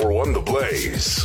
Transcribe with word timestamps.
1041 0.00 0.32
The 0.32 0.40
Blaze. 0.40 1.19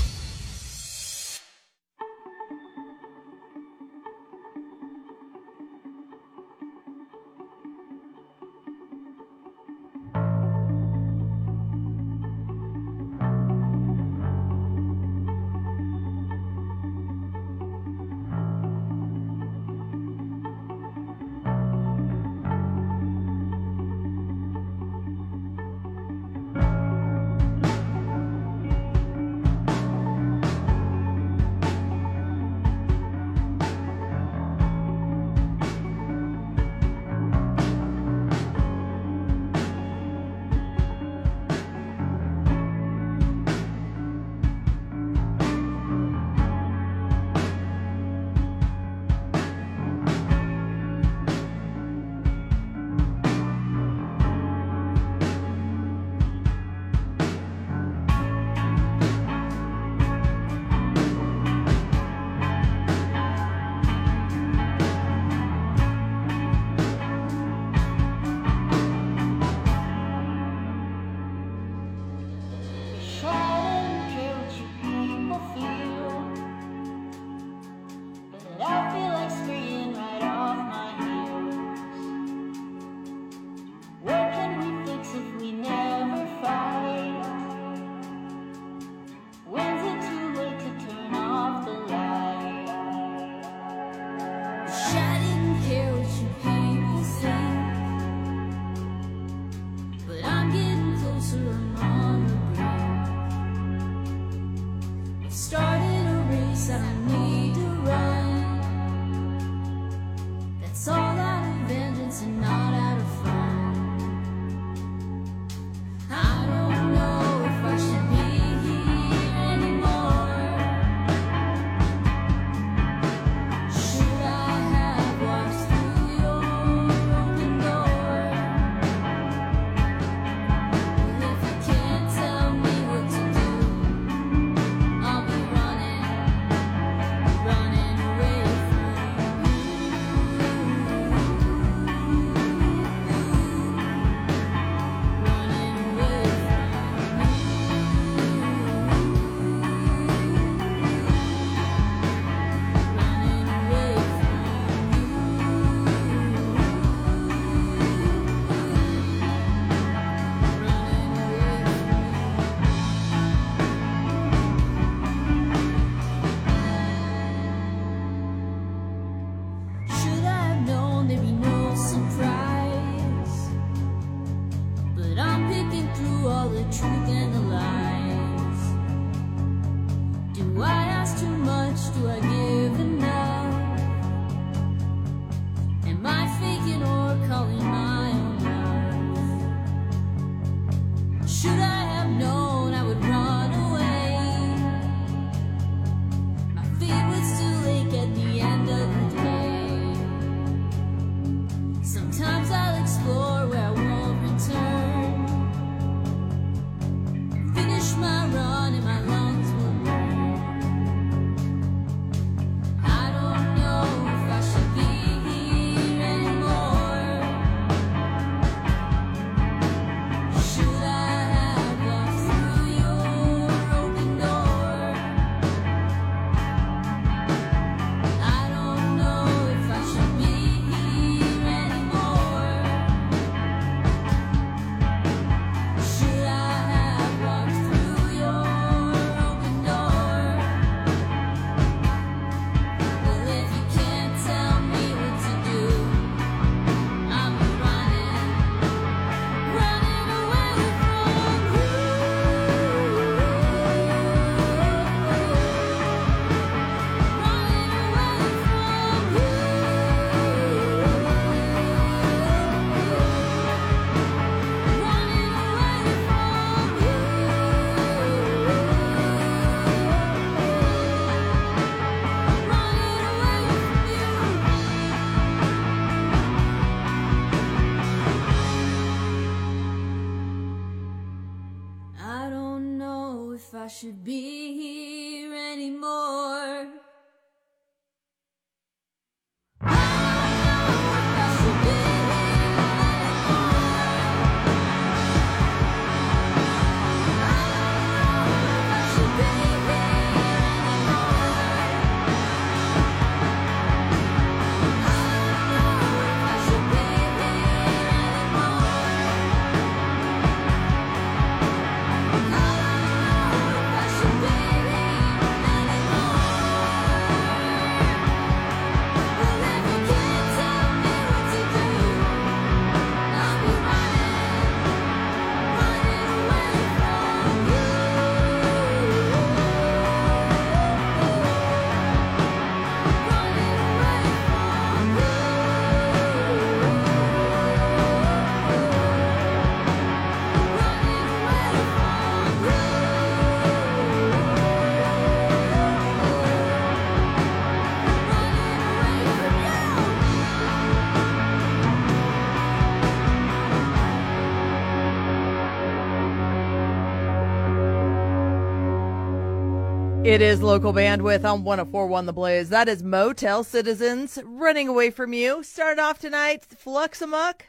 It 360.15 360.21
is 360.21 360.41
local 360.41 360.71
bandwidth 360.71 361.25
on 361.25 361.43
1041 361.43 362.05
The 362.05 362.13
Blaze. 362.13 362.47
That 362.47 362.69
is 362.69 362.81
Motel 362.81 363.43
Citizens 363.43 364.17
running 364.23 364.69
away 364.69 364.89
from 364.89 365.11
you. 365.11 365.43
Starting 365.43 365.83
off 365.83 365.99
tonight, 365.99 366.45
Flux 366.45 367.01
Amok 367.01 367.47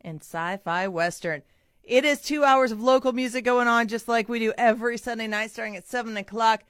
and 0.00 0.20
Sci 0.20 0.56
Fi 0.64 0.88
Western. 0.88 1.42
It 1.84 2.04
is 2.04 2.20
two 2.20 2.42
hours 2.42 2.72
of 2.72 2.82
local 2.82 3.12
music 3.12 3.44
going 3.44 3.68
on 3.68 3.86
just 3.86 4.08
like 4.08 4.28
we 4.28 4.40
do 4.40 4.52
every 4.58 4.98
Sunday 4.98 5.28
night 5.28 5.52
starting 5.52 5.76
at 5.76 5.86
7 5.86 6.16
o'clock. 6.16 6.64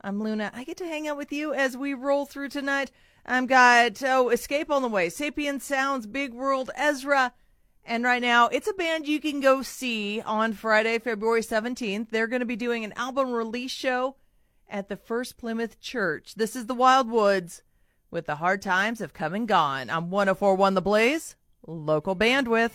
I'm 0.00 0.22
Luna. 0.22 0.50
I 0.54 0.64
get 0.64 0.78
to 0.78 0.86
hang 0.86 1.06
out 1.06 1.18
with 1.18 1.32
you 1.32 1.52
as 1.52 1.76
we 1.76 1.92
roll 1.92 2.24
through 2.24 2.48
tonight. 2.48 2.90
I'm 3.26 3.44
got 3.44 4.02
oh, 4.02 4.30
Escape 4.30 4.70
on 4.70 4.80
the 4.80 4.88
Way, 4.88 5.08
Sapien 5.08 5.60
Sounds, 5.60 6.06
Big 6.06 6.32
World, 6.32 6.70
Ezra. 6.74 7.34
And 7.84 8.04
right 8.04 8.22
now, 8.22 8.48
it's 8.48 8.68
a 8.68 8.72
band 8.72 9.06
you 9.06 9.20
can 9.20 9.40
go 9.40 9.60
see 9.60 10.22
on 10.22 10.54
Friday, 10.54 10.98
February 10.98 11.42
17th. 11.42 12.08
They're 12.08 12.26
going 12.26 12.40
to 12.40 12.46
be 12.46 12.56
doing 12.56 12.84
an 12.84 12.94
album 12.96 13.32
release 13.32 13.70
show 13.70 14.16
at 14.70 14.88
the 14.88 14.96
First 14.96 15.38
Plymouth 15.38 15.80
Church. 15.80 16.34
This 16.34 16.54
is 16.54 16.66
the 16.66 16.74
Wildwoods 16.74 17.62
with 18.10 18.26
the 18.26 18.36
hard 18.36 18.62
times 18.62 19.00
have 19.00 19.12
come 19.12 19.34
and 19.34 19.46
gone. 19.46 19.90
I'm 19.90 20.10
1041 20.10 20.74
The 20.74 20.82
Blaze, 20.82 21.36
local 21.66 22.16
bandwidth. 22.16 22.72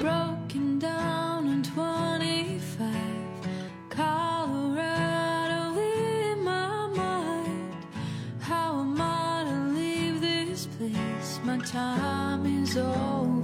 Broken 0.00 0.78
down 0.78 1.46
in 1.48 1.62
25, 1.62 2.94
Colorado 3.90 5.78
in 5.80 6.44
my 6.44 6.86
mind. 6.88 7.74
How 8.40 8.80
am 8.80 9.00
I 9.00 9.44
to 9.44 9.74
leave 9.74 10.20
this 10.20 10.66
place? 10.66 11.40
My 11.44 11.58
time 11.58 12.46
is 12.62 12.76
over. 12.76 13.37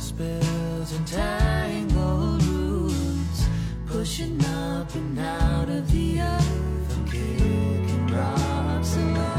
Spills 0.00 0.92
and 0.92 1.06
roots, 2.38 3.46
pushing 3.86 4.42
up 4.46 4.94
and 4.94 5.18
out 5.18 5.68
of 5.68 5.92
the 5.92 6.20
earth, 6.22 6.98
kicking 7.06 8.06
rocks. 8.06 9.29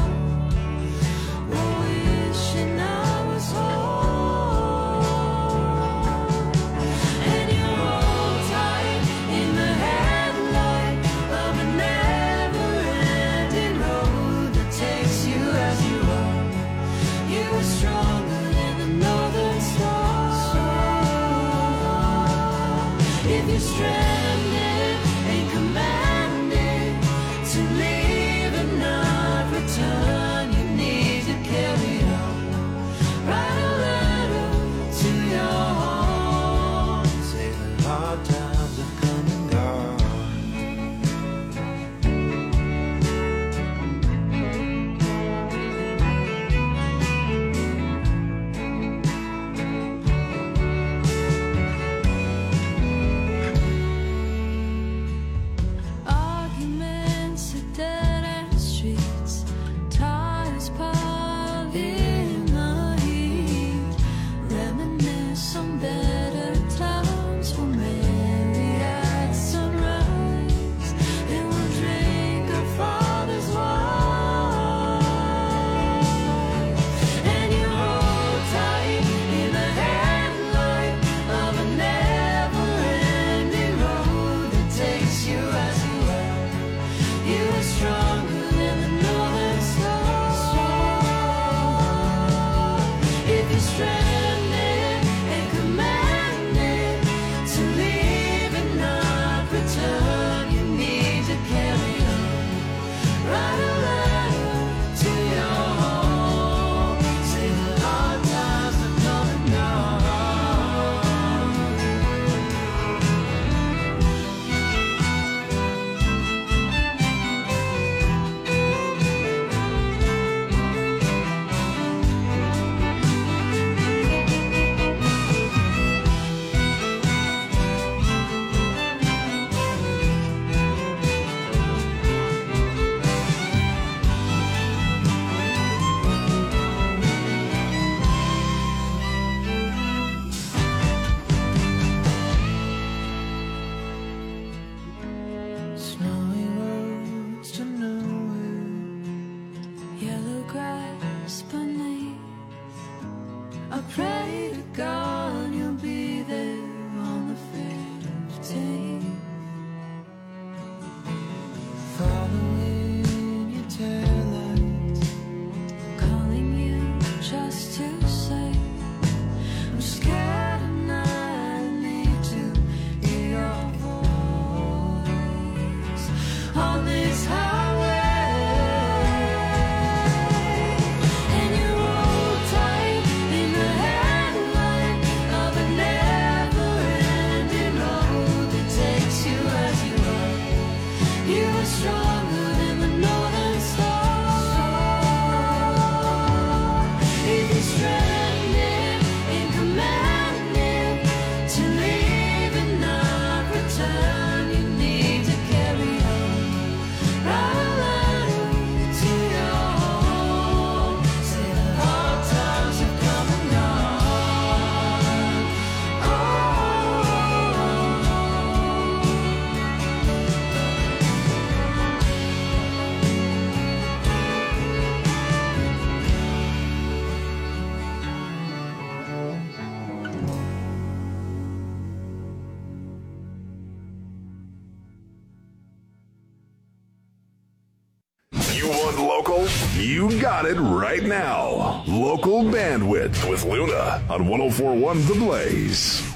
Local 242.24 242.52
Bandwidth 242.52 243.28
with 243.28 243.44
Luna 243.44 244.00
on 244.08 244.28
1041 244.28 245.06
The 245.06 245.14
Blaze. 245.14 246.08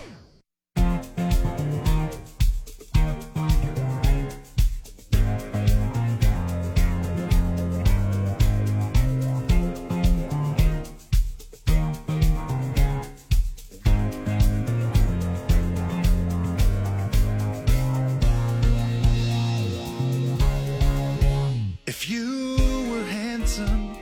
If 21.84 22.08
you 22.08 22.56
were 22.92 23.02
handsome, 23.06 23.98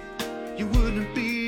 you 0.58 0.66
wouldn't 0.66 1.14
be 1.14 1.43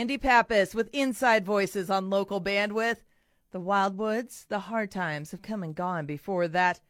Andy 0.00 0.16
Pappas 0.16 0.74
with 0.74 0.88
Inside 0.94 1.44
Voices 1.44 1.90
on 1.90 2.08
local 2.08 2.40
bandwidth. 2.40 3.04
The 3.50 3.60
Wildwoods, 3.60 4.46
the 4.48 4.60
hard 4.60 4.90
times 4.90 5.30
have 5.30 5.42
come 5.42 5.62
and 5.62 5.74
gone 5.74 6.06
before 6.06 6.48
that. 6.48 6.80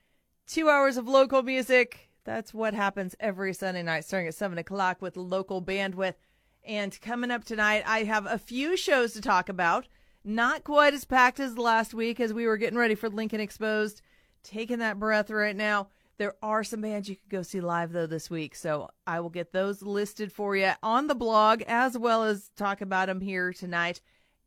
Two 0.46 0.68
hours 0.68 0.96
of 0.96 1.08
local 1.08 1.42
music. 1.42 2.08
That's 2.22 2.54
what 2.54 2.72
happens 2.72 3.16
every 3.18 3.52
Sunday 3.52 3.82
night 3.82 4.04
starting 4.04 4.28
at 4.28 4.36
7 4.36 4.58
o'clock 4.58 5.02
with 5.02 5.16
local 5.16 5.60
bandwidth. 5.60 6.14
And 6.62 7.00
coming 7.00 7.32
up 7.32 7.42
tonight, 7.42 7.82
I 7.84 8.04
have 8.04 8.26
a 8.26 8.38
few 8.38 8.76
shows 8.76 9.12
to 9.14 9.20
talk 9.20 9.48
about. 9.48 9.88
Not 10.22 10.62
quite 10.62 10.94
as 10.94 11.04
packed 11.04 11.40
as 11.40 11.58
last 11.58 11.92
week 11.92 12.20
as 12.20 12.32
we 12.32 12.46
were 12.46 12.58
getting 12.58 12.78
ready 12.78 12.94
for 12.94 13.08
Lincoln 13.08 13.40
Exposed. 13.40 14.02
Taking 14.44 14.78
that 14.78 15.00
breath 15.00 15.30
right 15.30 15.56
now. 15.56 15.88
There 16.20 16.36
are 16.42 16.62
some 16.62 16.82
bands 16.82 17.08
you 17.08 17.16
could 17.16 17.30
go 17.30 17.40
see 17.40 17.62
live 17.62 17.92
though 17.92 18.06
this 18.06 18.28
week, 18.28 18.54
so 18.54 18.90
I 19.06 19.20
will 19.20 19.30
get 19.30 19.54
those 19.54 19.80
listed 19.80 20.30
for 20.30 20.54
you 20.54 20.72
on 20.82 21.06
the 21.06 21.14
blog 21.14 21.62
as 21.62 21.96
well 21.96 22.24
as 22.24 22.50
talk 22.58 22.82
about 22.82 23.06
them 23.06 23.22
here 23.22 23.54
tonight. 23.54 24.02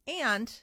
And 0.06 0.54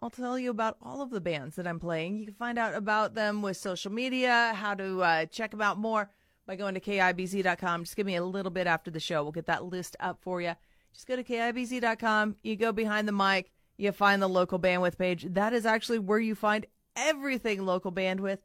I'll 0.00 0.10
tell 0.10 0.36
you 0.36 0.50
about 0.50 0.76
all 0.82 1.02
of 1.02 1.10
the 1.10 1.20
bands 1.20 1.54
that 1.54 1.68
I'm 1.68 1.78
playing. 1.78 2.18
You 2.18 2.24
can 2.24 2.34
find 2.34 2.58
out 2.58 2.74
about 2.74 3.14
them 3.14 3.42
with 3.42 3.58
social 3.58 3.92
media, 3.92 4.54
how 4.56 4.74
to 4.74 5.02
uh, 5.04 5.26
check 5.26 5.52
them 5.52 5.62
out 5.62 5.78
more 5.78 6.10
by 6.48 6.56
going 6.56 6.74
to 6.74 6.80
kibz.com. 6.80 7.84
Just 7.84 7.94
give 7.94 8.04
me 8.04 8.16
a 8.16 8.24
little 8.24 8.50
bit 8.50 8.66
after 8.66 8.90
the 8.90 8.98
show. 8.98 9.22
We'll 9.22 9.30
get 9.30 9.46
that 9.46 9.66
list 9.66 9.94
up 10.00 10.18
for 10.20 10.40
you. 10.40 10.56
Just 10.92 11.06
go 11.06 11.14
to 11.14 11.22
kibz.com. 11.22 12.34
You 12.42 12.56
go 12.56 12.72
behind 12.72 13.06
the 13.06 13.12
mic, 13.12 13.52
you 13.76 13.92
find 13.92 14.20
the 14.20 14.28
local 14.28 14.58
bandwidth 14.58 14.98
page. 14.98 15.28
That 15.30 15.52
is 15.52 15.64
actually 15.64 16.00
where 16.00 16.18
you 16.18 16.34
find 16.34 16.66
everything 16.96 17.64
local 17.64 17.92
bandwidth. 17.92 18.38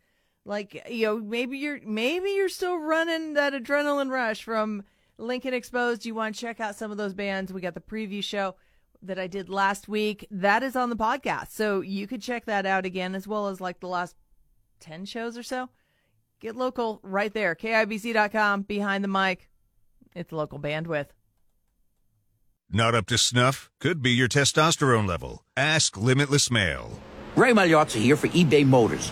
Like 0.45 0.85
you 0.89 1.05
know, 1.05 1.19
maybe 1.19 1.57
you're 1.57 1.79
maybe 1.85 2.31
you're 2.31 2.49
still 2.49 2.77
running 2.77 3.33
that 3.33 3.53
adrenaline 3.53 4.09
rush 4.09 4.43
from 4.43 4.83
Lincoln 5.17 5.53
Exposed. 5.53 6.05
You 6.05 6.15
want 6.15 6.35
to 6.35 6.41
check 6.41 6.59
out 6.59 6.75
some 6.75 6.91
of 6.91 6.97
those 6.97 7.13
bands. 7.13 7.53
We 7.53 7.61
got 7.61 7.73
the 7.73 7.81
preview 7.81 8.23
show 8.23 8.55
that 9.01 9.19
I 9.19 9.27
did 9.27 9.49
last 9.49 9.87
week. 9.87 10.27
That 10.31 10.63
is 10.63 10.75
on 10.75 10.89
the 10.89 10.95
podcast. 10.95 11.51
So 11.51 11.81
you 11.81 12.07
could 12.07 12.21
check 12.21 12.45
that 12.45 12.65
out 12.65 12.85
again, 12.85 13.15
as 13.15 13.27
well 13.27 13.47
as 13.47 13.61
like 13.61 13.79
the 13.79 13.87
last 13.87 14.15
10 14.79 15.05
shows 15.05 15.37
or 15.37 15.43
so. 15.43 15.69
Get 16.39 16.55
local 16.55 16.99
right 17.03 17.33
there. 17.33 17.55
KIBZ.com, 17.55 18.63
behind 18.63 19.03
the 19.03 19.09
mic. 19.09 19.49
It's 20.15 20.31
local 20.31 20.59
bandwidth. 20.59 21.07
Not 22.71 22.93
up 22.95 23.07
to 23.07 23.17
snuff? 23.17 23.69
Could 23.79 24.01
be 24.01 24.11
your 24.11 24.27
testosterone 24.27 25.07
level. 25.07 25.43
Ask 25.57 25.97
Limitless 25.97 26.51
Male. 26.51 26.99
Ray 27.35 27.51
Magliozzi 27.51 28.01
here 28.01 28.15
for 28.15 28.27
eBay 28.27 28.65
Motors. 28.65 29.11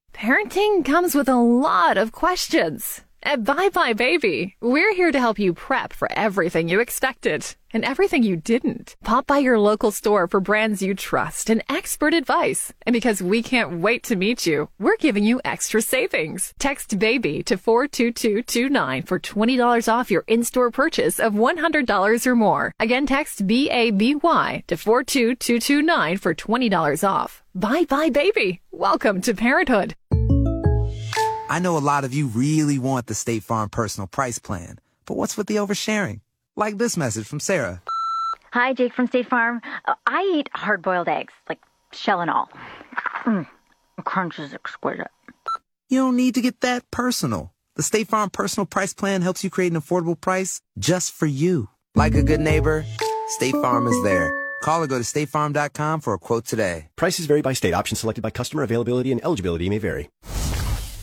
Parenting 0.21 0.85
comes 0.85 1.15
with 1.15 1.27
a 1.27 1.35
lot 1.35 1.97
of 1.97 2.11
questions. 2.11 3.01
At 3.23 3.43
buybuy 3.43 3.97
BABY, 3.97 4.55
we're 4.61 4.93
here 4.93 5.11
to 5.11 5.19
help 5.19 5.39
you 5.39 5.51
prep 5.51 5.93
for 5.93 6.11
everything 6.11 6.69
you 6.69 6.79
expected 6.79 7.43
and 7.73 7.83
everything 7.83 8.21
you 8.21 8.35
didn't. 8.35 8.95
Pop 9.03 9.25
by 9.25 9.39
your 9.39 9.57
local 9.57 9.89
store 9.89 10.27
for 10.27 10.39
brands 10.39 10.83
you 10.83 10.93
trust 10.93 11.49
and 11.49 11.63
expert 11.69 12.13
advice. 12.13 12.71
And 12.85 12.93
because 12.93 13.23
we 13.23 13.41
can't 13.41 13.81
wait 13.81 14.03
to 14.03 14.15
meet 14.15 14.45
you, 14.45 14.69
we're 14.77 14.97
giving 14.97 15.23
you 15.23 15.41
extra 15.43 15.81
savings. 15.81 16.53
Text 16.59 16.99
BABY 16.99 17.41
to 17.45 17.57
42229 17.57 19.01
for 19.03 19.19
$20 19.19 19.87
off 19.91 20.11
your 20.11 20.23
in-store 20.27 20.69
purchase 20.69 21.19
of 21.19 21.33
$100 21.33 22.27
or 22.27 22.35
more. 22.35 22.73
Again, 22.79 23.07
text 23.07 23.47
B-A-B-Y 23.47 24.63
to 24.67 24.77
42229 24.77 26.17
for 26.17 26.35
$20 26.35 27.09
off. 27.09 27.41
buybuy 27.57 28.13
BABY. 28.13 28.59
Welcome 28.71 29.21
to 29.21 29.33
parenthood. 29.33 29.95
I 31.51 31.59
know 31.59 31.75
a 31.75 31.83
lot 31.83 32.05
of 32.05 32.13
you 32.13 32.27
really 32.27 32.79
want 32.79 33.07
the 33.07 33.13
State 33.13 33.43
Farm 33.43 33.67
personal 33.67 34.07
price 34.07 34.39
plan, 34.39 34.79
but 35.05 35.17
what's 35.17 35.35
with 35.35 35.47
the 35.47 35.57
oversharing? 35.57 36.21
Like 36.55 36.77
this 36.77 36.95
message 36.95 37.27
from 37.27 37.41
Sarah. 37.41 37.83
Hi, 38.53 38.71
Jake 38.71 38.93
from 38.93 39.07
State 39.07 39.27
Farm. 39.27 39.59
Uh, 39.83 39.95
I 40.07 40.21
eat 40.33 40.49
hard 40.53 40.81
boiled 40.81 41.09
eggs, 41.09 41.33
like 41.49 41.59
shell 41.91 42.21
and 42.21 42.31
all. 42.31 42.47
Mm, 43.25 43.45
crunch 44.05 44.39
is 44.39 44.53
exquisite. 44.53 45.11
You 45.89 45.99
don't 45.99 46.15
need 46.15 46.35
to 46.35 46.41
get 46.41 46.61
that 46.61 46.89
personal. 46.89 47.51
The 47.75 47.83
State 47.83 48.07
Farm 48.07 48.29
personal 48.29 48.65
price 48.65 48.93
plan 48.93 49.21
helps 49.21 49.43
you 49.43 49.49
create 49.49 49.73
an 49.73 49.81
affordable 49.81 50.19
price 50.19 50.61
just 50.79 51.11
for 51.11 51.25
you. 51.25 51.67
Like 51.95 52.15
a 52.15 52.23
good 52.23 52.39
neighbor, 52.39 52.85
State 53.27 53.55
Farm 53.55 53.87
is 53.87 54.03
there. 54.05 54.31
Call 54.63 54.83
or 54.83 54.87
go 54.87 54.97
to 54.97 55.03
statefarm.com 55.03 55.99
for 55.99 56.13
a 56.13 56.17
quote 56.17 56.45
today. 56.45 56.87
Prices 56.95 57.25
vary 57.25 57.41
by 57.41 57.51
state. 57.51 57.73
Options 57.73 57.99
selected 57.99 58.21
by 58.21 58.29
customer. 58.29 58.63
Availability 58.63 59.11
and 59.11 59.21
eligibility 59.21 59.67
may 59.67 59.79
vary. 59.79 60.09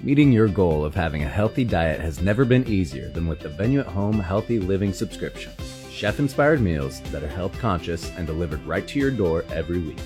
Meeting 0.00 0.30
your 0.30 0.46
goal 0.46 0.84
of 0.84 0.94
having 0.94 1.24
a 1.24 1.28
healthy 1.28 1.64
diet 1.64 2.00
has 2.00 2.22
never 2.22 2.44
been 2.44 2.68
easier 2.68 3.08
than 3.08 3.26
with 3.26 3.40
the 3.40 3.48
Venue 3.48 3.80
at 3.80 3.86
Home 3.86 4.20
Healthy 4.20 4.60
Living 4.60 4.92
subscription. 4.92 5.52
Chef 5.90 6.20
inspired 6.20 6.60
meals 6.60 7.00
that 7.10 7.24
are 7.24 7.28
health 7.28 7.58
conscious 7.58 8.12
and 8.16 8.24
delivered 8.24 8.64
right 8.64 8.86
to 8.86 9.00
your 9.00 9.10
door 9.10 9.44
every 9.50 9.80
week. 9.80 9.98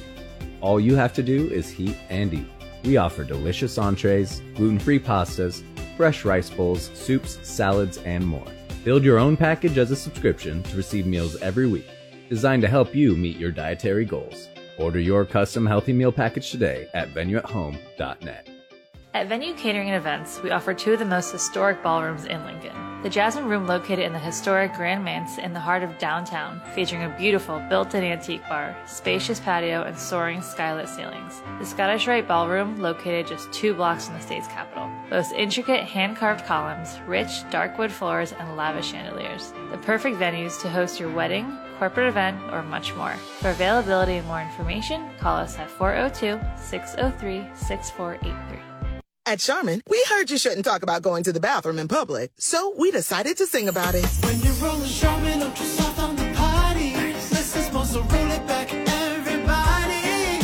All 0.63 0.81
you 0.81 0.97
have 0.97 1.13
to 1.13 1.23
do 1.23 1.51
is 1.51 1.69
heat 1.69 1.95
and 2.09 2.33
eat. 2.33 2.47
We 2.85 2.97
offer 2.97 3.23
delicious 3.23 3.77
entrees, 3.77 4.41
gluten 4.55 4.79
free 4.79 4.99
pastas, 4.99 5.63
fresh 5.99 6.25
rice 6.25 6.49
bowls, 6.49 6.91
soups, 6.95 7.39
salads, 7.43 7.99
and 7.99 8.27
more. 8.27 8.47
Build 8.85 9.05
your 9.05 9.19
own 9.19 9.37
package 9.37 9.77
as 9.77 9.91
a 9.91 9.97
subscription 9.97 10.63
to 10.63 10.77
receive 10.77 11.05
meals 11.05 11.37
every 11.43 11.67
week, 11.67 11.89
designed 12.31 12.63
to 12.63 12.69
help 12.69 12.95
you 12.95 13.15
meet 13.15 13.37
your 13.37 13.51
dietary 13.51 14.07
goals. 14.07 14.49
Order 14.79 15.01
your 15.01 15.27
custom 15.27 15.67
healthy 15.67 15.93
meal 15.93 16.13
package 16.13 16.51
today 16.51 16.89
at 16.95 17.13
venueathome.net. 17.13 18.52
At 19.15 19.29
Venue 19.29 19.53
Catering 19.53 19.89
and 19.89 19.97
Events, 19.97 20.41
we 20.43 20.53
offer 20.53 20.73
two 20.73 20.95
of 20.95 20.99
the 20.99 21.05
most 21.05 21.33
historic 21.33 21.83
ballrooms 21.83 22.25
in 22.25 22.43
Lincoln. 22.47 22.75
The 23.03 23.11
Jasmine 23.11 23.45
Room, 23.45 23.67
located 23.67 23.99
in 23.99 24.15
the 24.15 24.19
historic 24.19 24.73
Grand 24.73 25.05
Manse 25.05 25.37
in 25.37 25.53
the 25.53 25.61
heart 25.61 25.83
of 25.83 25.99
downtown, 25.99 26.63
featuring 26.75 27.03
a 27.03 27.15
beautiful 27.19 27.61
built 27.69 27.95
in 27.95 28.05
antique 28.05 28.41
bar, 28.49 28.75
spacious 28.87 29.39
patio, 29.39 29.83
and 29.83 29.99
soaring 29.99 30.41
skylit 30.41 30.89
ceilings. 30.89 31.43
The 31.59 31.67
Scottish 31.67 32.07
Rite 32.07 32.27
Ballroom, 32.27 32.81
located 32.81 33.27
just 33.27 33.53
two 33.53 33.75
blocks 33.75 34.07
from 34.07 34.15
the 34.15 34.23
state's 34.23 34.49
capital, 34.49 34.91
boasts 35.11 35.33
intricate 35.33 35.85
hand 35.85 36.17
carved 36.17 36.47
columns, 36.47 36.99
rich 37.07 37.29
dark 37.51 37.77
wood 37.77 37.93
floors, 37.93 38.33
and 38.33 38.57
lavish 38.57 38.93
chandeliers. 38.93 39.53
The 39.73 39.79
perfect 39.79 40.17
venues 40.17 40.59
to 40.63 40.71
host 40.71 40.99
your 40.99 41.13
wedding, 41.13 41.59
corporate 41.79 42.09
event, 42.09 42.41
or 42.51 42.63
much 42.63 42.95
more. 42.95 43.13
For 43.41 43.51
availability 43.51 44.15
and 44.15 44.27
more 44.27 44.41
information, 44.41 45.11
call 45.19 45.37
us 45.37 45.59
at 45.59 45.69
402 45.69 46.41
603 46.57 47.47
6483. 47.55 48.72
At 49.25 49.39
Charmin, 49.39 49.83
we 49.89 50.05
heard 50.11 50.31
you 50.31 50.37
shouldn't 50.37 50.65
talk 50.65 50.83
about 50.83 51.03
going 51.03 51.23
to 51.25 51.33
the 51.33 51.39
bathroom 51.39 51.79
in 51.79 51.87
public, 51.87 52.33
so 52.39 52.75
we 52.77 52.91
decided 52.91 53.37
to 53.37 53.47
sing 53.47 53.69
about 53.69 53.95
it. 53.95 54.05
When 54.25 54.41
you're 54.41 54.53
rolling 54.55 54.91
Charmin 54.91 55.41
Ultra 55.43 55.65
Soft 55.65 55.99
on 56.01 56.17
the 56.17 56.29
party, 56.35 56.91
this 56.91 57.55
is 57.55 57.67
supposed 57.67 57.93
to 57.93 58.01
roll 58.01 58.31
it 58.33 58.45
back, 58.49 58.75
everybody. 58.75 60.43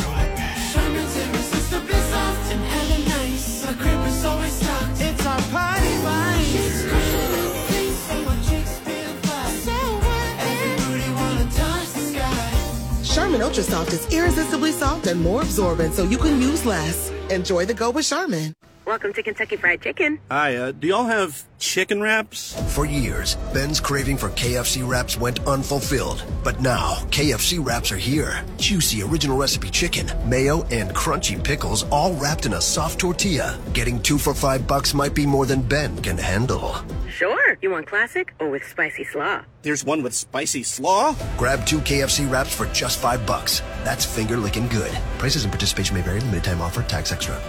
Charmin's 0.71 1.17
irresistibly 1.17 1.93
soft 1.93 2.53
and 2.53 2.63
hella 2.63 2.99
nice. 3.09 3.65
The 3.65 3.73
crib 3.73 3.99
is 4.07 4.23
always 4.23 4.53
stocked. 4.53 5.01
It's 5.01 5.25
our 5.25 5.41
party 5.51 5.93
vibe. 5.99 6.55
It's 6.55 6.81
cushion 6.83 7.51
clean, 7.67 7.93
so 7.93 8.15
my 8.23 8.35
chicks 8.47 8.79
feel 8.79 9.13
fly. 9.23 9.51
So 9.59 9.75
what? 10.07 10.33
Everybody 10.39 11.11
wanna 11.19 11.51
touch 11.51 11.89
the 11.93 12.01
sky. 12.15 13.13
Charmin 13.13 13.41
Ultra 13.41 13.63
Soft 13.63 13.91
is 13.91 14.07
irresistibly 14.13 14.71
soft 14.71 15.05
and 15.07 15.19
more 15.21 15.41
absorbent, 15.41 15.93
so 15.95 16.05
you 16.05 16.17
can 16.17 16.41
use 16.41 16.65
less. 16.65 17.11
Enjoy 17.29 17.65
the 17.65 17.73
go 17.73 17.91
with 17.91 18.07
Charmin. 18.07 18.53
Welcome 18.89 19.13
to 19.13 19.21
Kentucky 19.21 19.55
Fried 19.55 19.83
Chicken. 19.83 20.17
Hi, 20.31 20.55
uh, 20.55 20.71
do 20.71 20.87
y'all 20.87 21.03
have 21.03 21.43
chicken 21.59 22.01
wraps? 22.01 22.59
For 22.73 22.87
years, 22.87 23.35
Ben's 23.53 23.79
craving 23.79 24.17
for 24.17 24.29
KFC 24.29 24.81
wraps 24.81 25.15
went 25.15 25.45
unfulfilled. 25.45 26.23
But 26.43 26.59
now, 26.59 26.95
KFC 27.11 27.63
wraps 27.63 27.91
are 27.91 27.97
here. 27.97 28.43
Juicy 28.57 29.03
original 29.03 29.37
recipe 29.37 29.69
chicken, 29.69 30.07
mayo, 30.27 30.63
and 30.71 30.89
crunchy 30.89 31.37
pickles 31.37 31.83
all 31.91 32.15
wrapped 32.15 32.47
in 32.47 32.53
a 32.53 32.61
soft 32.61 32.99
tortilla. 32.99 33.59
Getting 33.73 34.01
two 34.01 34.17
for 34.17 34.33
five 34.33 34.65
bucks 34.65 34.95
might 34.95 35.13
be 35.13 35.23
more 35.23 35.45
than 35.45 35.61
Ben 35.61 35.95
can 36.01 36.17
handle. 36.17 36.73
Sure. 37.11 37.59
You 37.61 37.69
want 37.69 37.85
classic 37.85 38.33
or 38.39 38.49
with 38.49 38.67
spicy 38.67 39.03
slaw? 39.03 39.43
There's 39.61 39.85
one 39.85 40.01
with 40.01 40.15
spicy 40.15 40.63
slaw? 40.63 41.15
Grab 41.37 41.63
two 41.67 41.81
KFC 41.81 42.27
wraps 42.27 42.55
for 42.55 42.65
just 42.67 42.97
five 42.97 43.23
bucks. 43.27 43.59
That's 43.83 44.03
finger 44.03 44.35
licking 44.35 44.67
good. 44.69 44.91
Prices 45.19 45.43
and 45.43 45.53
participation 45.53 45.95
may 45.95 46.01
vary. 46.01 46.21
Limited 46.21 46.43
time 46.43 46.59
offer. 46.59 46.81
Tax 46.81 47.11
extra. 47.11 47.39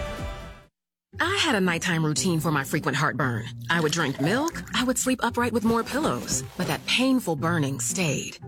I 1.18 1.36
had 1.36 1.54
a 1.56 1.60
nighttime 1.60 2.04
routine 2.04 2.38
for 2.40 2.52
my 2.52 2.62
frequent 2.62 2.96
heartburn. 2.96 3.44
I 3.68 3.80
would 3.80 3.92
drink 3.92 4.20
milk, 4.20 4.62
I 4.74 4.84
would 4.84 4.98
sleep 4.98 5.20
upright 5.22 5.52
with 5.52 5.64
more 5.64 5.82
pillows, 5.82 6.44
but 6.56 6.68
that 6.68 6.86
painful 6.86 7.36
burning 7.36 7.80
stayed. 7.80 8.38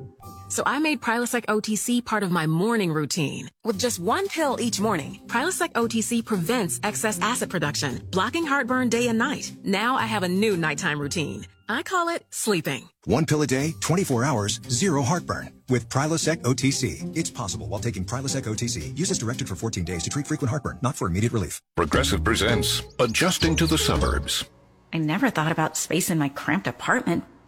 So 0.52 0.62
I 0.66 0.80
made 0.80 1.00
Prilosec 1.00 1.46
OTC 1.46 2.04
part 2.04 2.22
of 2.22 2.30
my 2.30 2.46
morning 2.46 2.92
routine. 2.92 3.48
With 3.64 3.78
just 3.78 3.98
one 3.98 4.28
pill 4.28 4.58
each 4.60 4.78
morning, 4.78 5.22
Prilosec 5.26 5.72
OTC 5.72 6.22
prevents 6.22 6.78
excess 6.82 7.18
acid 7.22 7.48
production, 7.48 8.06
blocking 8.10 8.44
heartburn 8.44 8.90
day 8.90 9.08
and 9.08 9.18
night. 9.18 9.50
Now 9.64 9.96
I 9.96 10.04
have 10.04 10.24
a 10.24 10.28
new 10.28 10.58
nighttime 10.58 11.00
routine. 11.00 11.46
I 11.70 11.82
call 11.82 12.10
it 12.10 12.26
sleeping. 12.28 12.90
One 13.06 13.24
pill 13.24 13.40
a 13.40 13.46
day, 13.46 13.72
24 13.80 14.24
hours, 14.24 14.60
zero 14.68 15.00
heartburn. 15.00 15.48
With 15.70 15.88
Prilosec 15.88 16.42
OTC. 16.42 17.16
It's 17.16 17.30
possible 17.30 17.66
while 17.68 17.80
taking 17.80 18.04
Prilosec 18.04 18.42
OTC. 18.42 18.92
Use 18.98 19.10
as 19.10 19.16
directed 19.16 19.48
for 19.48 19.54
14 19.54 19.84
days 19.84 20.02
to 20.02 20.10
treat 20.10 20.26
frequent 20.26 20.50
heartburn, 20.50 20.78
not 20.82 20.96
for 20.96 21.06
immediate 21.06 21.32
relief. 21.32 21.62
Progressive 21.76 22.22
presents 22.22 22.82
Adjusting 22.98 23.56
to 23.56 23.66
the 23.66 23.78
Suburbs. 23.78 24.44
I 24.92 24.98
never 24.98 25.30
thought 25.30 25.50
about 25.50 25.78
space 25.78 26.10
in 26.10 26.18
my 26.18 26.28
cramped 26.28 26.66
apartment, 26.66 27.24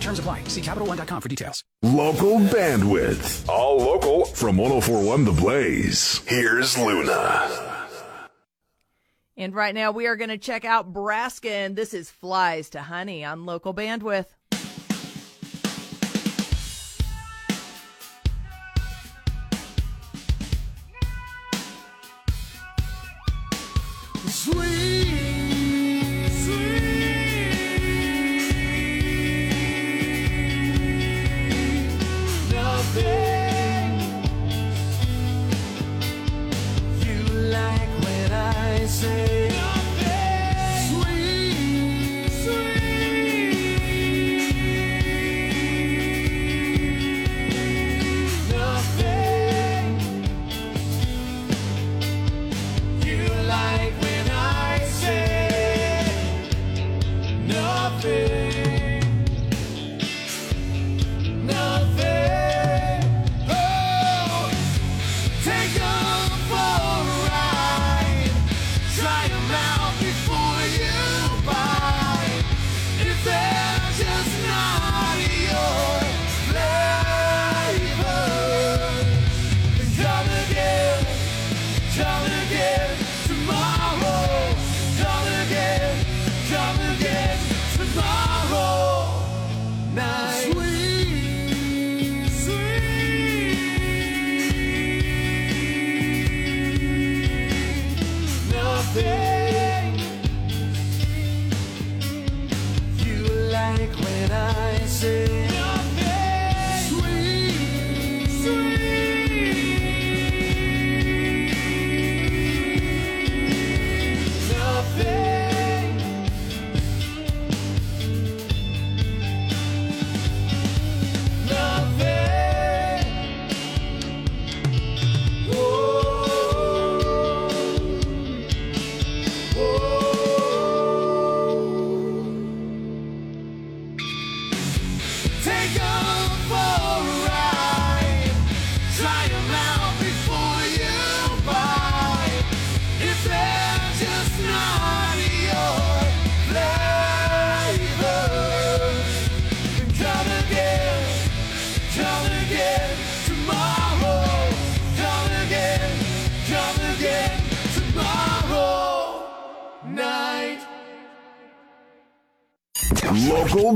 Terms 0.00 0.18
apply. 0.18 0.44
See 0.44 0.60
CapitalOne.com 0.60 1.22
for 1.22 1.28
details. 1.28 1.64
Local 1.82 2.38
bandwidth. 2.38 3.48
All 3.48 3.78
local 3.78 4.24
from 4.26 4.56
1041 4.56 5.24
The 5.24 5.32
Blaze. 5.32 6.22
Here's 6.26 6.76
Luna. 6.78 7.78
And 9.36 9.54
right 9.54 9.74
now 9.74 9.90
we 9.90 10.06
are 10.06 10.16
going 10.16 10.28
to 10.28 10.36
check 10.36 10.66
out 10.66 10.92
Braskin. 10.92 11.74
This 11.74 11.94
is 11.94 12.10
Flies 12.10 12.68
to 12.70 12.82
Honey 12.82 13.24
on 13.24 13.46
local 13.46 13.72
bandwidth. 13.72 14.26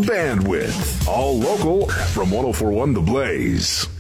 Bandwidth. 0.03 1.07
All 1.07 1.39
local 1.39 1.89
from 1.89 2.31
1041 2.31 2.95
The 2.95 3.01
Blaze. 3.01 3.94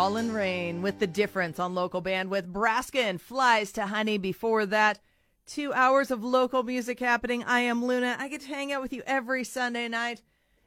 Fallen 0.00 0.32
Rain 0.32 0.80
with 0.80 0.98
the 0.98 1.06
difference 1.06 1.58
on 1.58 1.74
local 1.74 2.00
bandwidth. 2.00 2.50
Braskin 2.50 3.20
flies 3.20 3.70
to 3.72 3.84
honey 3.84 4.16
before 4.16 4.64
that. 4.64 4.98
Two 5.44 5.74
hours 5.74 6.10
of 6.10 6.24
local 6.24 6.62
music 6.62 6.98
happening. 7.00 7.44
I 7.44 7.60
am 7.60 7.84
Luna. 7.84 8.16
I 8.18 8.28
get 8.28 8.40
to 8.40 8.46
hang 8.46 8.72
out 8.72 8.80
with 8.80 8.94
you 8.94 9.02
every 9.04 9.44
Sunday 9.44 9.88
night 9.88 10.22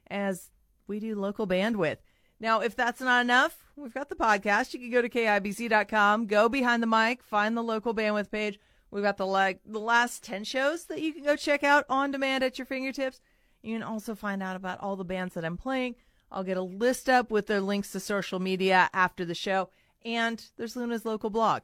as 0.05 0.51
we 0.85 0.99
do 0.99 1.15
local 1.15 1.47
bandwidth. 1.47 1.97
Now, 2.39 2.59
if 2.59 2.75
that's 2.75 3.01
not 3.01 3.21
enough, 3.21 3.65
we've 3.75 3.91
got 3.91 4.09
the 4.09 4.15
podcast. 4.15 4.71
You 4.75 4.79
can 4.79 4.91
go 4.91 5.01
to 5.01 5.09
KIBZ.com, 5.09 6.27
go 6.27 6.47
behind 6.47 6.83
the 6.83 6.87
mic, 6.87 7.23
find 7.23 7.57
the 7.57 7.63
local 7.63 7.95
bandwidth 7.95 8.29
page. 8.29 8.59
We've 8.91 9.03
got 9.03 9.17
the 9.17 9.25
like 9.25 9.61
the 9.65 9.79
last 9.79 10.23
10 10.23 10.43
shows 10.43 10.85
that 10.85 11.01
you 11.01 11.11
can 11.11 11.23
go 11.23 11.35
check 11.35 11.63
out 11.63 11.85
on 11.89 12.11
demand 12.11 12.43
at 12.43 12.59
your 12.59 12.67
fingertips. 12.67 13.19
You 13.63 13.73
can 13.73 13.83
also 13.83 14.13
find 14.13 14.43
out 14.43 14.55
about 14.55 14.79
all 14.79 14.95
the 14.95 15.03
bands 15.03 15.33
that 15.33 15.43
I'm 15.43 15.57
playing. 15.57 15.95
I'll 16.33 16.43
get 16.43 16.57
a 16.57 16.61
list 16.61 17.07
up 17.07 17.31
with 17.31 17.47
their 17.47 17.61
links 17.61 17.91
to 17.91 17.99
social 17.99 18.39
media 18.39 18.89
after 18.93 19.23
the 19.23 19.35
show. 19.35 19.69
And 20.03 20.43
there's 20.57 20.75
Luna's 20.75 21.05
local 21.05 21.29
blog. 21.29 21.63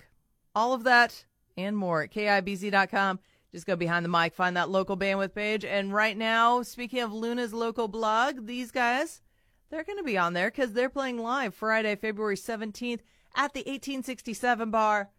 All 0.56 0.74
of 0.74 0.84
that 0.84 1.26
and 1.58 1.76
more 1.76 2.04
at 2.04 2.12
KIBZ.com. 2.12 3.20
Just 3.52 3.66
go 3.66 3.76
behind 3.76 4.06
the 4.06 4.10
mic, 4.10 4.36
find 4.36 4.56
that 4.56 4.70
local 4.70 4.96
bandwidth 4.96 5.34
page. 5.34 5.66
And 5.66 5.92
right 5.94 6.16
now, 6.16 6.62
speaking 6.62 7.02
of 7.02 7.12
Luna's 7.12 7.54
local 7.54 7.88
blog, 7.88 8.46
these 8.46 8.70
guys, 8.70 9.22
they're 9.70 9.84
going 9.84 9.98
to 9.98 10.04
be 10.04 10.18
on 10.18 10.34
there 10.34 10.50
because 10.50 10.74
they're 10.74 10.90
playing 10.90 11.18
live 11.18 11.56
Friday, 11.56 11.96
February 11.96 12.36
17th 12.36 13.00
at 13.36 13.54
the 13.54 13.62
1867 13.62 14.70
bar. 14.70 15.10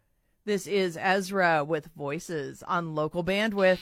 This 0.45 0.65
is 0.65 0.97
Ezra 0.99 1.63
with 1.63 1.89
Voices 1.95 2.63
on 2.63 2.95
local 2.95 3.23
bandwidth. 3.23 3.79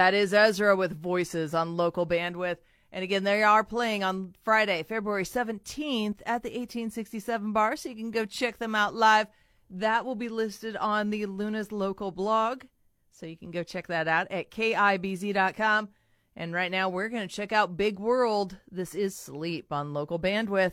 That 0.00 0.14
is 0.14 0.32
Ezra 0.32 0.74
with 0.74 0.98
Voices 0.98 1.52
on 1.52 1.76
local 1.76 2.06
bandwidth. 2.06 2.56
And 2.90 3.04
again, 3.04 3.22
they 3.22 3.42
are 3.42 3.62
playing 3.62 4.02
on 4.02 4.34
Friday, 4.42 4.82
February 4.82 5.24
17th 5.24 6.22
at 6.24 6.42
the 6.42 6.48
1867 6.48 7.52
bar, 7.52 7.76
so 7.76 7.90
you 7.90 7.96
can 7.96 8.10
go 8.10 8.24
check 8.24 8.56
them 8.56 8.74
out 8.74 8.94
live. 8.94 9.26
That 9.68 10.06
will 10.06 10.14
be 10.14 10.30
listed 10.30 10.74
on 10.74 11.10
the 11.10 11.26
Luna's 11.26 11.70
local 11.70 12.12
blog, 12.12 12.62
so 13.10 13.26
you 13.26 13.36
can 13.36 13.50
go 13.50 13.62
check 13.62 13.88
that 13.88 14.08
out 14.08 14.28
at 14.30 14.50
kibz.com. 14.50 15.90
And 16.34 16.54
right 16.54 16.72
now, 16.72 16.88
we're 16.88 17.10
going 17.10 17.28
to 17.28 17.36
check 17.36 17.52
out 17.52 17.76
Big 17.76 17.98
World. 17.98 18.56
This 18.70 18.94
is 18.94 19.14
Sleep 19.14 19.70
on 19.70 19.92
local 19.92 20.18
bandwidth. 20.18 20.72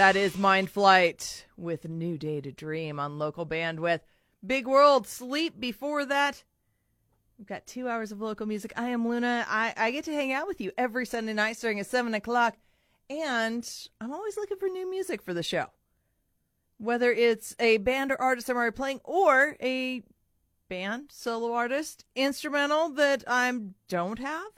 That 0.00 0.16
is 0.16 0.38
Mind 0.38 0.70
Flight 0.70 1.44
with 1.58 1.86
New 1.86 2.16
Day 2.16 2.40
to 2.40 2.50
Dream 2.50 2.98
on 2.98 3.18
local 3.18 3.44
bandwidth. 3.44 4.00
Big 4.44 4.66
World 4.66 5.06
Sleep 5.06 5.60
before 5.60 6.06
that. 6.06 6.42
We've 7.36 7.46
got 7.46 7.66
two 7.66 7.86
hours 7.86 8.10
of 8.10 8.18
local 8.18 8.46
music. 8.46 8.72
I 8.76 8.88
am 8.88 9.06
Luna. 9.06 9.44
I, 9.46 9.74
I 9.76 9.90
get 9.90 10.04
to 10.04 10.14
hang 10.14 10.32
out 10.32 10.46
with 10.46 10.58
you 10.58 10.72
every 10.78 11.04
Sunday 11.04 11.34
night 11.34 11.58
starting 11.58 11.80
at 11.80 11.86
7 11.86 12.14
o'clock. 12.14 12.56
And 13.10 13.70
I'm 14.00 14.14
always 14.14 14.38
looking 14.38 14.56
for 14.56 14.70
new 14.70 14.88
music 14.88 15.20
for 15.20 15.34
the 15.34 15.42
show. 15.42 15.66
Whether 16.78 17.12
it's 17.12 17.54
a 17.60 17.76
band 17.76 18.10
or 18.10 18.18
artist 18.22 18.48
I'm 18.48 18.56
already 18.56 18.74
playing 18.74 19.00
or 19.04 19.58
a 19.60 20.02
band, 20.70 21.10
solo 21.12 21.52
artist, 21.52 22.06
instrumental 22.16 22.88
that 22.94 23.22
I 23.26 23.52
don't 23.88 24.18
have. 24.18 24.52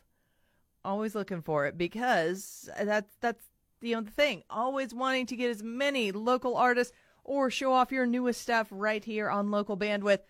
Always 0.85 1.17
looking 1.17 1.43
for 1.43 1.67
it 1.67 1.77
because 1.77 2.71
that's 2.81 3.17
that's 3.21 3.43
you 3.83 3.95
know 3.95 4.03
the 4.03 4.11
thing. 4.11 4.43
Always 4.49 4.95
wanting 4.95 5.27
to 5.27 5.37
get 5.37 5.51
as 5.51 5.63
many 5.63 6.13
local 6.13 6.57
artists 6.57 6.93
or 7.25 7.51
show 7.51 7.73
off 7.73 7.93
your 7.93 8.07
newest 8.07 8.41
stuff 8.41 8.69
right 8.71 9.05
here 9.05 9.29
on 9.29 9.51
local 9.51 9.77
bandwidth. 9.77 10.21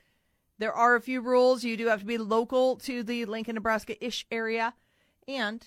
There 0.59 0.73
are 0.73 0.95
a 0.95 1.01
few 1.01 1.21
rules. 1.21 1.65
You 1.65 1.77
do 1.77 1.87
have 1.87 2.01
to 2.01 2.07
be 2.07 2.19
local 2.19 2.77
to 2.77 3.03
the 3.03 3.25
Lincoln, 3.25 3.55
Nebraska 3.55 4.05
ish 4.05 4.27
area, 4.31 4.75
and 5.27 5.65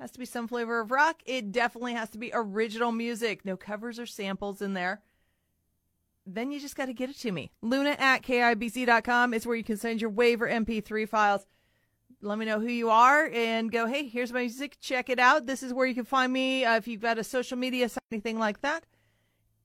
has 0.00 0.10
to 0.12 0.18
be 0.18 0.24
some 0.24 0.48
flavor 0.48 0.80
of 0.80 0.90
rock. 0.90 1.22
It 1.26 1.52
definitely 1.52 1.92
has 1.94 2.10
to 2.10 2.18
be 2.18 2.30
original 2.34 2.92
music. 2.92 3.44
No 3.44 3.56
covers 3.56 3.98
or 3.98 4.06
samples 4.06 4.60
in 4.60 4.74
there. 4.74 5.02
Then 6.26 6.50
you 6.50 6.60
just 6.60 6.76
got 6.76 6.86
to 6.86 6.92
get 6.92 7.10
it 7.10 7.18
to 7.18 7.32
me. 7.32 7.50
Luna 7.62 7.96
at 7.98 8.22
KIBZ.com 8.22 9.34
is 9.34 9.46
where 9.46 9.56
you 9.56 9.64
can 9.64 9.76
send 9.76 10.00
your 10.00 10.10
waiver 10.10 10.48
MP3 10.48 11.08
files. 11.08 11.46
Let 12.24 12.38
me 12.38 12.44
know 12.44 12.60
who 12.60 12.68
you 12.68 12.88
are 12.88 13.28
and 13.34 13.70
go, 13.70 13.86
hey, 13.86 14.06
here's 14.06 14.32
my 14.32 14.40
music. 14.42 14.76
Check 14.80 15.10
it 15.10 15.18
out. 15.18 15.46
This 15.46 15.60
is 15.60 15.74
where 15.74 15.86
you 15.86 15.94
can 15.94 16.04
find 16.04 16.32
me 16.32 16.64
uh, 16.64 16.76
if 16.76 16.86
you've 16.86 17.00
got 17.00 17.18
a 17.18 17.24
social 17.24 17.58
media, 17.58 17.90
anything 18.12 18.38
like 18.38 18.60
that. 18.60 18.84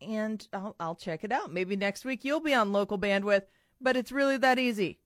And 0.02 0.46
I'll, 0.52 0.76
I'll 0.80 0.96
check 0.96 1.24
it 1.24 1.32
out. 1.32 1.54
Maybe 1.54 1.76
next 1.76 2.04
week 2.04 2.26
you'll 2.26 2.40
be 2.40 2.56
on 2.56 2.74
local 2.74 2.98
bandwidth, 2.98 3.44
but 3.80 3.96
it's 3.96 4.12
really 4.12 4.38
that 4.38 4.58
easy. 4.58 4.98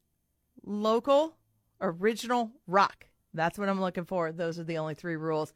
Local, 0.64 1.36
original 1.82 2.52
rock. 2.68 3.08
That's 3.34 3.60
what 3.60 3.68
I'm 3.68 3.82
looking 3.82 4.06
for. 4.06 4.32
Those 4.32 4.58
are 4.58 4.64
the 4.64 4.78
only 4.78 4.96
three 4.96 5.18
rules. 5.18 5.54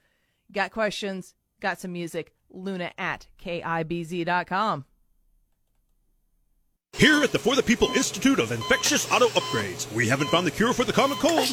Got 0.52 0.72
questions? 0.72 1.34
Got 1.62 1.80
some 1.80 1.94
music? 1.94 2.34
Luna 2.50 2.92
at 2.98 3.28
KIBZ.com. 3.42 4.86
Here 6.98 7.22
at 7.22 7.34
the 7.34 7.40
For 7.40 7.58
the 7.58 7.64
People 7.64 7.90
Institute 7.90 8.40
of 8.40 8.54
Infectious 8.54 9.12
Auto 9.12 9.28
Upgrades, 9.30 9.92
we 9.94 10.08
haven't 10.08 10.28
found 10.28 10.48
the 10.48 10.52
cure 10.52 10.72
for 10.72 10.86
the 10.86 10.94
common 10.94 11.18
cold, 11.18 11.46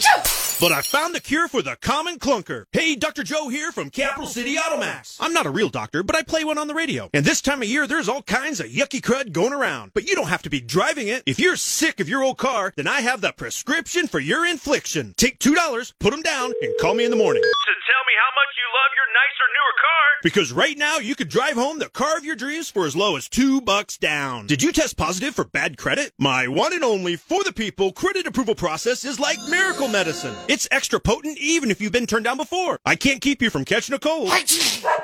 but 0.60 0.72
I 0.72 0.82
found 0.82 1.14
the 1.14 1.20
cure 1.20 1.48
for 1.48 1.62
the 1.62 1.76
common 1.80 2.18
clunker. 2.18 2.64
Hey, 2.72 2.94
Dr. 2.96 3.22
Joe 3.22 3.48
here 3.48 3.72
from 3.72 3.90
Capital 3.90 4.26
City 4.26 4.56
Automax. 4.56 5.16
I'm 5.20 5.32
not 5.32 5.46
a 5.46 5.50
real 5.50 5.68
doctor, 5.68 6.02
but 6.02 6.16
I 6.16 6.22
play 6.22 6.44
one 6.44 6.58
on 6.58 6.68
the 6.68 6.74
radio. 6.74 7.10
And 7.12 7.24
this 7.24 7.40
time 7.40 7.62
of 7.62 7.68
year, 7.68 7.86
there's 7.86 8.08
all 8.08 8.22
kinds 8.22 8.60
of 8.60 8.66
yucky 8.66 9.00
crud 9.00 9.32
going 9.32 9.52
around. 9.52 9.92
But 9.94 10.08
you 10.08 10.14
don't 10.14 10.28
have 10.28 10.42
to 10.42 10.50
be 10.50 10.60
driving 10.60 11.08
it. 11.08 11.22
If 11.26 11.38
you're 11.38 11.56
sick 11.56 12.00
of 12.00 12.08
your 12.08 12.22
old 12.22 12.38
car, 12.38 12.72
then 12.76 12.86
I 12.86 13.00
have 13.00 13.20
the 13.20 13.32
prescription 13.32 14.06
for 14.06 14.20
your 14.20 14.46
infliction. 14.46 15.14
Take 15.16 15.38
$2, 15.38 15.92
put 15.98 16.10
them 16.10 16.22
down, 16.22 16.52
and 16.62 16.74
call 16.80 16.94
me 16.94 17.04
in 17.04 17.10
the 17.10 17.16
morning. 17.16 17.42
To 17.42 17.48
tell 17.48 18.04
me 18.06 18.14
how 18.18 18.32
much 18.34 18.52
you 18.56 18.66
love 18.72 18.92
your 18.96 19.08
nicer, 19.12 19.48
newer 19.52 19.74
car. 19.80 20.08
Because 20.22 20.52
right 20.52 20.78
now 20.78 20.98
you 20.98 21.14
could 21.14 21.28
drive 21.28 21.54
home 21.54 21.78
the 21.78 21.88
car 21.88 22.16
of 22.16 22.24
your 22.24 22.36
dreams 22.36 22.70
for 22.70 22.86
as 22.86 22.94
low 22.96 23.16
as 23.16 23.28
two 23.28 23.60
bucks 23.60 23.98
down. 23.98 24.46
Did 24.46 24.62
you 24.62 24.72
test 24.72 24.96
positive 24.96 25.34
for 25.34 25.44
bad 25.44 25.76
credit? 25.76 26.12
My 26.18 26.46
one 26.48 26.72
and 26.72 26.84
only 26.84 27.16
for 27.16 27.42
the 27.42 27.52
people 27.52 27.92
credit 27.92 28.26
approval 28.26 28.54
process 28.54 29.04
is 29.04 29.18
like 29.18 29.38
miracle 29.48 29.88
medicine. 29.88 30.34
It's 30.52 30.68
extra 30.70 31.00
potent 31.00 31.38
even 31.38 31.70
if 31.70 31.80
you've 31.80 31.92
been 31.92 32.06
turned 32.06 32.26
down 32.26 32.36
before. 32.36 32.78
I 32.84 32.94
can't 32.94 33.22
keep 33.22 33.40
you 33.40 33.48
from 33.48 33.64
catching 33.64 33.94
a 33.94 33.98
cold, 33.98 34.30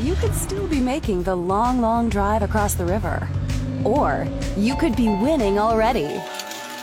You 0.00 0.16
could 0.16 0.34
still 0.34 0.66
be 0.66 0.80
making 0.80 1.22
the 1.22 1.36
long, 1.36 1.80
long 1.80 2.08
drive 2.08 2.42
across 2.42 2.74
the 2.74 2.86
river. 2.86 3.28
Or 3.84 4.26
you 4.56 4.76
could 4.76 4.96
be 4.96 5.08
winning 5.08 5.58
already. 5.58 6.20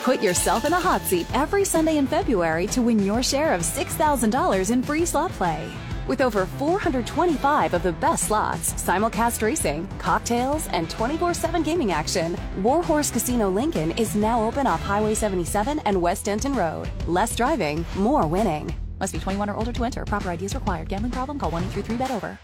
Put 0.03 0.21
yourself 0.21 0.65
in 0.65 0.73
a 0.73 0.79
hot 0.79 1.01
seat 1.01 1.27
every 1.33 1.63
Sunday 1.63 1.97
in 1.97 2.07
February 2.07 2.67
to 2.67 2.81
win 2.81 2.99
your 2.99 3.21
share 3.21 3.53
of 3.53 3.61
$6,000 3.61 4.71
in 4.71 4.81
free 4.81 5.05
slot 5.05 5.31
play. 5.31 5.71
With 6.07 6.21
over 6.21 6.45
425 6.45 7.73
of 7.73 7.83
the 7.83 7.93
best 7.93 8.27
slots, 8.27 8.73
simulcast 8.73 9.41
racing, 9.41 9.87
cocktails, 9.99 10.67
and 10.69 10.89
24 10.89 11.33
7 11.33 11.63
gaming 11.63 11.91
action, 11.91 12.35
Warhorse 12.61 13.11
Casino 13.11 13.49
Lincoln 13.49 13.91
is 13.91 14.15
now 14.15 14.43
open 14.43 14.67
off 14.67 14.81
Highway 14.81 15.13
77 15.13 15.79
and 15.85 16.01
West 16.01 16.25
Denton 16.25 16.55
Road. 16.55 16.89
Less 17.07 17.35
driving, 17.35 17.85
more 17.95 18.27
winning. 18.27 18.73
Must 18.99 19.13
be 19.13 19.19
21 19.19 19.49
or 19.49 19.55
older 19.55 19.73
to 19.73 19.83
enter. 19.83 20.03
Proper 20.05 20.29
ID 20.29 20.45
is 20.45 20.55
required. 20.55 20.89
Gambling 20.89 21.11
problem? 21.11 21.39
Call 21.39 21.51
1 21.51 21.63
833 21.63 21.97
bet 21.97 22.11
over. 22.11 22.37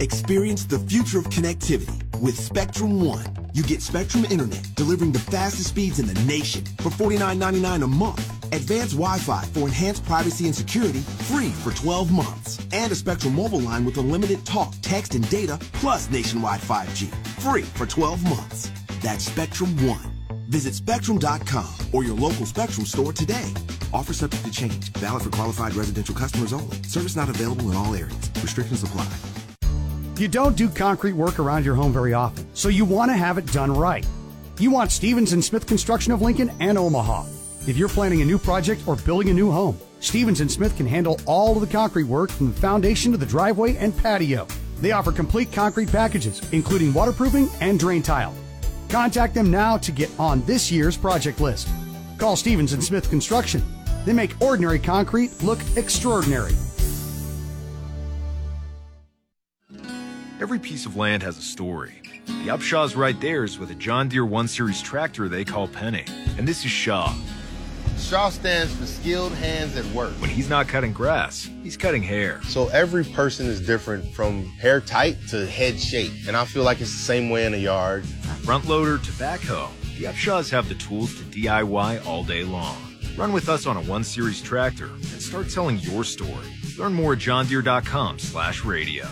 Experience 0.00 0.64
the 0.64 0.78
future 0.78 1.18
of 1.18 1.26
connectivity 1.26 2.02
with 2.20 2.34
Spectrum 2.34 3.04
One. 3.04 3.22
You 3.52 3.62
get 3.62 3.82
Spectrum 3.82 4.24
Internet 4.24 4.74
delivering 4.74 5.12
the 5.12 5.18
fastest 5.18 5.68
speeds 5.68 5.98
in 5.98 6.06
the 6.06 6.18
nation 6.24 6.64
for 6.78 6.88
$49.99 6.88 7.84
a 7.84 7.86
month. 7.86 8.54
Advanced 8.54 8.94
Wi-Fi 8.94 9.44
for 9.52 9.60
enhanced 9.60 10.06
privacy 10.06 10.46
and 10.46 10.54
security, 10.54 11.00
free 11.28 11.50
for 11.50 11.72
12 11.72 12.10
months. 12.12 12.66
And 12.72 12.90
a 12.90 12.94
Spectrum 12.94 13.34
mobile 13.34 13.60
line 13.60 13.84
with 13.84 13.98
unlimited 13.98 14.46
talk, 14.46 14.72
text, 14.80 15.14
and 15.14 15.28
data, 15.28 15.58
plus 15.74 16.10
nationwide 16.10 16.62
5G, 16.62 17.14
free 17.40 17.62
for 17.62 17.84
12 17.84 18.22
months. 18.24 18.70
That's 19.02 19.26
Spectrum 19.26 19.86
One. 19.86 20.10
Visit 20.48 20.72
Spectrum.com 20.72 21.74
or 21.92 22.04
your 22.04 22.16
local 22.16 22.46
Spectrum 22.46 22.86
store 22.86 23.12
today. 23.12 23.52
Offer 23.92 24.14
subject 24.14 24.46
to 24.46 24.50
change. 24.50 24.92
Valid 24.92 25.24
for 25.24 25.30
qualified 25.30 25.74
residential 25.74 26.14
customers 26.14 26.54
only. 26.54 26.82
Service 26.84 27.16
not 27.16 27.28
available 27.28 27.70
in 27.70 27.76
all 27.76 27.94
areas. 27.94 28.30
Restrictions 28.42 28.82
apply. 28.82 29.06
You 30.20 30.28
don't 30.28 30.54
do 30.54 30.68
concrete 30.68 31.14
work 31.14 31.38
around 31.38 31.64
your 31.64 31.74
home 31.74 31.94
very 31.94 32.12
often, 32.12 32.46
so 32.54 32.68
you 32.68 32.84
want 32.84 33.10
to 33.10 33.16
have 33.16 33.38
it 33.38 33.46
done 33.46 33.72
right. 33.72 34.06
You 34.58 34.70
want 34.70 34.92
Stevens 34.92 35.32
and 35.32 35.42
Smith 35.42 35.66
Construction 35.66 36.12
of 36.12 36.20
Lincoln 36.20 36.52
and 36.60 36.76
Omaha. 36.76 37.24
If 37.66 37.78
you're 37.78 37.88
planning 37.88 38.20
a 38.20 38.26
new 38.26 38.38
project 38.38 38.86
or 38.86 38.96
building 38.96 39.30
a 39.30 39.32
new 39.32 39.50
home, 39.50 39.78
Stevens 40.00 40.42
and 40.42 40.52
Smith 40.52 40.76
can 40.76 40.84
handle 40.84 41.18
all 41.24 41.54
of 41.54 41.62
the 41.62 41.72
concrete 41.72 42.04
work 42.04 42.30
from 42.30 42.52
the 42.52 42.60
foundation 42.60 43.12
to 43.12 43.16
the 43.16 43.24
driveway 43.24 43.76
and 43.76 43.96
patio. 43.96 44.46
They 44.82 44.92
offer 44.92 45.10
complete 45.10 45.52
concrete 45.52 45.90
packages, 45.90 46.42
including 46.52 46.92
waterproofing 46.92 47.48
and 47.62 47.78
drain 47.78 48.02
tile. 48.02 48.34
Contact 48.90 49.32
them 49.32 49.50
now 49.50 49.78
to 49.78 49.90
get 49.90 50.10
on 50.20 50.44
this 50.44 50.70
year's 50.70 50.98
project 50.98 51.40
list. 51.40 51.66
Call 52.18 52.36
Stevens 52.36 52.74
and 52.74 52.84
Smith 52.84 53.08
Construction. 53.08 53.62
They 54.04 54.12
make 54.12 54.38
ordinary 54.42 54.80
concrete 54.80 55.42
look 55.42 55.60
extraordinary. 55.76 56.52
Every 60.40 60.58
piece 60.58 60.86
of 60.86 60.96
land 60.96 61.22
has 61.22 61.36
a 61.36 61.42
story. 61.42 62.00
The 62.24 62.48
Upshaw's 62.48 62.96
right 62.96 63.20
there 63.20 63.44
is 63.44 63.58
with 63.58 63.70
a 63.72 63.74
John 63.74 64.08
Deere 64.08 64.24
1 64.24 64.48
Series 64.48 64.80
tractor 64.80 65.28
they 65.28 65.44
call 65.44 65.68
Penny. 65.68 66.06
And 66.38 66.48
this 66.48 66.64
is 66.64 66.70
Shaw. 66.70 67.14
Shaw 67.98 68.30
stands 68.30 68.74
for 68.74 68.86
skilled 68.86 69.34
hands 69.34 69.76
at 69.76 69.84
work. 69.94 70.12
When 70.12 70.30
he's 70.30 70.48
not 70.48 70.66
cutting 70.66 70.94
grass, 70.94 71.50
he's 71.62 71.76
cutting 71.76 72.02
hair. 72.02 72.40
So 72.44 72.68
every 72.68 73.04
person 73.04 73.48
is 73.48 73.60
different 73.60 74.14
from 74.14 74.46
hair 74.46 74.80
tight 74.80 75.18
to 75.28 75.44
head 75.44 75.78
shape. 75.78 76.12
And 76.26 76.34
I 76.34 76.46
feel 76.46 76.62
like 76.62 76.80
it's 76.80 76.92
the 76.92 77.04
same 77.04 77.28
way 77.28 77.44
in 77.44 77.52
a 77.52 77.58
yard. 77.58 78.06
Front 78.42 78.66
loader 78.66 78.96
to 78.96 79.12
backhoe, 79.12 79.68
the 79.98 80.04
Upshaws 80.04 80.48
have 80.48 80.70
the 80.70 80.74
tools 80.76 81.16
to 81.16 81.22
DIY 81.24 82.06
all 82.06 82.24
day 82.24 82.44
long. 82.44 82.78
Run 83.14 83.34
with 83.34 83.50
us 83.50 83.66
on 83.66 83.76
a 83.76 83.82
1 83.82 84.04
Series 84.04 84.40
tractor 84.40 84.86
and 84.86 85.20
start 85.20 85.50
telling 85.50 85.78
your 85.80 86.02
story. 86.02 86.46
Learn 86.78 86.94
more 86.94 87.12
at 87.12 87.18
johndeere.com 87.18 88.18
slash 88.18 88.64
radio. 88.64 89.06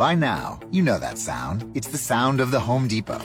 By 0.00 0.14
now, 0.14 0.58
you 0.70 0.82
know 0.82 0.98
that 0.98 1.18
sound. 1.18 1.70
It's 1.74 1.88
the 1.88 1.98
sound 1.98 2.40
of 2.40 2.50
the 2.50 2.58
Home 2.58 2.88
Depot. 2.88 3.20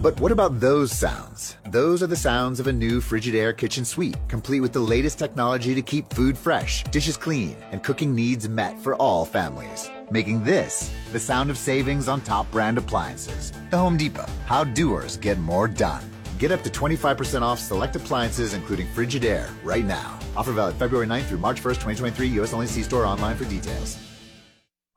But 0.00 0.20
what 0.20 0.30
about 0.30 0.60
those 0.60 0.92
sounds? 0.92 1.56
Those 1.68 2.00
are 2.00 2.06
the 2.06 2.14
sounds 2.14 2.60
of 2.60 2.68
a 2.68 2.72
new 2.72 3.00
Frigidaire 3.00 3.56
kitchen 3.56 3.84
suite, 3.84 4.16
complete 4.28 4.60
with 4.60 4.72
the 4.72 4.78
latest 4.78 5.18
technology 5.18 5.74
to 5.74 5.82
keep 5.82 6.14
food 6.14 6.38
fresh, 6.38 6.84
dishes 6.92 7.16
clean, 7.16 7.56
and 7.72 7.82
cooking 7.82 8.14
needs 8.14 8.48
met 8.48 8.78
for 8.78 8.94
all 9.02 9.24
families. 9.24 9.90
Making 10.12 10.44
this 10.44 10.92
the 11.10 11.18
sound 11.18 11.50
of 11.50 11.58
savings 11.58 12.06
on 12.06 12.20
top 12.20 12.48
brand 12.52 12.78
appliances. 12.78 13.52
The 13.70 13.78
Home 13.78 13.96
Depot. 13.96 14.30
How 14.46 14.62
doers 14.62 15.16
get 15.16 15.40
more 15.40 15.66
done. 15.66 16.08
Get 16.38 16.52
up 16.52 16.62
to 16.62 16.70
25% 16.70 17.42
off 17.42 17.58
select 17.58 17.96
appliances, 17.96 18.54
including 18.54 18.86
Frigidaire, 18.86 19.50
right 19.64 19.84
now. 19.84 20.20
Offer 20.36 20.52
valid 20.52 20.76
February 20.76 21.08
9th 21.08 21.24
through 21.24 21.38
March 21.38 21.60
1st, 21.60 21.80
2023. 21.80 22.28
U.S. 22.28 22.52
only. 22.52 22.68
See 22.68 22.84
store 22.84 23.04
online 23.04 23.36
for 23.36 23.44
details. 23.46 23.98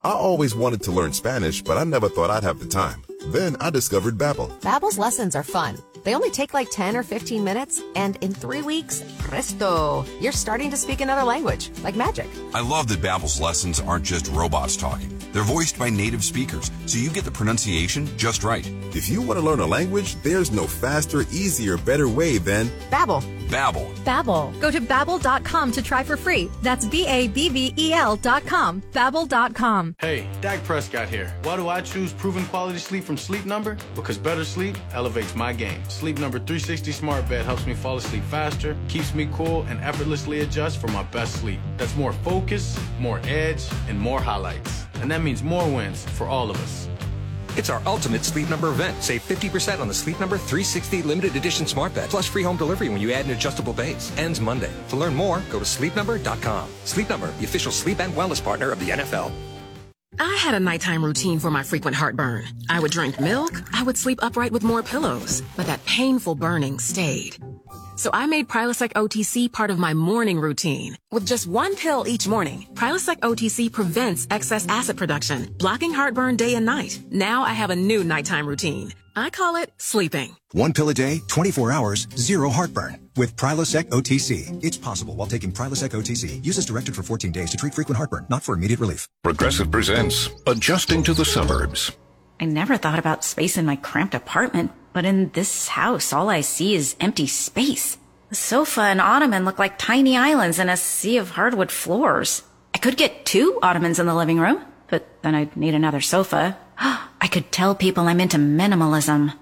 I 0.05 0.11
always 0.11 0.53
wanted 0.53 0.83
to 0.83 0.91
learn 0.91 1.13
Spanish, 1.13 1.61
but 1.61 1.77
I 1.77 1.85
never 1.85 2.09
thought 2.09 2.29
I'd 2.29 2.43
have 2.43 2.59
the 2.59 2.65
time. 2.65 3.03
Then 3.27 3.55
I 3.59 3.69
discovered 3.69 4.17
Babbel. 4.17 4.49
Babbel's 4.61 4.97
lessons 4.97 5.35
are 5.35 5.43
fun. 5.43 5.77
They 6.03 6.15
only 6.15 6.29
take 6.29 6.53
like 6.53 6.69
10 6.69 6.97
or 6.97 7.03
15 7.03 7.43
minutes, 7.43 7.81
and 7.95 8.17
in 8.17 8.33
three 8.33 8.61
weeks, 8.61 9.03
presto, 9.19 10.05
you're 10.19 10.33
starting 10.33 10.69
to 10.71 10.77
speak 10.77 10.99
another 10.99 11.23
language, 11.23 11.71
like 11.81 11.95
magic. 11.95 12.27
I 12.53 12.59
love 12.61 12.87
that 12.89 12.99
Babbel's 13.01 13.39
lessons 13.39 13.79
aren't 13.79 14.03
just 14.03 14.27
robots 14.27 14.75
talking. 14.75 15.09
They're 15.31 15.43
voiced 15.43 15.79
by 15.79 15.89
native 15.89 16.23
speakers, 16.23 16.69
so 16.85 16.99
you 16.99 17.09
get 17.09 17.23
the 17.25 17.31
pronunciation 17.31 18.05
just 18.17 18.43
right. 18.43 18.69
If 18.93 19.09
you 19.09 19.21
want 19.21 19.39
to 19.39 19.45
learn 19.45 19.61
a 19.61 19.65
language, 19.65 20.15
there's 20.21 20.51
no 20.51 20.67
faster, 20.67 21.21
easier, 21.31 21.77
better 21.77 22.07
way 22.07 22.37
than 22.37 22.67
Babbel. 22.91 23.23
Babbel. 23.47 23.93
Babbel. 24.03 24.59
Go 24.59 24.71
to 24.71 24.79
babbel.com 24.81 25.71
to 25.73 25.81
try 25.81 26.03
for 26.03 26.17
free. 26.17 26.49
That's 26.63 26.85
B 26.85 27.05
A 27.07 27.27
B 27.27 27.49
B 27.49 27.73
E 27.77 27.93
L 27.93 28.15
dot 28.15 28.45
com. 28.47 28.81
Babbel.com. 28.93 29.95
Hey, 29.99 30.27
Dak 30.41 30.63
Prescott 30.63 31.07
here. 31.07 31.35
Why 31.43 31.55
do 31.57 31.67
I 31.67 31.81
choose 31.81 32.13
proven 32.13 32.45
quality 32.45 32.79
sleep 32.79 33.03
from 33.03 33.12
Sleep 33.17 33.45
Number? 33.45 33.77
Because 33.95 34.17
better 34.17 34.43
sleep 34.43 34.77
elevates 34.93 35.35
my 35.35 35.53
game. 35.53 35.81
Sleep 35.89 36.17
Number 36.19 36.39
360 36.39 36.91
Smart 36.91 37.27
Bed 37.29 37.45
helps 37.45 37.65
me 37.65 37.73
fall 37.73 37.97
asleep 37.97 38.23
faster, 38.23 38.75
keeps 38.87 39.13
me 39.13 39.27
cool, 39.33 39.63
and 39.63 39.79
effortlessly 39.81 40.41
adjusts 40.41 40.75
for 40.75 40.87
my 40.87 41.03
best 41.03 41.33
sleep. 41.41 41.59
That's 41.77 41.95
more 41.95 42.13
focus, 42.13 42.79
more 42.99 43.19
edge, 43.25 43.63
and 43.87 43.99
more 43.99 44.21
highlights. 44.21 44.85
and 45.01 45.11
that 45.11 45.21
means 45.21 45.43
more 45.43 45.65
wins 45.69 46.05
for 46.11 46.27
all 46.27 46.49
of 46.49 46.55
us. 46.61 46.87
It's 47.57 47.69
our 47.69 47.81
ultimate 47.85 48.23
Sleep 48.23 48.49
Number 48.49 48.69
event. 48.69 49.03
Save 49.03 49.21
50% 49.21 49.79
on 49.79 49.87
the 49.87 49.93
Sleep 49.93 50.19
Number 50.19 50.37
360 50.37 51.03
limited 51.03 51.35
edition 51.35 51.67
smart 51.67 51.93
bed, 51.93 52.09
plus 52.09 52.25
free 52.25 52.41
home 52.41 52.57
delivery 52.57 52.89
when 52.89 53.01
you 53.01 53.11
add 53.11 53.25
an 53.25 53.31
adjustable 53.31 53.73
base. 53.73 54.11
Ends 54.17 54.39
Monday. 54.39 54.71
To 54.89 54.95
learn 54.95 55.13
more, 55.13 55.41
go 55.51 55.59
to 55.59 55.65
sleepnumber.com. 55.65 56.69
Sleep 56.85 57.09
Number, 57.09 57.31
the 57.37 57.45
official 57.45 57.71
sleep 57.71 57.99
and 57.99 58.13
wellness 58.13 58.43
partner 58.43 58.71
of 58.71 58.79
the 58.79 58.89
NFL. 58.91 59.31
I 60.19 60.35
had 60.35 60.53
a 60.53 60.59
nighttime 60.59 61.03
routine 61.03 61.39
for 61.39 61.51
my 61.51 61.63
frequent 61.63 61.95
heartburn. 61.95 62.45
I 62.69 62.79
would 62.79 62.91
drink 62.91 63.19
milk, 63.19 63.51
I 63.73 63.83
would 63.83 63.97
sleep 63.97 64.19
upright 64.21 64.51
with 64.51 64.63
more 64.63 64.83
pillows, 64.83 65.41
but 65.55 65.65
that 65.67 65.85
painful 65.85 66.35
burning 66.35 66.79
stayed. 66.79 67.37
So 68.03 68.09
I 68.11 68.25
made 68.25 68.49
Prilosec 68.49 68.91
OTC 69.01 69.49
part 69.49 69.71
of 69.71 69.79
my 69.79 69.93
morning 69.93 70.37
routine. 70.37 70.97
With 71.11 71.25
just 71.25 71.47
one 71.47 71.73
pill 71.77 72.05
each 72.05 72.27
morning, 72.27 72.67
Prilosec 72.73 73.21
OTC 73.21 73.71
prevents 73.71 74.27
excess 74.29 74.67
acid 74.67 74.97
production, 74.97 75.55
blocking 75.57 75.93
heartburn 75.93 76.35
day 76.35 76.55
and 76.55 76.65
night. 76.65 76.99
Now 77.11 77.43
I 77.43 77.53
have 77.53 77.69
a 77.69 77.77
new 77.77 78.03
nighttime 78.03 78.45
routine. 78.45 78.91
I 79.15 79.29
call 79.29 79.55
it 79.55 79.71
sleeping. 79.77 80.35
One 80.51 80.73
pill 80.73 80.89
a 80.89 80.93
day, 80.93 81.21
24 81.29 81.71
hours, 81.71 82.09
zero 82.17 82.49
heartburn. 82.49 83.09
With 83.15 83.37
Prilosec 83.37 83.85
OTC. 83.85 84.61
It's 84.61 84.77
possible 84.77 85.15
while 85.15 85.29
taking 85.29 85.53
Prilosec 85.53 85.91
OTC. 85.91 86.45
Use 86.45 86.57
as 86.57 86.65
directed 86.65 86.97
for 86.97 87.03
14 87.03 87.31
days 87.31 87.51
to 87.51 87.57
treat 87.57 87.73
frequent 87.73 87.95
heartburn, 87.95 88.25
not 88.29 88.43
for 88.43 88.53
immediate 88.53 88.81
relief. 88.81 89.07
Progressive 89.23 89.71
presents 89.71 90.29
Adjusting 90.45 91.03
to 91.03 91.13
the 91.13 91.23
Suburbs. 91.23 91.95
I 92.43 92.45
never 92.45 92.75
thought 92.75 92.99
about 92.99 93.23
space 93.23 93.55
in 93.55 93.65
my 93.65 93.77
cramped 93.77 94.13
apartment, 94.13 94.73
but 94.91 95.05
in 95.05 95.29
this 95.29 95.69
house, 95.69 96.11
all 96.11 96.29
I 96.29 96.41
see 96.41 96.75
is 96.75 96.97
empty 96.99 97.25
space. 97.25 97.97
The 98.27 98.35
sofa 98.35 98.81
and 98.81 98.99
ottoman 98.99 99.45
look 99.45 99.59
like 99.59 99.77
tiny 99.77 100.17
islands 100.17 100.59
in 100.59 100.67
a 100.67 100.75
sea 100.75 101.15
of 101.15 101.29
hardwood 101.29 101.71
floors. 101.71 102.43
I 102.75 102.79
could 102.79 102.97
get 102.97 103.25
two 103.25 103.59
ottomans 103.63 103.97
in 103.97 104.07
the 104.07 104.13
living 104.13 104.41
room, 104.41 104.61
but 104.89 105.07
then 105.21 105.35
I'd 105.35 105.55
need 105.55 105.73
another 105.73 106.01
sofa. 106.01 106.57
I 106.77 107.29
could 107.31 107.49
tell 107.49 107.75
people 107.75 108.09
I'm 108.09 108.19
into 108.19 108.35
minimalism. 108.35 109.33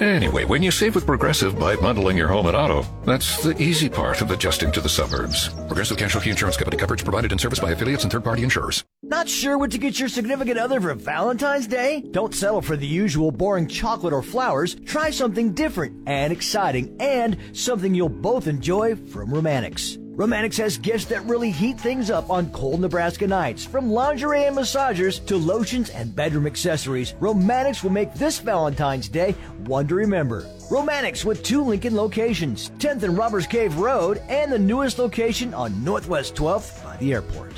Anyway, 0.00 0.46
when 0.46 0.62
you 0.62 0.70
save 0.70 0.94
with 0.94 1.04
Progressive 1.04 1.58
by 1.58 1.76
bundling 1.76 2.16
your 2.16 2.28
home 2.28 2.46
and 2.46 2.56
auto, 2.56 2.86
that's 3.04 3.42
the 3.42 3.54
easy 3.60 3.86
part 3.86 4.22
of 4.22 4.30
adjusting 4.30 4.72
to 4.72 4.80
the 4.80 4.88
suburbs. 4.88 5.50
Progressive 5.68 5.98
Casualty 5.98 6.30
Insurance 6.30 6.56
Company 6.56 6.78
coverage 6.78 7.04
provided 7.04 7.32
in 7.32 7.38
service 7.38 7.60
by 7.60 7.72
affiliates 7.72 8.02
and 8.02 8.10
third 8.10 8.24
party 8.24 8.42
insurers. 8.42 8.82
Not 9.02 9.28
sure 9.28 9.58
what 9.58 9.70
to 9.72 9.78
get 9.78 10.00
your 10.00 10.08
significant 10.08 10.58
other 10.58 10.80
for 10.80 10.94
Valentine's 10.94 11.66
Day? 11.66 12.00
Don't 12.12 12.34
settle 12.34 12.62
for 12.62 12.78
the 12.78 12.86
usual 12.86 13.30
boring 13.30 13.68
chocolate 13.68 14.14
or 14.14 14.22
flowers. 14.22 14.74
Try 14.86 15.10
something 15.10 15.52
different 15.52 16.08
and 16.08 16.32
exciting 16.32 16.96
and 16.98 17.36
something 17.52 17.94
you'll 17.94 18.08
both 18.08 18.46
enjoy 18.46 18.96
from 18.96 19.28
Romantix. 19.28 19.99
Romantix 20.16 20.56
has 20.58 20.76
gifts 20.76 21.06
that 21.06 21.24
really 21.24 21.50
heat 21.50 21.78
things 21.78 22.10
up 22.10 22.28
on 22.30 22.50
cold 22.50 22.80
Nebraska 22.80 23.26
nights. 23.26 23.64
From 23.64 23.90
lingerie 23.90 24.44
and 24.44 24.56
massagers 24.56 25.24
to 25.26 25.36
lotions 25.36 25.90
and 25.90 26.14
bedroom 26.14 26.46
accessories, 26.46 27.14
Romantix 27.14 27.82
will 27.82 27.90
make 27.90 28.12
this 28.14 28.38
Valentine's 28.38 29.08
Day 29.08 29.32
one 29.66 29.86
to 29.86 29.94
remember. 29.94 30.42
Romantix 30.70 31.24
with 31.24 31.42
two 31.42 31.62
Lincoln 31.62 31.94
locations, 31.96 32.70
10th 32.78 33.04
and 33.04 33.16
Robbers 33.16 33.46
Cave 33.46 33.76
Road, 33.78 34.20
and 34.28 34.52
the 34.52 34.58
newest 34.58 34.98
location 34.98 35.54
on 35.54 35.82
Northwest 35.84 36.34
12th 36.34 36.84
by 36.84 36.96
the 36.96 37.12
airport. 37.12 37.52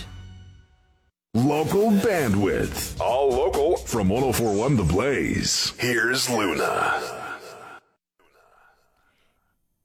Local 1.34 1.90
bandwidth. 1.90 3.00
All 3.00 3.30
local 3.30 3.78
from 3.78 4.10
1041 4.10 4.76
The 4.76 4.84
Blaze. 4.84 5.72
Here's 5.78 6.28
Luna. 6.28 7.21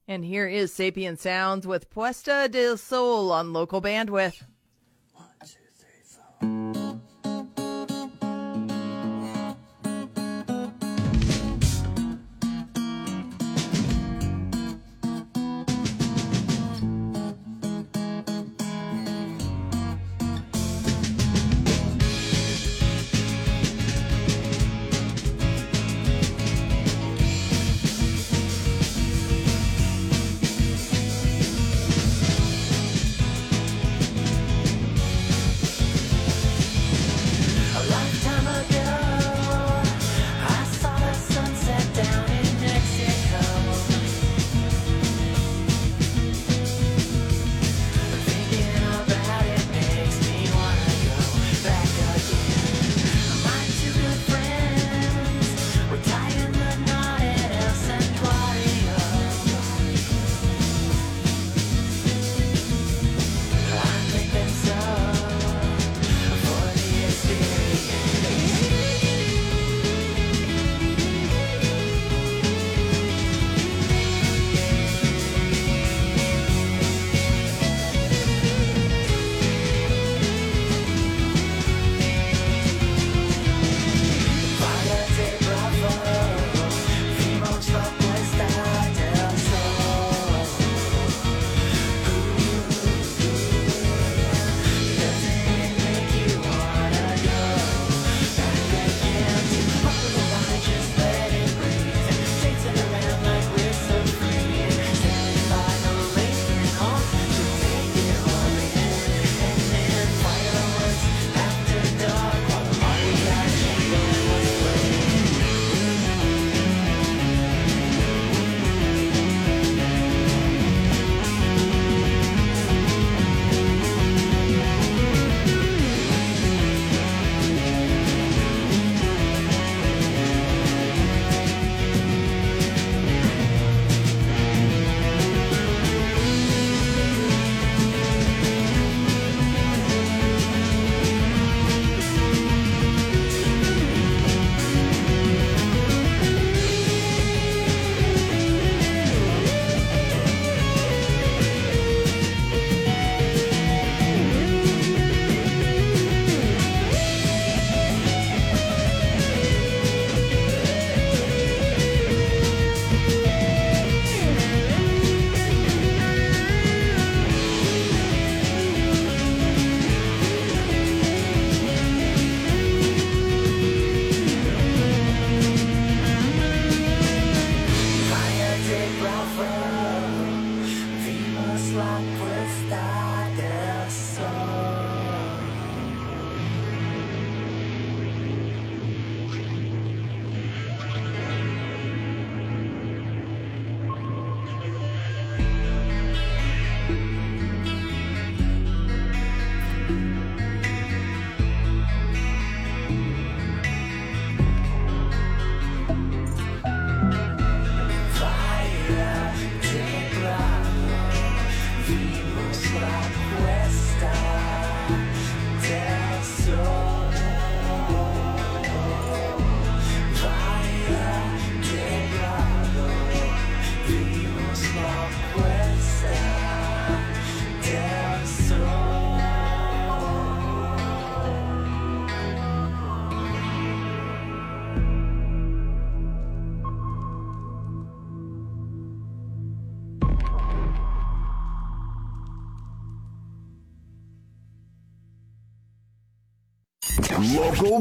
And 0.09 0.23
here 0.23 0.47
is 0.47 0.73
Sapient 0.73 1.19
Sounds 1.19 1.67
with 1.67 1.89
Puesta 1.89 2.49
del 2.49 2.77
Sol 2.77 3.29
on 3.29 3.51
local 3.51 3.81
bandwidth. 3.81 4.41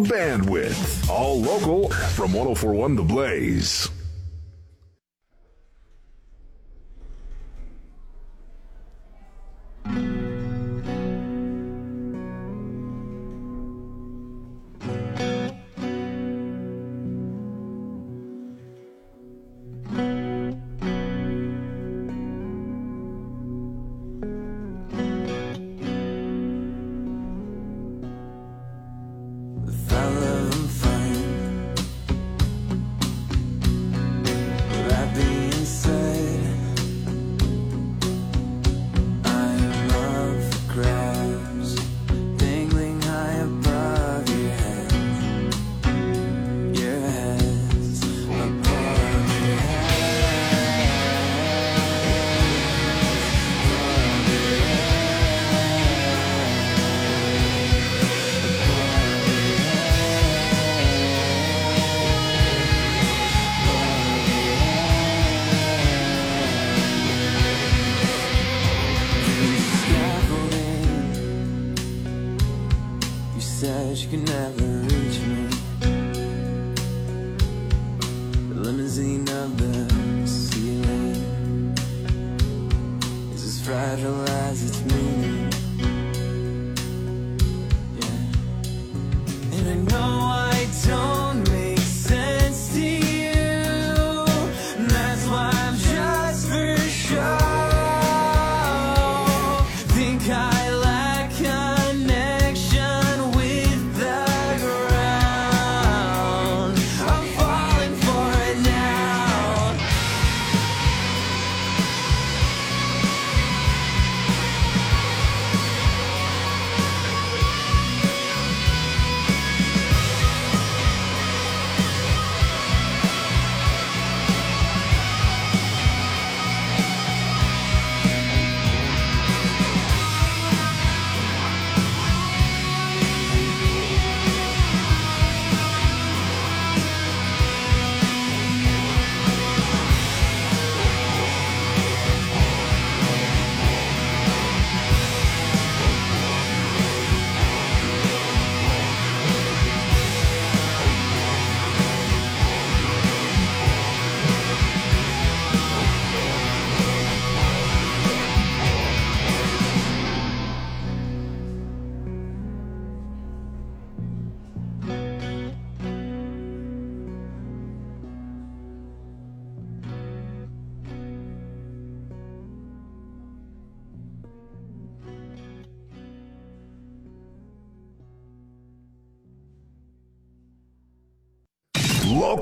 Bandwidth. 0.05 1.09
All 1.09 1.40
local 1.40 1.88
from 1.90 2.32
1041 2.32 2.97
The 2.97 3.03
Blaze. 3.03 3.86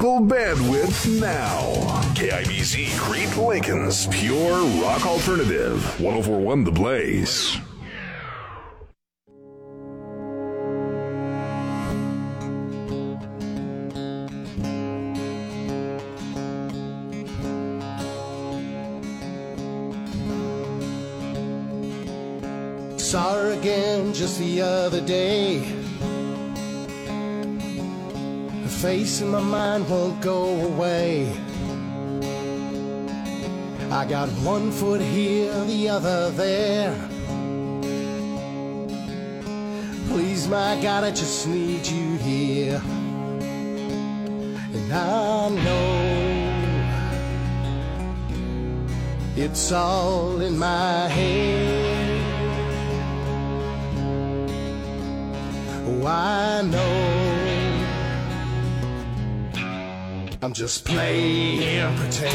Bandwidth 0.04 1.18
now. 1.18 1.62
KIBZ 2.14 2.94
Crete 2.98 3.36
Lincoln's 3.38 4.06
Pure 4.08 4.62
Rock 4.82 5.06
Alternative. 5.06 5.82
1041 5.98 6.64
The 6.64 6.70
Blaze. 6.70 7.56
Saw 22.98 23.32
her 23.36 23.52
again 23.52 24.12
just 24.12 24.38
the 24.38 24.60
other 24.60 25.00
day. 25.00 25.83
Face 28.84 29.22
in 29.22 29.30
my 29.30 29.40
mind 29.40 29.88
won't 29.88 30.20
go 30.20 30.44
away. 30.66 31.32
I 33.90 34.04
got 34.04 34.28
one 34.44 34.70
foot 34.70 35.00
here, 35.00 35.54
the 35.64 35.88
other 35.88 36.30
there. 36.32 36.94
Please, 40.08 40.46
my 40.48 40.78
God, 40.82 41.02
I 41.02 41.12
just 41.12 41.48
need 41.48 41.86
you 41.86 42.16
here. 42.18 42.82
And 44.76 44.92
I 44.92 45.48
know 45.64 45.94
it's 49.34 49.72
all 49.72 50.42
in 50.42 50.58
my 50.58 51.08
head. 51.08 52.20
Oh, 55.86 56.06
I 56.06 56.60
know 56.60 57.23
I'm 60.44 60.52
just 60.52 60.84
playing 60.84 61.96
pretend. 61.96 62.28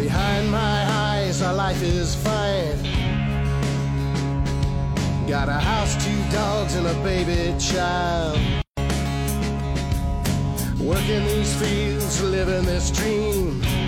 Behind 0.00 0.52
my 0.52 0.84
eyes, 0.88 1.42
our 1.42 1.52
life 1.52 1.82
is 1.82 2.14
fine. 2.14 2.78
Got 5.26 5.48
a 5.48 5.54
house, 5.54 5.96
two 6.04 6.22
dogs, 6.30 6.76
and 6.76 6.86
a 6.86 6.94
baby 7.02 7.58
child. 7.58 8.38
Working 10.78 11.24
these 11.24 11.52
fields, 11.60 12.22
living 12.22 12.64
this 12.66 12.92
dream. 12.92 13.81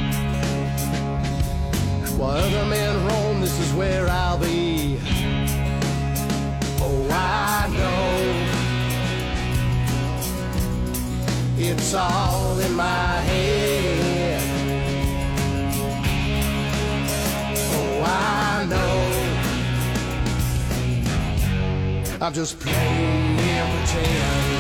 While 2.17 2.37
other 2.37 2.65
men 2.67 3.07
roam, 3.07 3.41
this 3.41 3.59
is 3.59 3.73
where 3.75 4.09
I'll 4.09 4.39
be. 4.39 4.99
Oh, 6.81 7.09
I 7.11 7.69
know 7.73 8.15
it's 11.59 11.95
all 11.95 12.59
in 12.61 12.75
my 12.75 13.21
head. 13.29 14.43
Oh, 17.77 18.03
I 18.05 18.65
know 18.69 19.01
I'm 22.25 22.33
just 22.33 22.61
playing 22.61 23.35
pretend. 23.85 24.54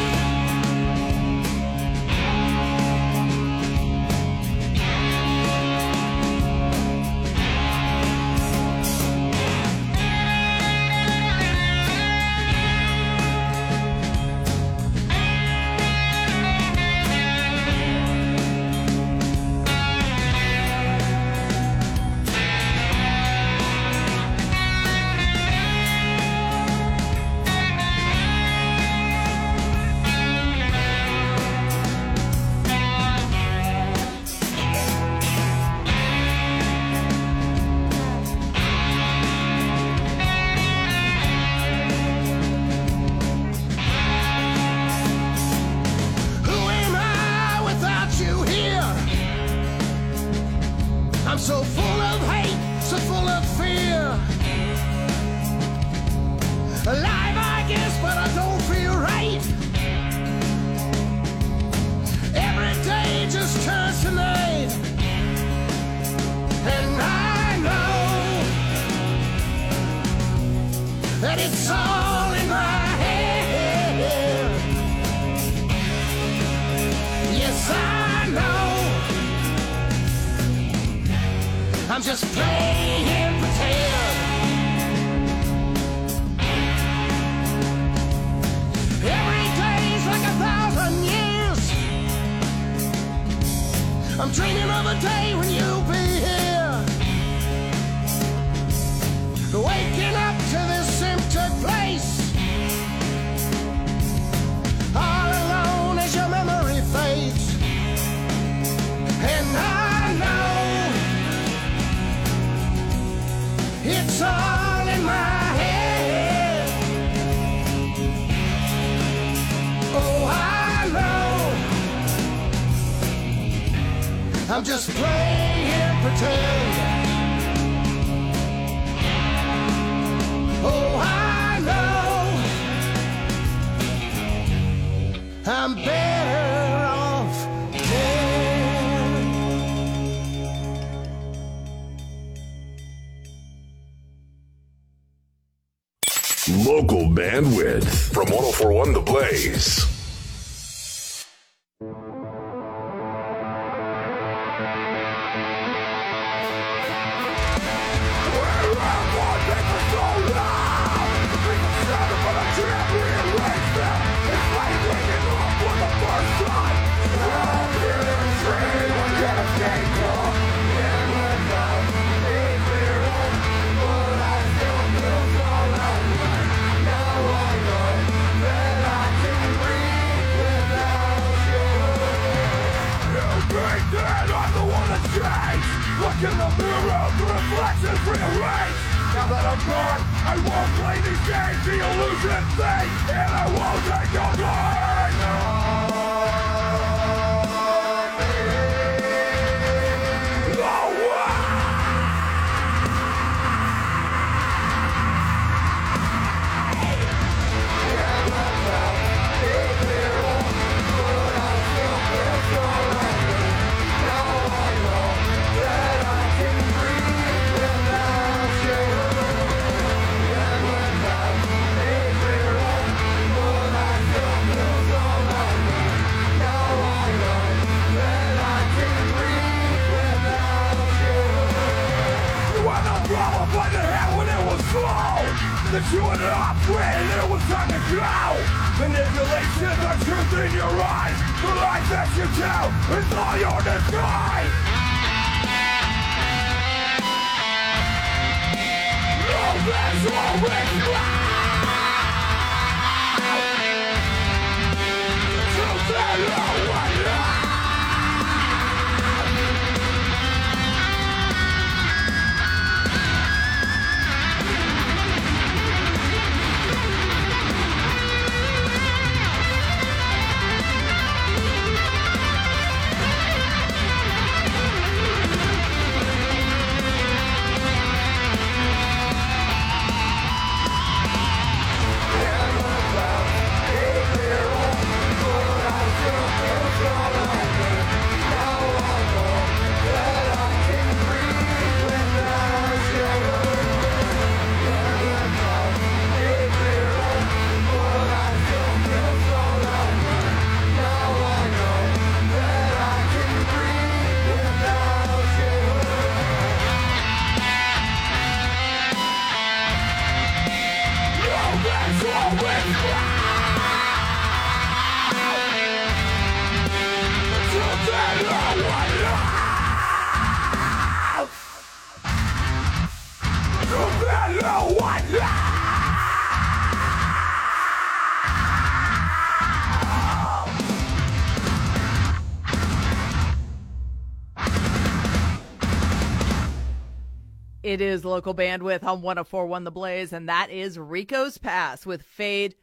It 337.74 337.80
is 337.80 338.04
local 338.04 338.36
bandwidth 338.36 338.84
on 338.84 339.02
1041 339.02 339.64
The 339.64 339.72
Blaze, 339.72 340.12
and 340.12 340.28
that 340.28 340.48
is 340.48 340.78
Rico's 340.78 341.38
Pass 341.38 341.84
with 341.84 342.02
Fade. 342.02 342.54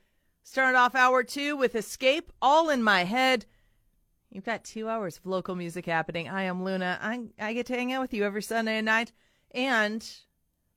Started 0.41 0.78
off 0.78 0.95
hour 0.95 1.22
two 1.22 1.57
with 1.57 1.76
Escape, 1.76 2.32
All 2.41 2.70
in 2.70 2.82
My 2.82 3.03
Head. 3.03 3.45
You've 4.30 4.45
got 4.45 4.64
two 4.64 4.88
hours 4.88 5.18
of 5.18 5.26
local 5.26 5.53
music 5.53 5.86
happening. 5.86 6.30
I 6.30 6.43
am 6.43 6.64
Luna. 6.64 6.97
I, 7.01 7.26
I 7.38 7.51
get 7.51 7.66
to 7.66 7.74
hang 7.74 7.91
out 7.91 7.99
with 7.99 8.14
you 8.14 8.24
every 8.24 8.41
Sunday 8.41 8.80
night. 8.80 9.12
And 9.53 10.09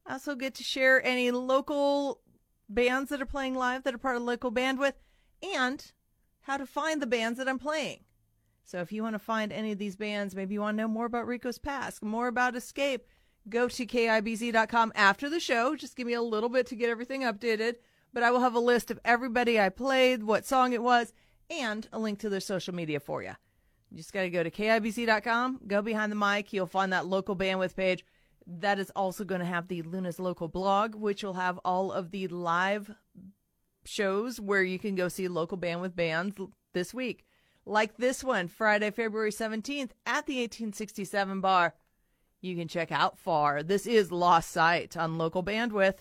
I 0.04 0.14
also 0.14 0.34
get 0.34 0.56
to 0.56 0.64
share 0.64 1.00
any 1.06 1.30
local 1.30 2.20
bands 2.68 3.10
that 3.10 3.22
are 3.22 3.26
playing 3.26 3.54
live 3.54 3.84
that 3.84 3.94
are 3.94 3.98
part 3.98 4.16
of 4.16 4.24
local 4.24 4.50
bandwidth 4.50 4.94
and 5.44 5.92
how 6.40 6.56
to 6.56 6.66
find 6.66 7.00
the 7.00 7.06
bands 7.06 7.38
that 7.38 7.48
I'm 7.48 7.60
playing. 7.60 8.00
So 8.64 8.80
if 8.80 8.90
you 8.90 9.04
want 9.04 9.14
to 9.14 9.20
find 9.20 9.52
any 9.52 9.70
of 9.70 9.78
these 9.78 9.94
bands, 9.94 10.34
maybe 10.34 10.54
you 10.54 10.60
want 10.60 10.76
to 10.76 10.82
know 10.82 10.88
more 10.88 11.06
about 11.06 11.28
Rico's 11.28 11.58
past, 11.58 12.02
more 12.02 12.26
about 12.26 12.56
Escape, 12.56 13.06
go 13.48 13.68
to 13.68 13.86
KIBZ.com 13.86 14.92
after 14.94 15.28
the 15.28 15.40
show. 15.40 15.76
Just 15.76 15.96
give 15.96 16.06
me 16.06 16.14
a 16.14 16.22
little 16.22 16.48
bit 16.48 16.66
to 16.68 16.76
get 16.76 16.90
everything 16.90 17.22
updated. 17.22 17.76
But 18.12 18.22
I 18.22 18.30
will 18.30 18.40
have 18.40 18.54
a 18.54 18.60
list 18.60 18.90
of 18.90 19.00
everybody 19.04 19.60
I 19.60 19.68
played, 19.68 20.22
what 20.22 20.46
song 20.46 20.72
it 20.72 20.82
was, 20.82 21.12
and 21.50 21.88
a 21.92 21.98
link 21.98 22.20
to 22.20 22.28
their 22.28 22.40
social 22.40 22.74
media 22.74 23.00
for 23.00 23.22
you. 23.22 23.32
You 23.90 23.98
just 23.98 24.12
got 24.12 24.22
to 24.22 24.30
go 24.30 24.42
to 24.42 24.50
KIBZ.com, 24.50 25.60
go 25.66 25.82
behind 25.82 26.10
the 26.10 26.16
mic. 26.16 26.52
You'll 26.52 26.66
find 26.66 26.92
that 26.92 27.06
local 27.06 27.36
bandwidth 27.36 27.76
page. 27.76 28.04
That 28.46 28.78
is 28.78 28.90
also 28.94 29.24
going 29.24 29.40
to 29.40 29.46
have 29.46 29.68
the 29.68 29.82
Luna's 29.82 30.18
local 30.18 30.48
blog, 30.48 30.94
which 30.94 31.22
will 31.22 31.34
have 31.34 31.58
all 31.64 31.92
of 31.92 32.10
the 32.10 32.28
live 32.28 32.90
shows 33.84 34.40
where 34.40 34.62
you 34.62 34.78
can 34.78 34.94
go 34.94 35.08
see 35.08 35.28
local 35.28 35.58
bandwidth 35.58 35.96
bands 35.96 36.36
this 36.72 36.92
week. 36.92 37.24
Like 37.66 37.96
this 37.96 38.22
one, 38.22 38.48
Friday, 38.48 38.90
February 38.90 39.30
17th 39.30 39.90
at 40.06 40.26
the 40.26 40.40
1867 40.40 41.40
bar. 41.40 41.74
You 42.44 42.56
can 42.56 42.68
check 42.68 42.92
out 42.92 43.18
far. 43.18 43.62
This 43.62 43.86
is 43.86 44.12
Lost 44.12 44.50
Sight 44.50 44.98
on 44.98 45.16
local 45.16 45.42
bandwidth. 45.42 46.00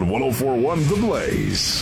On 0.00 0.08
1041 0.08 0.88
The 0.88 0.96
Blaze. 0.96 1.79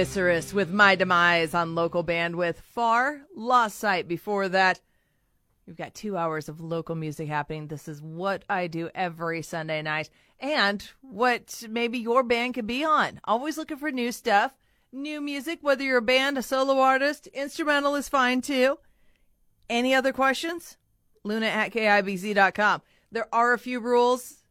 Viscerous 0.00 0.54
with 0.54 0.70
My 0.70 0.94
Demise 0.94 1.52
on 1.52 1.74
local 1.74 2.02
bandwidth. 2.02 2.56
Far, 2.56 3.20
Lost 3.36 3.78
Sight 3.78 4.08
before 4.08 4.48
that. 4.48 4.80
We've 5.66 5.76
got 5.76 5.92
two 5.92 6.16
hours 6.16 6.48
of 6.48 6.58
local 6.58 6.94
music 6.94 7.28
happening. 7.28 7.66
This 7.66 7.86
is 7.86 8.00
what 8.00 8.42
I 8.48 8.66
do 8.66 8.88
every 8.94 9.42
Sunday 9.42 9.82
night 9.82 10.08
and 10.40 10.82
what 11.02 11.64
maybe 11.68 11.98
your 11.98 12.22
band 12.22 12.54
could 12.54 12.66
be 12.66 12.82
on. 12.82 13.20
Always 13.24 13.58
looking 13.58 13.76
for 13.76 13.90
new 13.90 14.10
stuff, 14.10 14.54
new 14.90 15.20
music, 15.20 15.58
whether 15.60 15.84
you're 15.84 15.98
a 15.98 16.02
band, 16.02 16.38
a 16.38 16.42
solo 16.42 16.78
artist, 16.78 17.26
instrumental 17.34 17.94
is 17.94 18.08
fine 18.08 18.40
too. 18.40 18.78
Any 19.68 19.94
other 19.94 20.14
questions? 20.14 20.78
Luna 21.24 21.48
at 21.48 21.74
KIBZ.com. 21.74 22.80
There 23.12 23.28
are 23.34 23.52
a 23.52 23.58
few 23.58 23.80
rules. 23.80 24.44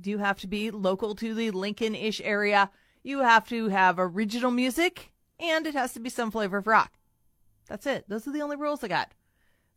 Do 0.00 0.16
have 0.16 0.38
to 0.38 0.46
be 0.46 0.70
local 0.70 1.14
to 1.16 1.34
the 1.34 1.50
Lincoln 1.50 1.94
ish 1.94 2.22
area. 2.24 2.70
You 3.02 3.20
have 3.20 3.48
to 3.48 3.68
have 3.68 3.96
original 3.98 4.50
music 4.50 5.12
and 5.40 5.66
it 5.66 5.74
has 5.74 5.92
to 5.94 6.00
be 6.00 6.10
some 6.10 6.30
flavor 6.30 6.58
of 6.58 6.66
rock. 6.66 6.92
That's 7.68 7.86
it. 7.86 8.04
Those 8.08 8.26
are 8.26 8.32
the 8.32 8.42
only 8.42 8.56
rules 8.56 8.82
I 8.82 8.88
got. 8.88 9.12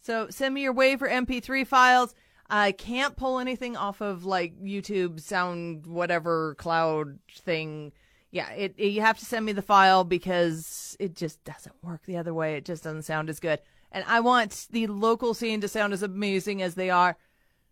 So 0.02 0.28
send 0.30 0.54
me 0.56 0.62
your 0.64 0.74
wave 0.74 1.02
or 1.02 1.08
MP3 1.10 1.66
files. 1.68 2.14
I 2.50 2.72
can't 2.72 3.16
pull 3.16 3.40
anything 3.40 3.78
off 3.78 4.02
of 4.02 4.26
like 4.26 4.60
YouTube 4.62 5.20
sound 5.22 5.86
whatever 5.86 6.56
cloud 6.56 7.20
thing. 7.32 7.92
Yeah, 8.32 8.50
it, 8.52 8.74
it- 8.78 8.88
you 8.88 9.02
have 9.02 9.20
to 9.20 9.26
send 9.26 9.46
me 9.46 9.52
the 9.52 9.62
file 9.62 10.04
because 10.04 10.98
it 11.00 11.16
just 11.16 11.44
doesn't 11.44 11.76
work 11.84 12.06
the 12.06 12.18
other 12.18 12.34
way. 12.34 12.56
It 12.56 12.66
just 12.66 12.84
doesn't 12.84 13.04
sound 13.04 13.30
as 13.30 13.40
good. 13.40 13.60
And 13.92 14.04
I 14.08 14.22
want 14.22 14.68
the 14.72 14.88
local 14.88 15.34
scene 15.34 15.62
to 15.62 15.68
sound 15.68 15.94
as 15.94 16.02
amazing 16.04 16.62
as 16.62 16.76
they 16.76 16.90
are. 16.90 17.18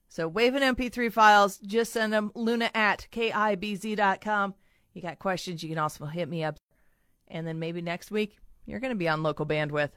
So 0.09 0.27
wave 0.27 0.55
and 0.55 0.77
MP3 0.77 1.11
files, 1.11 1.57
just 1.59 1.93
send 1.93 2.11
them 2.13 2.31
luna 2.35 2.69
at 2.73 3.07
KIBZ.com. 3.11 4.53
You 4.99 5.03
got 5.03 5.17
questions, 5.17 5.63
you 5.63 5.69
can 5.69 5.77
also 5.77 6.05
hit 6.07 6.27
me 6.27 6.43
up. 6.43 6.57
And 7.29 7.47
then 7.47 7.57
maybe 7.57 7.81
next 7.81 8.11
week, 8.11 8.35
you're 8.65 8.81
going 8.81 8.91
to 8.91 8.97
be 8.97 9.07
on 9.07 9.23
local 9.23 9.45
bandwidth. 9.45 9.91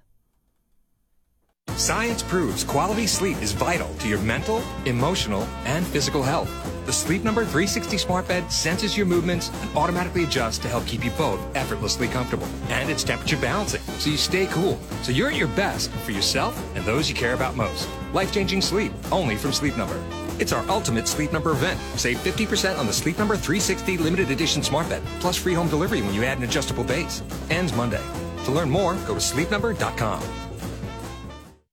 Science 1.75 2.23
proves 2.23 2.63
quality 2.63 3.09
sleep 3.09 3.43
is 3.43 3.51
vital 3.51 3.93
to 3.97 4.09
your 4.09 4.21
mental, 4.21 4.63
emotional, 4.87 5.43
and 5.65 5.85
physical 5.85 6.23
health. 6.23 6.49
The 6.87 6.93
Sleep 6.93 7.25
Number 7.25 7.41
360 7.41 7.99
smart 7.99 8.29
bed 8.29 8.53
senses 8.53 8.97
your 8.97 9.07
movements 9.07 9.51
and 9.53 9.77
automatically 9.77 10.23
adjusts 10.23 10.59
to 10.59 10.69
help 10.69 10.87
keep 10.87 11.05
you 11.05 11.11
both 11.13 11.41
effortlessly 11.57 12.07
comfortable. 12.07 12.47
And 12.69 12.89
it's 12.89 13.03
temperature 13.03 13.39
balancing, 13.39 13.83
so 13.99 14.09
you 14.09 14.17
stay 14.17 14.47
cool. 14.47 14.79
So 15.03 15.11
you're 15.11 15.31
at 15.31 15.37
your 15.37 15.49
best 15.49 15.91
for 15.91 16.13
yourself 16.13 16.57
and 16.77 16.85
those 16.85 17.09
you 17.09 17.17
care 17.17 17.35
about 17.35 17.57
most. 17.57 17.89
Life-changing 18.13 18.63
sleep, 18.63 18.93
only 19.11 19.35
from 19.35 19.53
Sleep 19.53 19.77
Number. 19.77 20.01
It's 20.43 20.53
our 20.53 20.69
ultimate 20.69 21.07
Sleep 21.07 21.33
Number 21.33 21.53
event. 21.53 21.79
Save 21.95 22.19
50% 22.19 22.77
on 22.77 22.89
the 22.89 22.93
Sleep 22.93 23.17
Number 23.17 23.37
360 23.37 23.97
limited 23.99 24.33
edition 24.33 24.61
smart 24.61 24.89
bed, 24.89 25.01
plus 25.21 25.37
free 25.37 25.55
home 25.55 25.69
delivery 25.69 26.03
when 26.03 26.13
you 26.13 26.25
add 26.25 26.39
an 26.39 26.43
adjustable 26.43 26.83
base. 26.83 27.23
Ends 27.49 27.73
Monday. 27.73 28.03
To 28.47 28.51
learn 28.51 28.69
more, 28.69 28.95
go 29.07 29.15
to 29.15 29.21
sleepnumber.com. 29.21 30.42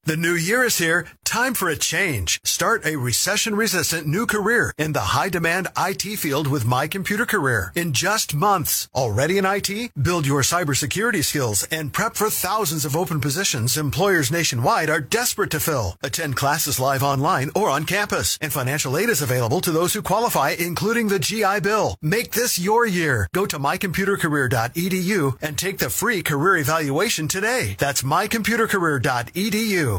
The 0.09 0.17
new 0.17 0.33
year 0.33 0.63
is 0.63 0.79
here. 0.79 1.05
Time 1.23 1.53
for 1.53 1.69
a 1.69 1.75
change. 1.75 2.41
Start 2.43 2.83
a 2.83 2.95
recession 2.95 3.53
resistant 3.53 4.07
new 4.07 4.25
career 4.25 4.73
in 4.79 4.93
the 4.93 5.13
high 5.13 5.29
demand 5.29 5.67
IT 5.77 6.01
field 6.17 6.47
with 6.47 6.65
My 6.65 6.87
Computer 6.87 7.27
Career 7.27 7.71
in 7.75 7.93
just 7.93 8.33
months. 8.33 8.89
Already 8.95 9.37
in 9.37 9.45
IT? 9.45 9.91
Build 10.01 10.25
your 10.25 10.41
cybersecurity 10.41 11.23
skills 11.23 11.67
and 11.69 11.93
prep 11.93 12.15
for 12.15 12.31
thousands 12.31 12.83
of 12.85 12.95
open 12.95 13.21
positions 13.21 13.77
employers 13.77 14.31
nationwide 14.31 14.89
are 14.89 14.99
desperate 14.99 15.51
to 15.51 15.59
fill. 15.59 15.95
Attend 16.01 16.35
classes 16.35 16.79
live 16.79 17.03
online 17.03 17.51
or 17.53 17.69
on 17.69 17.85
campus 17.85 18.39
and 18.41 18.51
financial 18.51 18.97
aid 18.97 19.09
is 19.09 19.21
available 19.21 19.61
to 19.61 19.71
those 19.71 19.93
who 19.93 20.01
qualify, 20.01 20.55
including 20.57 21.09
the 21.09 21.19
GI 21.19 21.59
Bill. 21.59 21.95
Make 22.01 22.31
this 22.31 22.57
your 22.57 22.87
year. 22.87 23.29
Go 23.35 23.45
to 23.45 23.59
mycomputercareer.edu 23.59 25.37
and 25.43 25.59
take 25.59 25.77
the 25.77 25.91
free 25.91 26.23
career 26.23 26.57
evaluation 26.57 27.27
today. 27.27 27.75
That's 27.77 28.01
mycomputercareer.edu. 28.01 29.98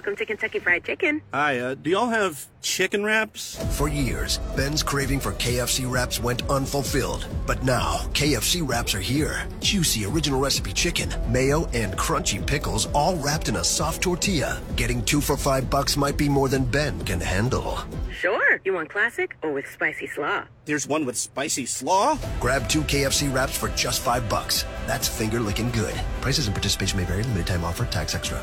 Welcome 0.00 0.16
to 0.16 0.24
Kentucky 0.24 0.60
Fried 0.60 0.82
Chicken. 0.82 1.20
Hi, 1.34 1.58
uh, 1.58 1.74
do 1.74 1.90
y'all 1.90 2.08
have 2.08 2.46
chicken 2.62 3.04
wraps? 3.04 3.62
For 3.76 3.86
years, 3.86 4.38
Ben's 4.56 4.82
craving 4.82 5.20
for 5.20 5.32
KFC 5.32 5.84
wraps 5.84 6.18
went 6.18 6.40
unfulfilled. 6.48 7.26
But 7.46 7.64
now, 7.64 7.98
KFC 8.14 8.66
wraps 8.66 8.94
are 8.94 9.00
here. 9.00 9.46
Juicy 9.60 10.06
original 10.06 10.40
recipe 10.40 10.72
chicken, 10.72 11.12
mayo, 11.30 11.66
and 11.74 11.92
crunchy 11.98 12.40
pickles 12.44 12.86
all 12.94 13.14
wrapped 13.16 13.50
in 13.50 13.56
a 13.56 13.62
soft 13.62 14.00
tortilla. 14.00 14.62
Getting 14.74 15.04
two 15.04 15.20
for 15.20 15.36
five 15.36 15.68
bucks 15.68 15.98
might 15.98 16.16
be 16.16 16.30
more 16.30 16.48
than 16.48 16.64
Ben 16.64 16.98
can 17.04 17.20
handle. 17.20 17.76
Sure. 18.10 18.58
You 18.64 18.72
want 18.72 18.88
classic 18.88 19.36
or 19.42 19.52
with 19.52 19.66
spicy 19.70 20.06
slaw? 20.06 20.44
There's 20.64 20.86
one 20.86 21.04
with 21.04 21.18
spicy 21.18 21.66
slaw? 21.66 22.16
Grab 22.40 22.66
two 22.70 22.80
KFC 22.84 23.30
wraps 23.30 23.58
for 23.58 23.68
just 23.76 24.00
five 24.00 24.26
bucks. 24.30 24.64
That's 24.86 25.06
finger 25.06 25.40
licking 25.40 25.70
good. 25.72 25.94
Prices 26.22 26.46
and 26.46 26.56
participation 26.56 26.98
may 26.98 27.04
vary. 27.04 27.22
Limited 27.24 27.48
time 27.48 27.64
offer. 27.64 27.84
Tax 27.84 28.14
extra. 28.14 28.42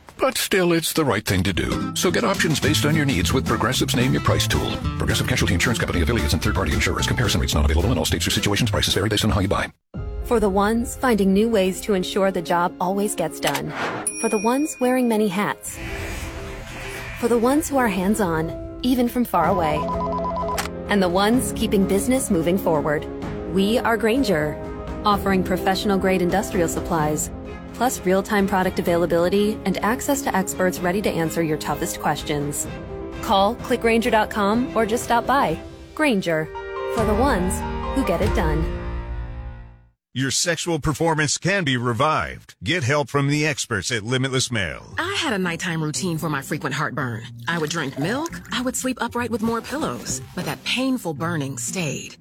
But 0.21 0.37
still, 0.37 0.73
it's 0.73 0.93
the 0.93 1.03
right 1.03 1.25
thing 1.25 1.41
to 1.41 1.51
do. 1.51 1.95
So 1.95 2.11
get 2.11 2.23
options 2.23 2.59
based 2.59 2.85
on 2.85 2.95
your 2.95 3.05
needs 3.05 3.33
with 3.33 3.43
Progressive's 3.43 3.95
Name 3.95 4.13
Your 4.13 4.21
Price 4.21 4.47
tool. 4.47 4.77
Progressive 4.99 5.27
Casualty 5.27 5.55
Insurance 5.55 5.79
Company 5.79 6.03
affiliates 6.03 6.33
and 6.33 6.43
third-party 6.43 6.73
insurers. 6.73 7.07
Comparison 7.07 7.41
rates 7.41 7.55
not 7.55 7.65
available 7.65 7.91
in 7.91 7.97
all 7.97 8.05
states 8.05 8.27
or 8.27 8.29
situations. 8.29 8.69
Prices 8.69 8.93
vary 8.93 9.09
based 9.09 9.25
on 9.25 9.31
how 9.31 9.39
you 9.39 9.47
buy. 9.47 9.73
For 10.25 10.39
the 10.39 10.47
ones 10.47 10.95
finding 10.95 11.33
new 11.33 11.49
ways 11.49 11.81
to 11.81 11.95
ensure 11.95 12.29
the 12.29 12.41
job 12.41 12.71
always 12.79 13.15
gets 13.15 13.39
done. 13.39 13.73
For 14.21 14.29
the 14.29 14.37
ones 14.37 14.77
wearing 14.79 15.07
many 15.07 15.27
hats. 15.27 15.79
For 17.19 17.27
the 17.27 17.39
ones 17.39 17.67
who 17.67 17.77
are 17.77 17.87
hands-on, 17.87 18.79
even 18.83 19.09
from 19.09 19.25
far 19.25 19.47
away. 19.47 19.79
And 20.87 21.01
the 21.01 21.09
ones 21.09 21.51
keeping 21.55 21.87
business 21.87 22.29
moving 22.29 22.59
forward. 22.59 23.07
We 23.55 23.79
are 23.79 23.97
Grainger, 23.97 24.55
offering 25.03 25.43
professional-grade 25.43 26.21
industrial 26.21 26.67
supplies 26.67 27.31
plus 27.81 28.05
real-time 28.05 28.45
product 28.45 28.77
availability 28.77 29.57
and 29.65 29.83
access 29.83 30.21
to 30.21 30.35
experts 30.35 30.77
ready 30.77 31.01
to 31.01 31.09
answer 31.09 31.41
your 31.41 31.57
toughest 31.57 31.99
questions. 31.99 32.67
Call 33.23 33.55
clickgrainger.com 33.55 34.77
or 34.77 34.85
just 34.85 35.03
stop 35.03 35.25
by. 35.25 35.57
Grainger, 35.95 36.45
for 36.93 37.03
the 37.05 37.15
ones 37.15 37.51
who 37.95 38.05
get 38.05 38.21
it 38.21 38.35
done. 38.35 38.61
Your 40.13 40.29
sexual 40.29 40.77
performance 40.77 41.39
can 41.39 41.63
be 41.63 41.75
revived. 41.75 42.53
Get 42.63 42.83
help 42.83 43.09
from 43.09 43.29
the 43.29 43.47
experts 43.47 43.91
at 43.91 44.03
Limitless 44.03 44.51
Male. 44.51 44.93
I 44.99 45.15
had 45.17 45.33
a 45.33 45.39
nighttime 45.39 45.81
routine 45.81 46.19
for 46.19 46.29
my 46.29 46.43
frequent 46.43 46.75
heartburn. 46.75 47.23
I 47.47 47.57
would 47.57 47.71
drink 47.71 47.97
milk, 47.97 48.29
I 48.51 48.61
would 48.61 48.75
sleep 48.75 48.99
upright 49.01 49.31
with 49.31 49.41
more 49.41 49.59
pillows, 49.61 50.21
but 50.35 50.45
that 50.45 50.63
painful 50.65 51.15
burning 51.15 51.57
stayed. 51.57 52.15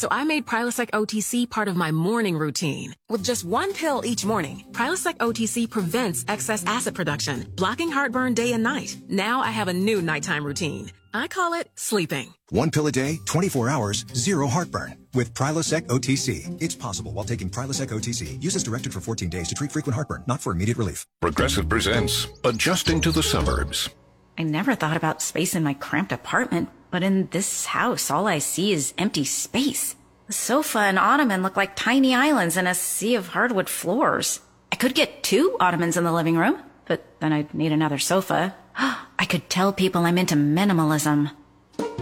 So 0.00 0.08
I 0.10 0.24
made 0.24 0.46
Prilosec 0.46 0.88
OTC 0.92 1.50
part 1.50 1.68
of 1.68 1.76
my 1.76 1.90
morning 1.90 2.38
routine. 2.38 2.94
With 3.10 3.22
just 3.22 3.44
one 3.44 3.74
pill 3.74 4.00
each 4.02 4.24
morning, 4.24 4.64
Prilosec 4.70 5.18
OTC 5.18 5.68
prevents 5.68 6.24
excess 6.26 6.64
acid 6.64 6.94
production, 6.94 7.44
blocking 7.54 7.90
heartburn 7.90 8.32
day 8.32 8.54
and 8.54 8.62
night. 8.62 8.96
Now 9.10 9.42
I 9.42 9.50
have 9.50 9.68
a 9.68 9.74
new 9.74 10.00
nighttime 10.00 10.42
routine. 10.42 10.90
I 11.12 11.26
call 11.26 11.52
it 11.52 11.68
sleeping. 11.74 12.32
One 12.48 12.70
pill 12.70 12.86
a 12.86 12.90
day, 12.90 13.18
24 13.26 13.68
hours, 13.68 14.06
zero 14.14 14.46
heartburn. 14.46 14.94
With 15.12 15.34
Prilosec 15.34 15.82
OTC. 15.88 16.56
It's 16.62 16.74
possible 16.74 17.12
while 17.12 17.26
taking 17.26 17.50
Prilosec 17.50 17.88
OTC. 17.88 18.42
Use 18.42 18.56
as 18.56 18.62
directed 18.62 18.94
for 18.94 19.02
14 19.02 19.28
days 19.28 19.48
to 19.48 19.54
treat 19.54 19.70
frequent 19.70 19.96
heartburn, 19.96 20.24
not 20.26 20.40
for 20.40 20.50
immediate 20.52 20.78
relief. 20.78 21.04
Progressive 21.20 21.68
presents 21.68 22.26
Adjusting 22.44 23.02
to 23.02 23.12
the 23.12 23.22
Suburbs. 23.22 23.90
I 24.38 24.44
never 24.44 24.74
thought 24.74 24.96
about 24.96 25.20
space 25.20 25.54
in 25.54 25.62
my 25.62 25.74
cramped 25.74 26.12
apartment, 26.12 26.70
but 26.90 27.02
in 27.02 27.28
this 27.30 27.66
house, 27.66 28.10
all 28.10 28.26
I 28.26 28.38
see 28.38 28.72
is 28.72 28.94
empty 28.98 29.24
space. 29.24 29.96
The 30.26 30.32
sofa 30.32 30.80
and 30.80 30.98
ottoman 30.98 31.42
look 31.42 31.56
like 31.56 31.74
tiny 31.74 32.14
islands 32.14 32.56
in 32.56 32.66
a 32.66 32.74
sea 32.74 33.14
of 33.14 33.28
hardwood 33.28 33.68
floors. 33.68 34.40
I 34.72 34.76
could 34.76 34.94
get 34.94 35.22
two 35.22 35.56
ottomans 35.58 35.96
in 35.96 36.04
the 36.04 36.12
living 36.12 36.36
room, 36.36 36.58
but 36.86 37.04
then 37.20 37.32
I'd 37.32 37.52
need 37.54 37.72
another 37.72 37.98
sofa. 37.98 38.54
I 38.76 39.24
could 39.28 39.50
tell 39.50 39.72
people 39.72 40.02
I'm 40.06 40.18
into 40.18 40.36
minimalism. 40.36 41.32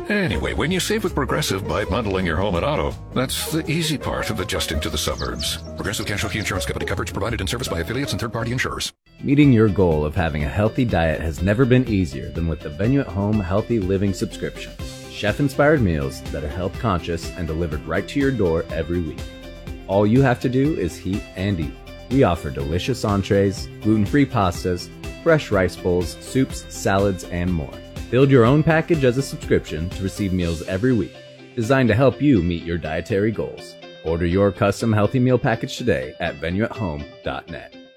Anyway, 0.09 0.55
when 0.55 0.71
you 0.71 0.81
save 0.81 1.05
with 1.05 1.15
Progressive 1.15 1.69
by 1.69 1.85
bundling 1.85 2.25
your 2.25 2.37
home 2.37 2.55
and 2.55 2.65
auto, 2.65 2.95
that's 3.15 3.53
the 3.53 3.71
easy 3.71 3.99
part 3.99 4.31
of 4.31 4.41
adjusting 4.41 4.81
to 4.81 4.89
the 4.89 4.97
suburbs. 4.97 5.59
Progressive 5.77 6.07
Casualty 6.07 6.39
Insurance 6.39 6.65
Company 6.65 6.87
coverage 6.87 7.13
provided 7.13 7.41
in 7.43 7.47
service 7.47 7.69
by 7.69 7.81
affiliates 7.81 8.13
and 8.13 8.21
third-party 8.21 8.51
insurers. 8.51 8.93
Meeting 9.23 9.53
your 9.53 9.69
goal 9.69 10.07
of 10.07 10.15
having 10.15 10.45
a 10.45 10.49
healthy 10.49 10.87
diet 10.87 11.21
has 11.21 11.43
never 11.43 11.67
been 11.67 11.87
easier 11.89 12.31
than 12.31 12.49
with 12.49 12.61
the 12.61 12.71
Venue 12.71 13.01
at 13.01 13.07
Home 13.09 13.39
Healthy 13.39 13.81
Living 13.81 14.15
subscription. 14.15 14.73
Chef-inspired 15.11 15.83
meals 15.83 16.23
that 16.31 16.45
are 16.45 16.49
health 16.49 16.79
conscious 16.79 17.31
and 17.37 17.47
delivered 17.47 17.85
right 17.85 18.09
to 18.09 18.19
your 18.19 18.31
door 18.31 18.65
every 18.71 19.01
week. 19.01 19.21
All 19.89 20.07
you 20.07 20.23
have 20.23 20.41
to 20.41 20.49
do 20.49 20.75
is 20.75 20.97
heat 20.97 21.23
and 21.37 21.61
eat. 21.61 21.75
We 22.11 22.23
offer 22.23 22.51
delicious 22.51 23.05
entrees, 23.05 23.67
gluten-free 23.83 24.27
pastas, 24.27 24.89
fresh 25.23 25.51
rice 25.51 25.77
bowls, 25.77 26.17
soups, 26.21 26.65
salads, 26.75 27.25
and 27.25 27.53
more. 27.53 27.75
Build 28.11 28.31
your 28.31 28.47
own 28.47 28.63
package 28.63 29.05
as 29.05 29.19
a 29.19 29.23
subscription 29.23 29.91
to 29.91 30.03
receive 30.03 30.33
meals 30.33 30.63
every 30.63 30.95
week, 30.95 31.15
designed 31.55 31.89
to 31.91 31.95
help 31.95 32.23
you 32.23 32.43
meet 32.43 32.63
your 32.63 32.79
dietary 32.79 33.31
goals. 33.31 33.75
Order 34.03 34.25
your 34.25 34.51
custom 34.51 34.95
healthy 34.95 35.19
meal 35.19 35.39
package 35.39 35.77
today 35.77 36.15
at 36.19 36.37
venueathome.net. 36.37 37.88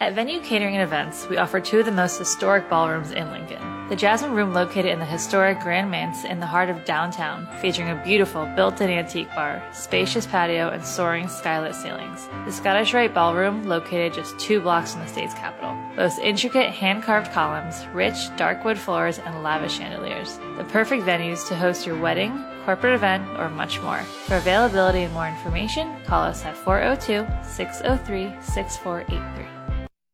At 0.00 0.14
Venue 0.14 0.40
Catering 0.40 0.76
and 0.76 0.82
Events, 0.84 1.28
we 1.28 1.38
offer 1.38 1.58
two 1.58 1.80
of 1.80 1.84
the 1.84 1.90
most 1.90 2.20
historic 2.20 2.70
ballrooms 2.70 3.10
in 3.10 3.32
Lincoln. 3.32 3.88
The 3.88 3.96
Jasmine 3.96 4.32
Room, 4.32 4.52
located 4.54 4.86
in 4.86 5.00
the 5.00 5.04
historic 5.04 5.58
Grand 5.58 5.90
Manse 5.90 6.22
in 6.24 6.38
the 6.38 6.46
heart 6.46 6.70
of 6.70 6.84
downtown, 6.84 7.48
featuring 7.60 7.90
a 7.90 8.00
beautiful 8.04 8.46
built 8.54 8.80
in 8.80 8.90
antique 8.90 9.28
bar, 9.34 9.60
spacious 9.72 10.24
patio, 10.24 10.68
and 10.68 10.84
soaring 10.84 11.26
skylit 11.26 11.74
ceilings. 11.74 12.28
The 12.44 12.52
Scottish 12.52 12.94
Rite 12.94 13.12
Ballroom, 13.12 13.64
located 13.64 14.14
just 14.14 14.38
two 14.38 14.60
blocks 14.60 14.92
from 14.92 15.02
the 15.02 15.08
state's 15.08 15.34
capital, 15.34 15.76
boasts 15.96 16.20
intricate 16.20 16.70
hand 16.70 17.02
carved 17.02 17.32
columns, 17.32 17.84
rich 17.92 18.14
dark 18.36 18.64
wood 18.64 18.78
floors, 18.78 19.18
and 19.18 19.42
lavish 19.42 19.78
chandeliers. 19.78 20.38
The 20.58 20.64
perfect 20.64 21.02
venues 21.02 21.44
to 21.48 21.56
host 21.56 21.86
your 21.88 21.98
wedding, 22.00 22.44
corporate 22.64 22.94
event, 22.94 23.28
or 23.36 23.48
much 23.48 23.80
more. 23.82 24.04
For 24.26 24.36
availability 24.36 25.02
and 25.02 25.12
more 25.12 25.26
information, 25.26 25.92
call 26.04 26.22
us 26.22 26.44
at 26.44 26.56
402 26.56 27.26
603 27.42 28.36
6483. 28.42 29.57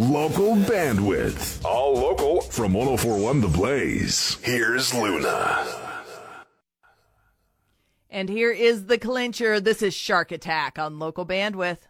Local 0.00 0.56
bandwidth. 0.56 1.62
All 1.62 1.92
local 1.92 2.40
from 2.40 2.72
1041 2.72 3.42
The 3.42 3.48
Blaze. 3.48 4.38
Here's 4.42 4.94
Luna. 4.94 5.66
And 8.08 8.30
here 8.30 8.50
is 8.50 8.86
the 8.86 8.96
clincher. 8.96 9.60
This 9.60 9.82
is 9.82 9.92
Shark 9.92 10.32
Attack 10.32 10.78
on 10.78 10.98
local 10.98 11.26
bandwidth. 11.26 11.80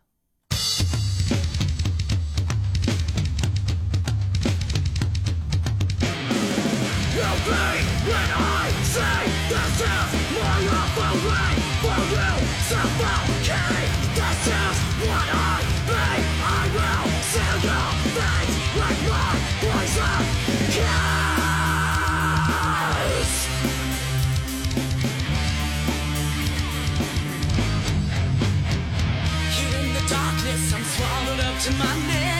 To 31.61 31.71
my 31.75 31.95
neck. 32.07 32.40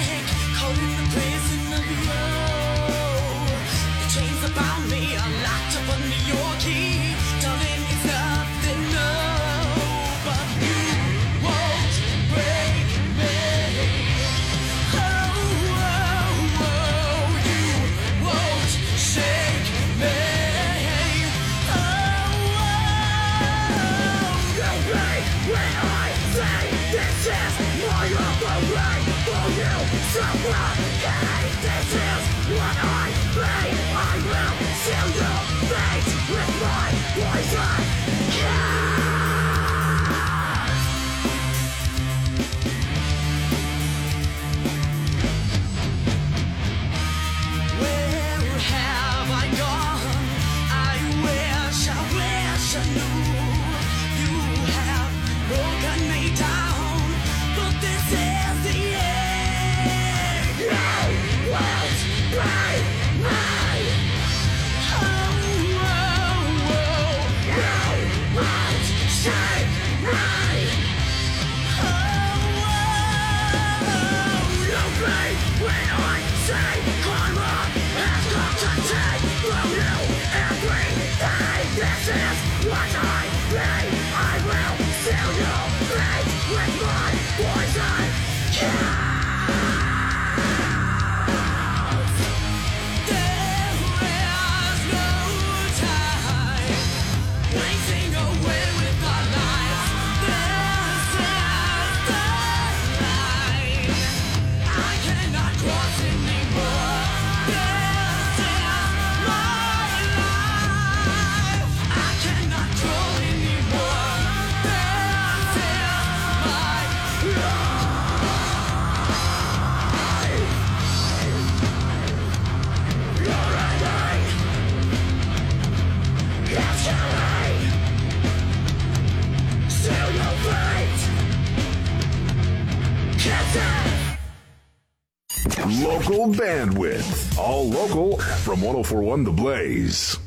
Local 135.79 136.27
bandwidth. 136.27 137.39
All 137.39 137.69
local 137.71 138.19
from 138.19 138.61
1041 138.61 139.23
The 139.23 139.31
Blaze. 139.31 140.20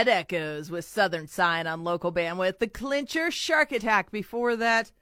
Dead 0.00 0.08
Echoes 0.08 0.70
with 0.70 0.86
Southern 0.86 1.26
Sign 1.26 1.66
on 1.66 1.84
local 1.84 2.10
bandwidth. 2.10 2.58
The 2.58 2.68
Clincher 2.68 3.30
Shark 3.30 3.70
Attack 3.70 4.10
before 4.10 4.56
that. 4.56 4.92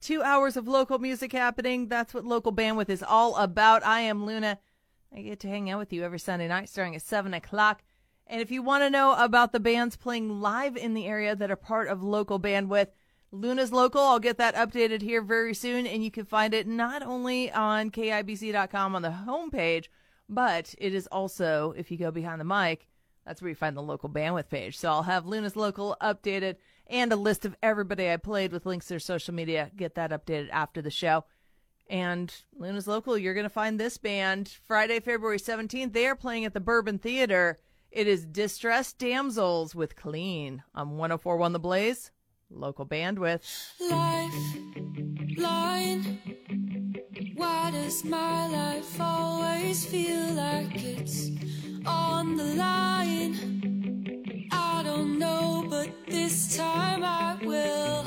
Two 0.00 0.20
hours 0.20 0.56
of 0.56 0.66
local 0.66 0.98
music 0.98 1.30
happening. 1.30 1.86
That's 1.86 2.12
what 2.12 2.24
local 2.24 2.52
bandwidth 2.52 2.88
is 2.88 3.04
all 3.04 3.36
about. 3.36 3.86
I 3.86 4.00
am 4.00 4.26
Luna. 4.26 4.58
I 5.14 5.20
get 5.20 5.38
to 5.40 5.48
hang 5.48 5.70
out 5.70 5.78
with 5.78 5.92
you 5.92 6.02
every 6.02 6.18
Sunday 6.18 6.48
night 6.48 6.68
starting 6.68 6.96
at 6.96 7.02
7 7.02 7.32
o'clock. 7.34 7.84
And 8.26 8.40
if 8.40 8.50
you 8.50 8.60
want 8.60 8.82
to 8.82 8.90
know 8.90 9.14
about 9.14 9.52
the 9.52 9.60
bands 9.60 9.94
playing 9.96 10.40
live 10.40 10.76
in 10.76 10.94
the 10.94 11.06
area 11.06 11.36
that 11.36 11.52
are 11.52 11.56
part 11.56 11.86
of 11.86 12.02
local 12.02 12.40
bandwidth, 12.40 12.88
Luna's 13.30 13.70
Local, 13.70 14.00
I'll 14.00 14.18
get 14.18 14.38
that 14.38 14.56
updated 14.56 15.02
here 15.02 15.22
very 15.22 15.54
soon. 15.54 15.86
And 15.86 16.02
you 16.02 16.10
can 16.10 16.24
find 16.24 16.52
it 16.52 16.66
not 16.66 17.04
only 17.04 17.52
on 17.52 17.92
KIBZ.com 17.92 18.96
on 18.96 19.02
the 19.02 19.10
homepage, 19.24 19.86
but 20.28 20.74
it 20.78 20.94
is 20.94 21.06
also, 21.12 21.74
if 21.76 21.92
you 21.92 21.96
go 21.96 22.10
behind 22.10 22.40
the 22.40 22.44
mic, 22.44 22.88
That's 23.28 23.42
where 23.42 23.50
you 23.50 23.54
find 23.54 23.76
the 23.76 23.82
local 23.82 24.08
bandwidth 24.08 24.48
page. 24.48 24.78
So 24.78 24.88
I'll 24.88 25.02
have 25.02 25.26
Luna's 25.26 25.54
Local 25.54 25.98
updated 26.00 26.56
and 26.86 27.12
a 27.12 27.16
list 27.16 27.44
of 27.44 27.54
everybody 27.62 28.10
I 28.10 28.16
played 28.16 28.52
with 28.52 28.64
links 28.64 28.86
to 28.86 28.94
their 28.94 29.00
social 29.00 29.34
media. 29.34 29.70
Get 29.76 29.96
that 29.96 30.12
updated 30.12 30.48
after 30.50 30.80
the 30.80 30.90
show. 30.90 31.26
And 31.90 32.34
Luna's 32.56 32.86
Local, 32.86 33.18
you're 33.18 33.34
going 33.34 33.44
to 33.44 33.50
find 33.50 33.78
this 33.78 33.98
band 33.98 34.56
Friday, 34.66 34.98
February 35.00 35.38
17th. 35.38 35.92
They 35.92 36.06
are 36.06 36.16
playing 36.16 36.46
at 36.46 36.54
the 36.54 36.60
Bourbon 36.60 36.98
Theater. 36.98 37.58
It 37.90 38.06
is 38.06 38.24
Distressed 38.24 38.98
Damsels 38.98 39.74
with 39.74 39.94
Clean 39.94 40.62
on 40.74 40.96
1041 40.96 41.52
The 41.52 41.58
Blaze, 41.58 42.10
local 42.48 42.86
bandwidth. 42.86 43.42
Lifeline. 45.38 46.18
Why 47.34 47.70
does 47.72 48.04
my 48.06 48.48
life 48.48 48.98
always 48.98 49.84
feel 49.84 50.32
like 50.32 50.82
it's 50.82 51.28
on 51.88 52.36
the 52.36 52.44
line? 52.54 53.34
I 54.52 54.82
don't 54.84 55.18
know, 55.18 55.66
but 55.68 55.90
this 56.06 56.56
time 56.56 57.02
I 57.04 57.38
will 57.42 58.04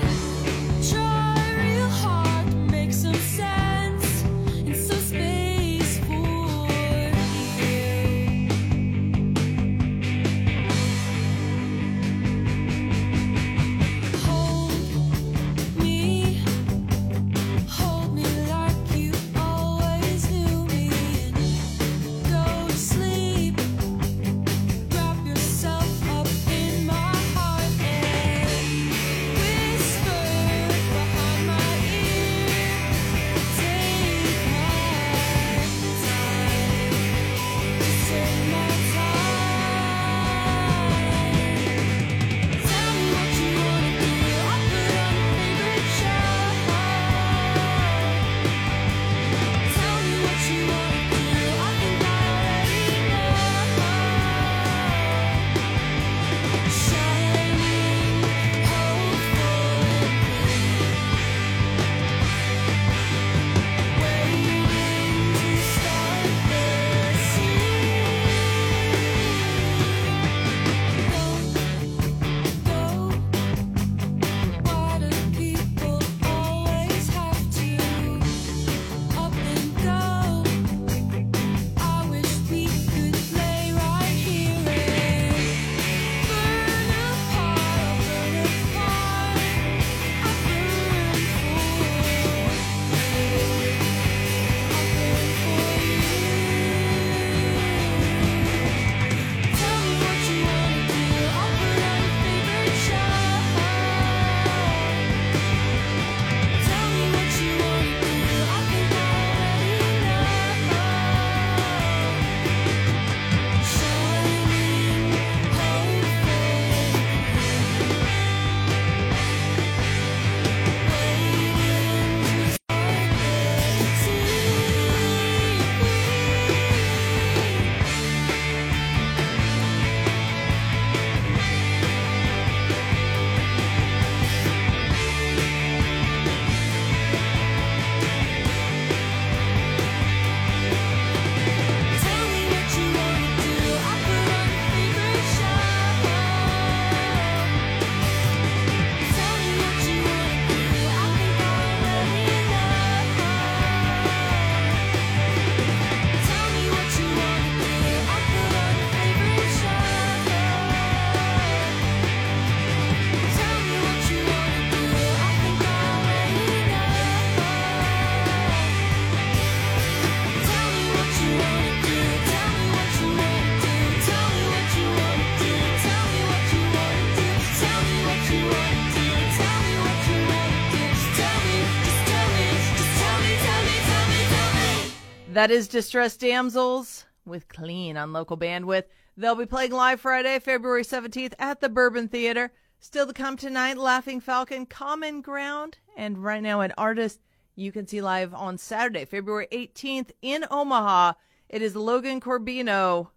That 185.42 185.50
is 185.50 185.68
Distressed 185.68 186.20
Damsels 186.20 187.06
with 187.26 187.48
Clean 187.48 187.98
on 187.98 188.14
local 188.14 188.38
bandwidth. 188.38 188.84
They'll 189.18 189.34
be 189.34 189.48
playing 189.48 189.72
live 189.72 190.00
Friday, 190.00 190.38
February 190.38 190.84
17th 190.84 191.34
at 191.40 191.62
the 191.62 191.68
Bourbon 191.68 192.10
Theater. 192.10 192.52
Still 192.80 193.08
to 193.08 193.14
come 193.14 193.38
tonight, 193.38 193.80
Laughing 193.80 194.20
Falcon, 194.20 194.68
Common 194.68 195.22
Ground, 195.22 195.80
and 195.98 196.24
right 196.24 196.44
now 196.44 196.62
an 196.62 196.74
artist 196.78 197.22
you 197.56 197.72
can 197.72 197.88
see 197.88 198.04
live 198.04 198.36
on 198.36 198.60
Saturday, 198.60 199.04
February 199.04 199.48
18th 199.52 200.12
in 200.22 200.46
Omaha. 200.52 201.14
It 201.50 201.64
is 201.64 201.76
Logan 201.76 202.20
Corbino. 202.20 203.10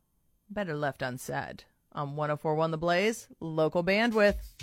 Better 0.48 0.74
left 0.74 1.02
unsaid. 1.02 1.64
On 1.92 2.16
1041 2.16 2.70
The 2.70 2.78
Blaze, 2.78 3.28
local 3.38 3.84
bandwidth. 3.84 4.53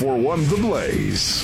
1041 0.00 0.48
The 0.48 0.56
Blaze. 0.56 1.39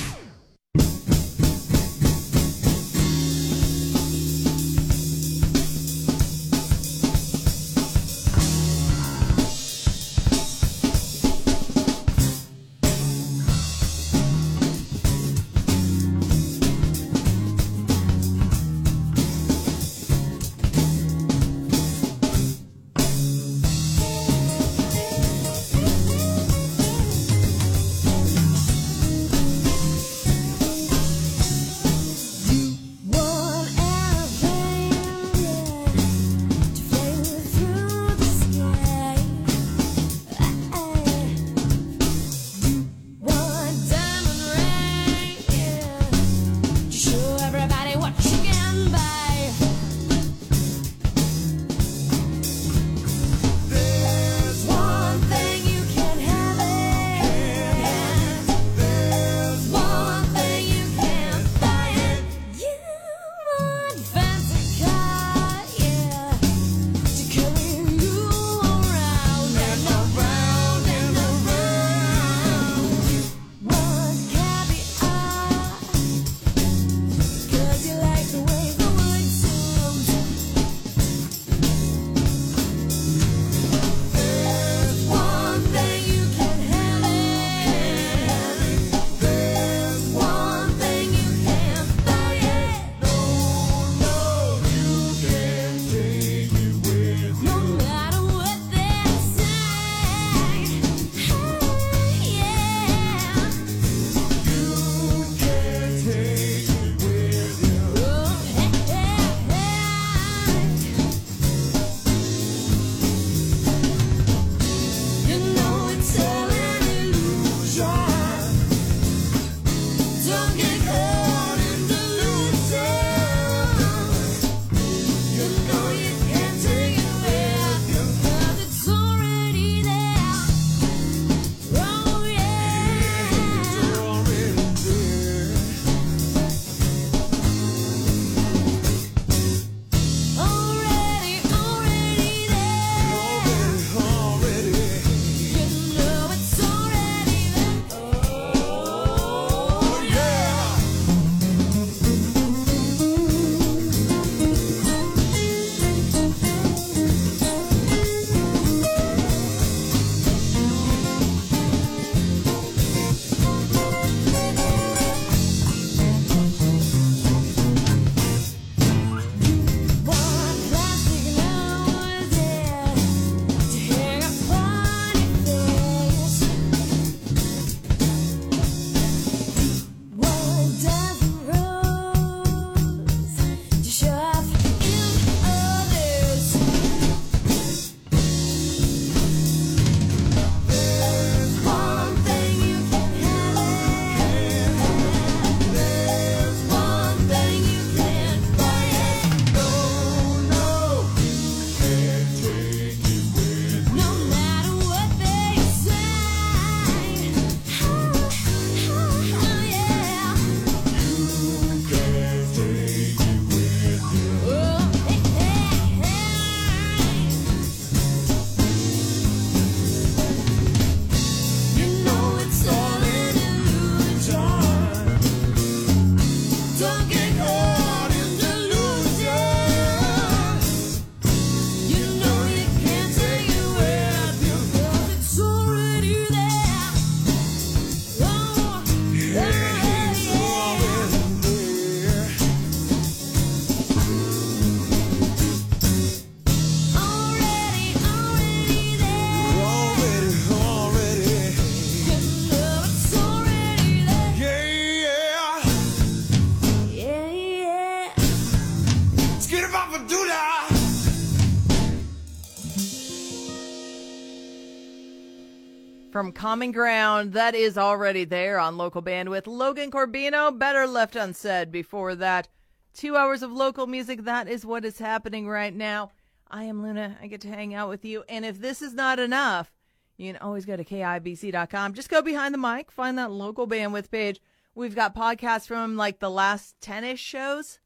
from 266.17 266.31
Common 266.31 266.71
Ground. 266.71 267.33
That 267.33 267.53
is 267.53 267.77
already 267.77 268.25
there 268.25 268.57
on 268.57 268.75
local 268.75 269.03
bandwidth. 269.03 269.45
Logan 269.45 269.91
Corbino, 269.91 270.49
better 270.49 270.87
left 270.87 271.15
unsaid 271.15 271.71
before 271.71 272.15
that. 272.15 272.47
Two 272.95 273.15
hours 273.15 273.43
of 273.43 273.51
local 273.51 273.85
music. 273.85 274.23
That 274.23 274.47
is 274.47 274.65
what 274.65 274.83
is 274.83 274.97
happening 274.97 275.47
right 275.47 275.75
now. 275.75 276.09
I 276.49 276.63
am 276.63 276.81
Luna. 276.81 277.19
I 277.21 277.27
get 277.27 277.41
to 277.41 277.49
hang 277.49 277.75
out 277.75 277.87
with 277.87 278.03
you. 278.03 278.23
And 278.27 278.45
if 278.45 278.59
this 278.59 278.81
is 278.81 278.95
not 278.95 279.19
enough, 279.19 279.71
you 280.17 280.33
can 280.33 280.41
always 280.41 280.65
go 280.65 280.75
to 280.75 280.83
KIBZ.com. 280.83 281.93
Just 281.93 282.09
go 282.09 282.23
behind 282.23 282.51
the 282.51 282.57
mic, 282.57 282.89
find 282.89 283.15
that 283.19 283.29
local 283.29 283.67
bandwidth 283.67 284.09
page. 284.09 284.41
We've 284.73 284.95
got 284.95 285.15
podcasts 285.15 285.67
from 285.67 285.97
like 285.97 286.17
the 286.17 286.31
last 286.31 286.81
10 286.81 287.03
ish 287.03 287.21
shows. 287.21 287.77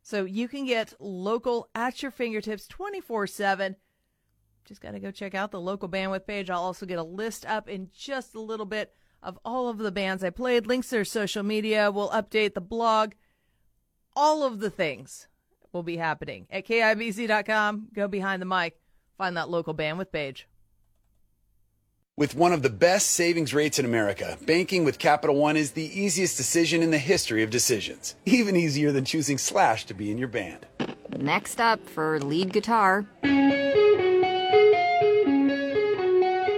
So 0.00 0.24
you 0.24 0.48
can 0.48 0.64
get 0.64 0.94
local 0.98 1.68
at 1.74 2.00
your 2.00 2.10
fingertips 2.10 2.66
24 2.66 3.26
7 3.26 3.76
just 4.64 4.80
got 4.80 4.92
to 4.92 5.00
go 5.00 5.10
check 5.10 5.34
out 5.34 5.50
the 5.50 5.60
local 5.60 5.88
bandwidth 5.88 6.26
page. 6.26 6.50
I'll 6.50 6.62
also 6.62 6.86
get 6.86 6.98
a 6.98 7.02
list 7.02 7.44
up 7.46 7.68
in 7.68 7.90
just 7.92 8.34
a 8.34 8.40
little 8.40 8.66
bit 8.66 8.92
of 9.22 9.38
all 9.44 9.68
of 9.68 9.78
the 9.78 9.92
bands 9.92 10.22
I 10.22 10.30
played, 10.30 10.66
links 10.66 10.88
to 10.88 10.96
their 10.96 11.04
social 11.04 11.42
media. 11.42 11.90
We'll 11.90 12.10
update 12.10 12.54
the 12.54 12.60
blog. 12.60 13.12
All 14.14 14.44
of 14.44 14.60
the 14.60 14.70
things 14.70 15.28
will 15.72 15.82
be 15.82 15.96
happening 15.96 16.46
at 16.50 16.66
KIBZ.com. 16.66 17.88
Go 17.94 18.06
behind 18.08 18.40
the 18.40 18.46
mic, 18.46 18.78
find 19.18 19.36
that 19.36 19.50
local 19.50 19.74
bandwidth 19.74 20.12
page. 20.12 20.46
With 22.16 22.36
one 22.36 22.52
of 22.52 22.62
the 22.62 22.70
best 22.70 23.10
savings 23.10 23.52
rates 23.52 23.80
in 23.80 23.84
America, 23.84 24.38
banking 24.46 24.84
with 24.84 25.00
Capital 25.00 25.34
One 25.34 25.56
is 25.56 25.72
the 25.72 26.00
easiest 26.00 26.36
decision 26.36 26.80
in 26.80 26.92
the 26.92 26.98
history 26.98 27.42
of 27.42 27.50
decisions. 27.50 28.14
Even 28.24 28.54
easier 28.54 28.92
than 28.92 29.04
choosing 29.04 29.36
Slash 29.36 29.84
to 29.86 29.94
be 29.94 30.12
in 30.12 30.18
your 30.18 30.28
band. 30.28 30.64
Next 31.16 31.60
up 31.60 31.84
for 31.88 32.20
lead 32.20 32.52
guitar. 32.52 33.04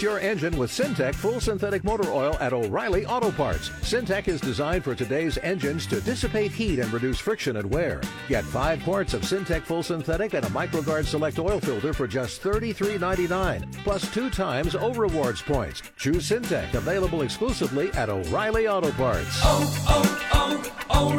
Your 0.00 0.18
engine 0.20 0.56
with 0.56 0.70
Syntec 0.70 1.14
full 1.14 1.40
synthetic 1.40 1.84
motor 1.84 2.10
oil 2.10 2.34
at 2.40 2.54
O'Reilly 2.54 3.04
Auto 3.04 3.30
Parts. 3.32 3.68
Syntec 3.82 4.28
is 4.28 4.40
designed 4.40 4.82
for 4.82 4.94
today's 4.94 5.36
engines 5.38 5.86
to 5.88 6.00
dissipate 6.00 6.52
heat 6.52 6.78
and 6.78 6.90
reduce 6.90 7.18
friction 7.18 7.58
and 7.58 7.70
wear. 7.70 8.00
Get 8.26 8.44
five 8.44 8.82
quarts 8.82 9.12
of 9.12 9.20
Syntec 9.22 9.60
full 9.62 9.82
synthetic 9.82 10.32
and 10.32 10.46
a 10.46 10.48
MicroGuard 10.48 11.04
Select 11.04 11.38
oil 11.38 11.60
filter 11.60 11.92
for 11.92 12.06
just 12.06 12.42
$33.99, 12.42 13.70
plus 13.84 14.10
two 14.14 14.30
times 14.30 14.74
O 14.74 14.94
Rewards 14.94 15.42
points. 15.42 15.82
Choose 15.98 16.30
Syntec, 16.30 16.72
available 16.72 17.20
exclusively 17.20 17.92
at 17.92 18.08
O'Reilly 18.08 18.68
Auto 18.68 18.92
Parts. 18.92 19.40
Oh, 19.42 19.84
oh, 19.88 20.72
oh, 20.88 21.12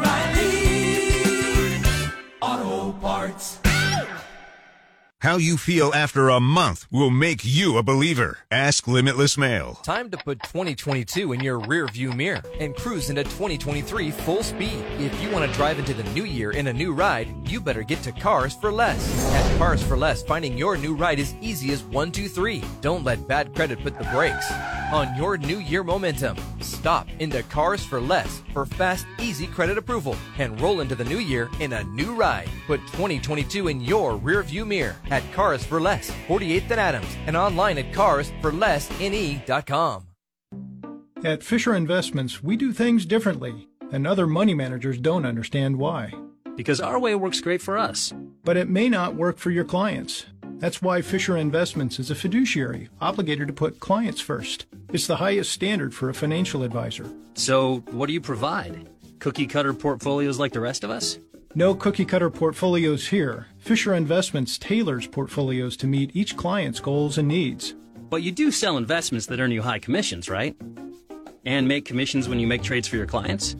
O'Reilly 2.42 2.72
Auto 2.82 2.98
Parts. 3.00 3.60
How 5.22 5.38
you 5.38 5.56
feel 5.56 5.94
after 5.94 6.30
a 6.30 6.40
month 6.40 6.88
will 6.90 7.12
make 7.12 7.42
you 7.44 7.78
a 7.78 7.84
believer. 7.84 8.40
Ask 8.50 8.88
Limitless 8.88 9.38
Male. 9.38 9.76
Time 9.84 10.10
to 10.10 10.18
put 10.18 10.42
2022 10.42 11.34
in 11.34 11.42
your 11.42 11.60
rear 11.60 11.86
view 11.86 12.12
mirror 12.12 12.42
and 12.60 12.76
cruise 12.76 13.12
into 13.12 13.24
2023 13.26 14.10
full 14.10 14.42
speed. 14.42 14.84
If 14.98 15.22
you 15.22 15.30
want 15.30 15.48
to 15.48 15.56
drive 15.56 15.78
into 15.78 15.94
the 15.94 16.10
new 16.16 16.24
year 16.24 16.50
in 16.50 16.66
a 16.66 16.74
new 16.74 16.92
ride, 16.92 17.28
you 17.48 17.62
better 17.62 17.84
get 17.84 18.02
to 18.02 18.12
Cars 18.12 18.56
for 18.56 18.72
Less. 18.72 19.32
At 19.32 19.58
Cars 19.60 19.84
for 19.84 19.96
Less, 19.96 20.24
finding 20.24 20.58
your 20.58 20.76
new 20.76 20.96
ride 20.96 21.20
is 21.20 21.36
easy 21.40 21.72
as 21.72 21.84
one, 21.84 22.12
two, 22.12 22.28
three. 22.28 22.64
Don't 22.82 23.04
let 23.04 23.28
bad 23.28 23.54
credit 23.54 23.80
put 23.84 24.00
the 24.00 24.06
brakes 24.06 24.52
on 24.92 25.16
your 25.16 25.38
new 25.38 25.60
year 25.60 25.84
momentum. 25.84 26.36
Stop 26.60 27.08
into 27.20 27.44
Cars 27.44 27.86
for 27.86 28.02
Less 28.02 28.42
for 28.54 28.66
fast, 28.66 29.06
easy 29.20 29.48
credit 29.48 29.78
approval 29.78 30.16
and 30.40 30.60
roll 30.60 30.82
into 30.82 30.96
the 30.96 31.06
new 31.06 31.20
year 31.20 31.50
in 31.60 31.74
a 31.74 31.84
new 31.84 32.14
ride. 32.14 32.50
Put 32.68 32.82
2022 32.88 33.68
in 33.68 33.82
your 33.82 34.18
rear 34.18 34.44
view 34.44 34.66
mirror 34.66 34.96
at 35.12 35.32
Cars 35.34 35.64
for 35.64 35.80
Less, 35.80 36.10
48th 36.28 36.72
and 36.72 36.80
Adams, 36.80 37.16
and 37.28 37.38
online 37.38 37.78
at 37.78 37.92
carsforlessne.com. 37.92 40.08
At 41.24 41.44
Fisher 41.44 41.76
Investments, 41.76 42.42
we 42.42 42.58
do 42.58 42.74
things 42.74 43.06
differently, 43.06 43.68
and 43.92 44.08
other 44.08 44.26
money 44.26 44.56
managers 44.56 44.98
don't 44.98 45.28
understand 45.28 45.78
why. 45.78 46.12
Because 46.56 46.82
our 46.82 46.98
way 46.98 47.14
works 47.14 47.42
great 47.42 47.62
for 47.62 47.78
us. 47.78 48.12
But 48.44 48.58
it 48.58 48.68
may 48.68 48.90
not 48.90 49.14
work 49.14 49.38
for 49.38 49.52
your 49.52 49.64
clients. 49.64 50.26
That's 50.58 50.82
why 50.82 51.04
Fisher 51.04 51.38
Investments 51.38 52.00
is 52.00 52.10
a 52.10 52.16
fiduciary, 52.16 52.90
obligated 53.00 53.48
to 53.48 53.54
put 53.54 53.80
clients 53.80 54.20
first. 54.20 54.66
It's 54.92 55.08
the 55.08 55.18
highest 55.18 55.52
standard 55.52 55.94
for 55.94 56.10
a 56.10 56.14
financial 56.14 56.64
advisor. 56.64 57.06
So, 57.36 57.84
what 57.92 58.08
do 58.08 58.14
you 58.14 58.22
provide? 58.22 58.90
Cookie 59.20 59.48
cutter 59.48 59.74
portfolios 59.74 60.40
like 60.40 60.54
the 60.54 60.60
rest 60.60 60.84
of 60.84 60.90
us? 60.90 61.20
No 61.54 61.76
cookie 61.76 62.06
cutter 62.06 62.30
portfolios 62.30 63.10
here. 63.10 63.48
Fisher 63.58 63.94
Investments 63.94 64.58
tailors 64.58 65.06
portfolios 65.06 65.76
to 65.78 65.88
meet 65.88 66.16
each 66.16 66.38
client's 66.38 66.80
goals 66.80 67.18
and 67.18 67.28
needs. 67.28 67.76
But 68.10 68.24
you 68.24 68.32
do 68.32 68.52
sell 68.52 68.78
investments 68.78 69.26
that 69.26 69.42
earn 69.42 69.52
you 69.52 69.62
high 69.62 69.80
commissions, 69.80 70.30
right? 70.30 70.56
And 71.46 71.68
make 71.68 71.84
commissions 71.84 72.30
when 72.30 72.40
you 72.40 72.48
make 72.48 72.64
trades 72.64 72.88
for 72.88 72.96
your 72.96 73.06
clients? 73.06 73.58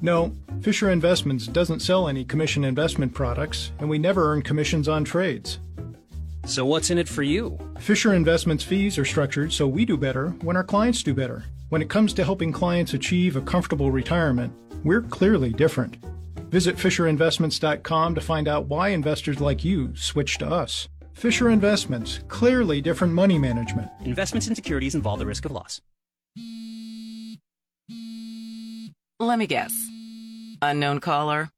No, 0.00 0.32
Fisher 0.60 0.90
Investments 0.90 1.48
doesn't 1.48 1.80
sell 1.80 2.06
any 2.06 2.24
commission 2.24 2.62
investment 2.62 3.12
products, 3.12 3.72
and 3.80 3.90
we 3.90 3.98
never 3.98 4.32
earn 4.32 4.42
commissions 4.42 4.86
on 4.86 5.02
trades. 5.02 5.58
So 6.46 6.64
what's 6.64 6.90
in 6.90 6.98
it 6.98 7.08
for 7.08 7.24
you? 7.24 7.58
Fisher 7.80 8.14
Investments 8.14 8.62
fees 8.62 8.98
are 8.98 9.04
structured 9.04 9.52
so 9.52 9.66
we 9.66 9.84
do 9.84 9.96
better 9.96 10.28
when 10.42 10.56
our 10.56 10.62
clients 10.62 11.02
do 11.02 11.12
better. 11.12 11.42
When 11.70 11.82
it 11.82 11.90
comes 11.90 12.14
to 12.14 12.24
helping 12.24 12.52
clients 12.52 12.94
achieve 12.94 13.34
a 13.34 13.40
comfortable 13.40 13.90
retirement, 13.90 14.52
we're 14.84 15.02
clearly 15.02 15.50
different. 15.50 15.96
Visit 16.52 16.76
FisherInvestments.com 16.76 18.14
to 18.14 18.20
find 18.20 18.46
out 18.46 18.66
why 18.66 18.90
investors 18.90 19.40
like 19.40 19.64
you 19.64 19.96
switch 19.96 20.36
to 20.36 20.46
us. 20.46 20.86
Fisher 21.14 21.48
Investments, 21.48 22.20
clearly 22.28 22.82
different 22.82 23.14
money 23.14 23.38
management. 23.38 23.90
Investments 24.04 24.48
in 24.48 24.54
securities 24.54 24.94
involve 24.94 25.18
the 25.18 25.26
risk 25.26 25.46
of 25.46 25.50
loss. 25.50 25.80
Let 29.18 29.38
me 29.38 29.46
guess. 29.46 29.72
Unknown 30.60 31.00
caller? 31.00 31.48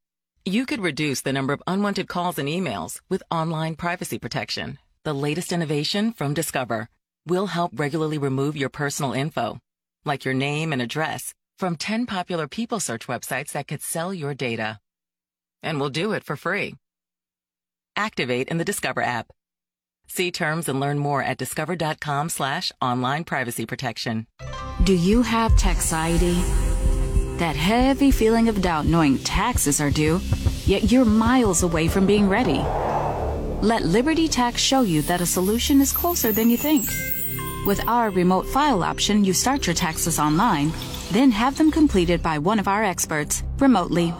You 0.44 0.64
could 0.64 0.80
reduce 0.80 1.22
the 1.22 1.32
number 1.32 1.52
of 1.52 1.62
unwanted 1.66 2.06
calls 2.06 2.38
and 2.38 2.48
emails 2.48 3.00
with 3.08 3.22
online 3.32 3.74
privacy 3.74 4.20
protection. 4.20 4.78
The 5.02 5.14
latest 5.14 5.50
innovation 5.50 6.12
from 6.12 6.34
Discover 6.34 6.88
will 7.26 7.46
help 7.46 7.72
regularly 7.74 8.18
remove 8.18 8.56
your 8.56 8.68
personal 8.68 9.12
info, 9.12 9.58
like 10.04 10.24
your 10.24 10.34
name 10.34 10.72
and 10.72 10.80
address, 10.80 11.34
from 11.58 11.74
10 11.76 12.06
popular 12.06 12.46
people 12.46 12.78
search 12.78 13.08
websites 13.08 13.52
that 13.52 13.66
could 13.66 13.82
sell 13.82 14.14
your 14.14 14.34
data. 14.34 14.78
And 15.64 15.80
we'll 15.80 15.90
do 15.90 16.12
it 16.12 16.22
for 16.22 16.36
free. 16.36 16.76
Activate 17.96 18.48
in 18.48 18.58
the 18.58 18.64
Discover 18.64 19.02
app. 19.02 19.32
See 20.06 20.30
terms 20.30 20.68
and 20.68 20.78
learn 20.78 20.98
more 20.98 21.22
at 21.22 21.38
discover.com 21.38 22.28
slash 22.28 22.70
online 22.80 23.24
privacy 23.24 23.66
protection. 23.66 24.26
Do 24.84 24.94
you 24.94 25.22
have 25.22 25.56
taxiety? 25.56 26.34
That 27.38 27.56
heavy 27.56 28.10
feeling 28.10 28.48
of 28.48 28.62
doubt 28.62 28.86
knowing 28.86 29.18
taxes 29.18 29.80
are 29.80 29.90
due, 29.90 30.20
yet 30.66 30.92
you're 30.92 31.04
miles 31.04 31.62
away 31.62 31.88
from 31.88 32.06
being 32.06 32.28
ready. 32.28 32.58
Let 33.66 33.82
Liberty 33.84 34.28
Tax 34.28 34.60
show 34.60 34.82
you 34.82 35.02
that 35.02 35.22
a 35.22 35.26
solution 35.26 35.80
is 35.80 35.92
closer 35.92 36.32
than 36.32 36.50
you 36.50 36.58
think. 36.58 36.84
With 37.66 37.80
our 37.88 38.10
remote 38.10 38.46
file 38.46 38.82
option, 38.82 39.24
you 39.24 39.32
start 39.32 39.66
your 39.66 39.74
taxes 39.74 40.18
online, 40.18 40.70
then 41.10 41.30
have 41.30 41.56
them 41.56 41.70
completed 41.70 42.22
by 42.22 42.38
one 42.38 42.58
of 42.58 42.68
our 42.68 42.84
experts 42.84 43.42
remotely. 43.58 44.12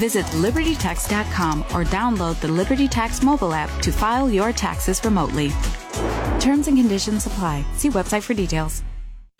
Visit 0.00 0.24
libertytax.com 0.40 1.60
or 1.74 1.84
download 1.84 2.40
the 2.40 2.48
Liberty 2.48 2.88
Tax 2.88 3.22
mobile 3.22 3.52
app 3.52 3.68
to 3.82 3.92
file 3.92 4.30
your 4.30 4.50
taxes 4.50 5.04
remotely. 5.04 5.50
Terms 6.40 6.68
and 6.68 6.78
conditions 6.78 7.26
apply. 7.26 7.66
See 7.74 7.90
website 7.90 8.22
for 8.22 8.32
details. 8.32 8.82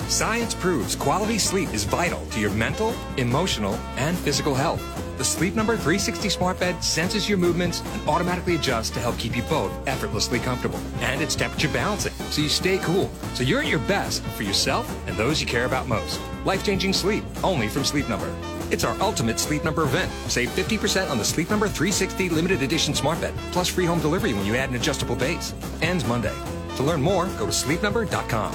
Science 0.09 0.55
proves 0.55 0.95
quality 0.95 1.39
sleep 1.39 1.73
is 1.73 1.85
vital 1.85 2.27
to 2.27 2.41
your 2.41 2.51
mental, 2.51 2.93
emotional, 3.17 3.73
and 3.97 4.19
physical 4.19 4.55
health. 4.55 4.83
The 5.17 5.25
Sleep 5.25 5.55
Number 5.55 5.77
360 5.77 6.29
smart 6.29 6.61
bed 6.61 6.85
senses 6.85 7.27
your 7.27 7.39
movements 7.39 7.83
and 7.83 8.07
automatically 8.07 8.57
adjusts 8.57 8.91
to 8.91 9.01
help 9.01 9.17
keep 9.17 9.35
you 9.35 9.43
both 9.45 9.73
effortlessly 9.89 10.41
comfortable. 10.41 10.81
And 11.01 11.23
it's 11.23 11.35
temperature 11.35 11.69
balancing, 11.69 12.13
so 12.29 12.43
you 12.43 12.51
stay 12.51 12.77
cool. 12.83 13.11
So 13.33 13.45
you're 13.45 13.61
at 13.61 13.67
your 13.67 13.79
best 13.81 14.23
for 14.37 14.43
yourself 14.43 14.87
and 15.07 15.17
those 15.17 15.41
you 15.41 15.47
care 15.47 15.65
about 15.65 15.89
most. 15.89 16.21
Life-changing 16.45 16.93
sleep, 16.93 17.25
only 17.43 17.69
from 17.69 17.85
Sleep 17.85 18.11
Number. 18.11 18.31
It's 18.71 18.85
our 18.85 19.01
ultimate 19.01 19.39
Sleep 19.39 19.65
Number 19.65 19.83
event. 19.85 20.11
Save 20.29 20.51
50% 20.51 21.11
on 21.11 21.19
the 21.19 21.25
Sleep 21.25 21.51
Number 21.51 21.67
360 21.67 22.29
limited 22.29 22.63
edition 22.63 22.95
smart 22.95 23.21
bed, 23.21 23.35
plus 23.53 23.69
free 23.69 23.87
home 23.87 24.01
delivery 24.01 24.35
when 24.35 24.47
you 24.47 24.57
add 24.57 24.69
an 24.69 24.77
adjustable 24.77 25.17
base. 25.17 25.55
Ends 25.83 26.07
Monday. 26.07 26.35
To 26.77 26.83
learn 26.83 27.01
more, 27.03 27.27
go 27.39 27.47
to 27.47 27.53
sleepnumber.com. 27.53 28.55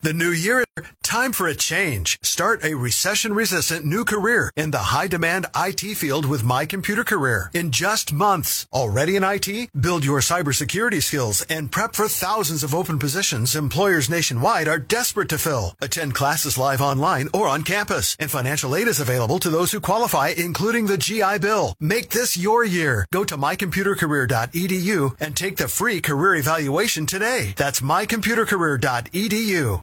The 0.00 0.12
new 0.12 0.30
year, 0.30 0.64
time 1.12 1.32
for 1.32 1.46
a 1.46 1.54
change. 1.54 2.18
Start 2.22 2.64
a 2.64 2.74
recession 2.74 3.34
resistant 3.34 3.84
new 3.84 4.02
career 4.02 4.50
in 4.56 4.70
the 4.70 4.88
high 4.94 5.08
demand 5.08 5.44
IT 5.54 5.82
field 5.98 6.24
with 6.24 6.42
My 6.42 6.64
Computer 6.64 7.04
Career 7.04 7.50
in 7.52 7.70
just 7.70 8.14
months. 8.14 8.66
Already 8.72 9.16
in 9.16 9.22
IT? 9.22 9.68
Build 9.78 10.06
your 10.06 10.20
cybersecurity 10.20 11.02
skills 11.02 11.42
and 11.50 11.70
prep 11.70 11.94
for 11.94 12.08
thousands 12.08 12.64
of 12.64 12.74
open 12.74 12.98
positions 12.98 13.54
employers 13.54 14.08
nationwide 14.08 14.68
are 14.68 14.78
desperate 14.78 15.28
to 15.28 15.36
fill. 15.36 15.74
Attend 15.82 16.14
classes 16.14 16.56
live 16.56 16.80
online 16.80 17.28
or 17.34 17.46
on 17.46 17.62
campus 17.62 18.16
and 18.18 18.30
financial 18.30 18.74
aid 18.74 18.88
is 18.88 18.98
available 18.98 19.38
to 19.40 19.50
those 19.50 19.70
who 19.70 19.80
qualify, 19.80 20.28
including 20.28 20.86
the 20.86 20.96
GI 20.96 21.40
Bill. 21.40 21.74
Make 21.78 22.08
this 22.08 22.38
your 22.38 22.64
year. 22.64 23.06
Go 23.12 23.22
to 23.24 23.36
mycomputercareer.edu 23.36 25.20
and 25.20 25.36
take 25.36 25.58
the 25.58 25.68
free 25.68 26.00
career 26.00 26.36
evaluation 26.36 27.04
today. 27.04 27.52
That's 27.58 27.80
mycomputercareer.edu. 27.80 29.82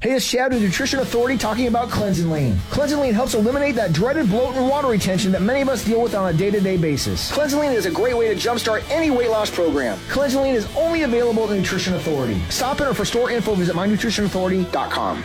Hey, 0.00 0.12
it's 0.16 0.30
Chad 0.30 0.52
with 0.52 0.60
Nutrition 0.60 0.98
Authority 0.98 1.38
talking 1.38 1.66
about 1.66 1.88
Cleansing 1.88 2.30
Lean. 2.30 2.58
Cleansing 2.68 3.00
Lean 3.00 3.14
helps 3.14 3.32
eliminate 3.32 3.74
that 3.76 3.94
dreaded 3.94 4.28
bloat 4.28 4.54
and 4.54 4.68
water 4.68 4.88
retention 4.88 5.32
that 5.32 5.40
many 5.40 5.62
of 5.62 5.70
us 5.70 5.82
deal 5.82 6.02
with 6.02 6.14
on 6.14 6.28
a 6.34 6.36
day-to-day 6.36 6.76
basis. 6.76 7.32
Cleansing 7.32 7.58
Lean 7.58 7.72
is 7.72 7.86
a 7.86 7.90
great 7.90 8.14
way 8.14 8.28
to 8.28 8.34
jumpstart 8.34 8.84
any 8.90 9.10
weight 9.10 9.30
loss 9.30 9.50
program. 9.50 9.98
Cleansing 10.10 10.42
Lean 10.42 10.54
is 10.54 10.68
only 10.76 11.04
available 11.04 11.44
at 11.50 11.56
Nutrition 11.56 11.94
Authority. 11.94 12.38
Stop 12.50 12.82
in 12.82 12.88
or 12.88 12.92
for 12.92 13.06
store 13.06 13.30
info, 13.30 13.54
visit 13.54 13.74
mynutritionauthority.com. 13.74 15.24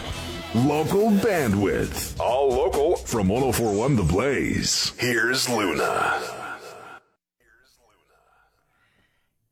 Local 0.55 1.11
bandwidth. 1.11 2.17
All 2.17 2.47
local 2.47 2.95
from 2.95 3.27
1041 3.27 3.97
The 3.97 4.03
Blaze. 4.03 4.93
Here's 4.97 5.49
Luna. 5.49 6.21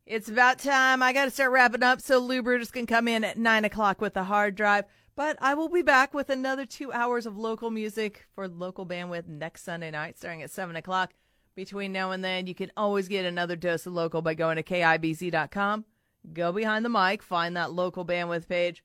It's 0.06 0.30
about 0.30 0.60
time. 0.60 1.04
I 1.04 1.12
got 1.12 1.26
to 1.26 1.32
start 1.32 1.52
wrapping 1.52 1.84
up 1.84 2.00
so 2.00 2.20
Lou 2.20 2.42
Brutus 2.42 2.72
can 2.72 2.86
come 2.86 3.10
in 3.10 3.26
at 3.26 3.38
9 3.38 3.66
o'clock 3.66 4.00
with 4.00 4.14
the 4.14 4.24
hard 4.24 4.56
drive. 4.56 4.86
But 5.18 5.36
I 5.42 5.56
will 5.56 5.68
be 5.68 5.82
back 5.82 6.14
with 6.14 6.30
another 6.30 6.68
two 6.68 6.94
hours 6.94 7.26
of 7.26 7.36
local 7.36 7.72
music 7.72 8.28
for 8.36 8.48
local 8.48 8.86
bandwidth 8.86 9.28
next 9.28 9.64
Sunday 9.64 9.90
night, 9.90 10.16
starting 10.16 10.44
at 10.44 10.52
7 10.52 10.76
o'clock. 10.76 11.16
Between 11.56 11.92
now 11.92 12.12
and 12.12 12.24
then, 12.24 12.46
you 12.46 12.54
can 12.54 12.72
always 12.78 13.08
get 13.08 13.26
another 13.26 13.56
dose 13.56 13.88
of 13.88 13.94
local 13.94 14.22
by 14.22 14.36
going 14.36 14.58
to 14.58 14.64
KIBZ.com. 14.64 15.86
Go 16.34 16.52
behind 16.52 16.86
the 16.86 16.90
mic, 16.90 17.24
find 17.24 17.58
that 17.58 17.74
local 17.74 18.06
bandwidth 18.06 18.48
page. 18.48 18.84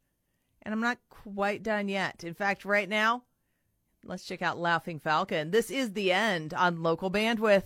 And 0.63 0.73
I'm 0.73 0.81
not 0.81 0.97
quite 1.11 1.63
done 1.63 1.91
yet. 1.91 2.25
In 2.25 2.33
fact, 2.33 2.65
right 2.65 2.89
now, 2.89 3.25
let's 4.03 4.25
check 4.25 4.41
out 4.41 4.57
Laughing 4.57 5.01
Falcon. 5.01 5.51
This 5.51 5.71
is 5.71 5.93
the 5.93 6.13
end 6.13 6.55
on 6.55 6.83
local 6.83 7.11
bandwidth. 7.11 7.65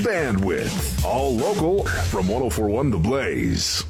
Bandwidth. 0.00 1.04
All 1.04 1.36
local 1.36 1.84
from 1.84 2.28
1041 2.28 2.90
The 2.90 2.98
Blaze. 2.98 3.84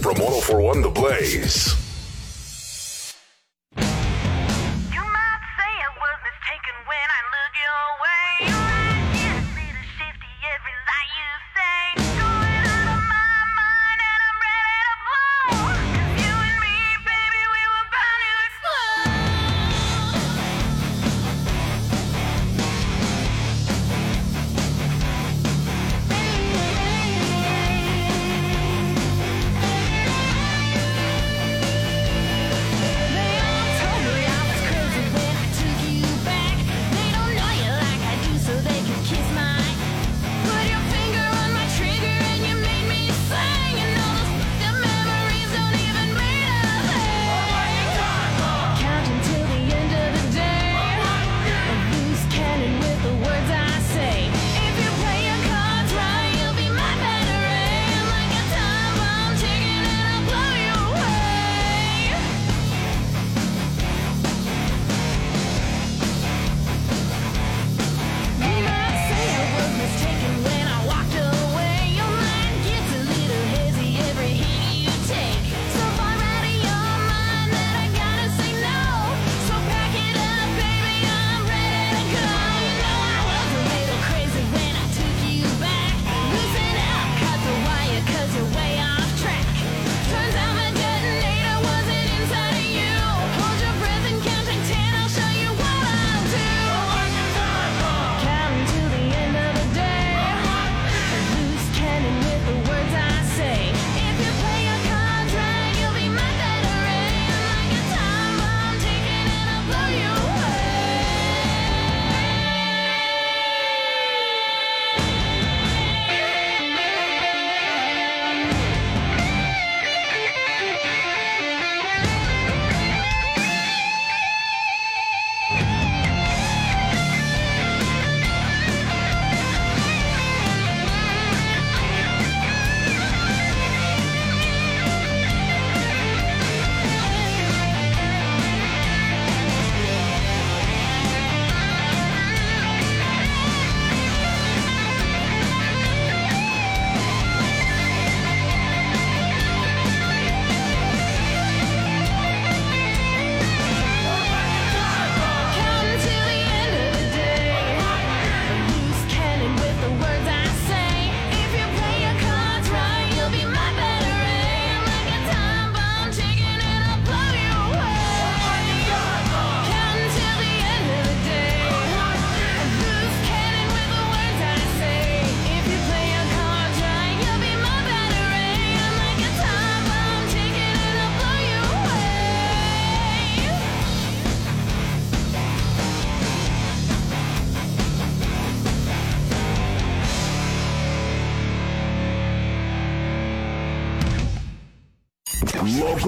from 0.00 0.14
1041 0.14 0.80
The 0.80 0.88
Blaze. 0.88 1.77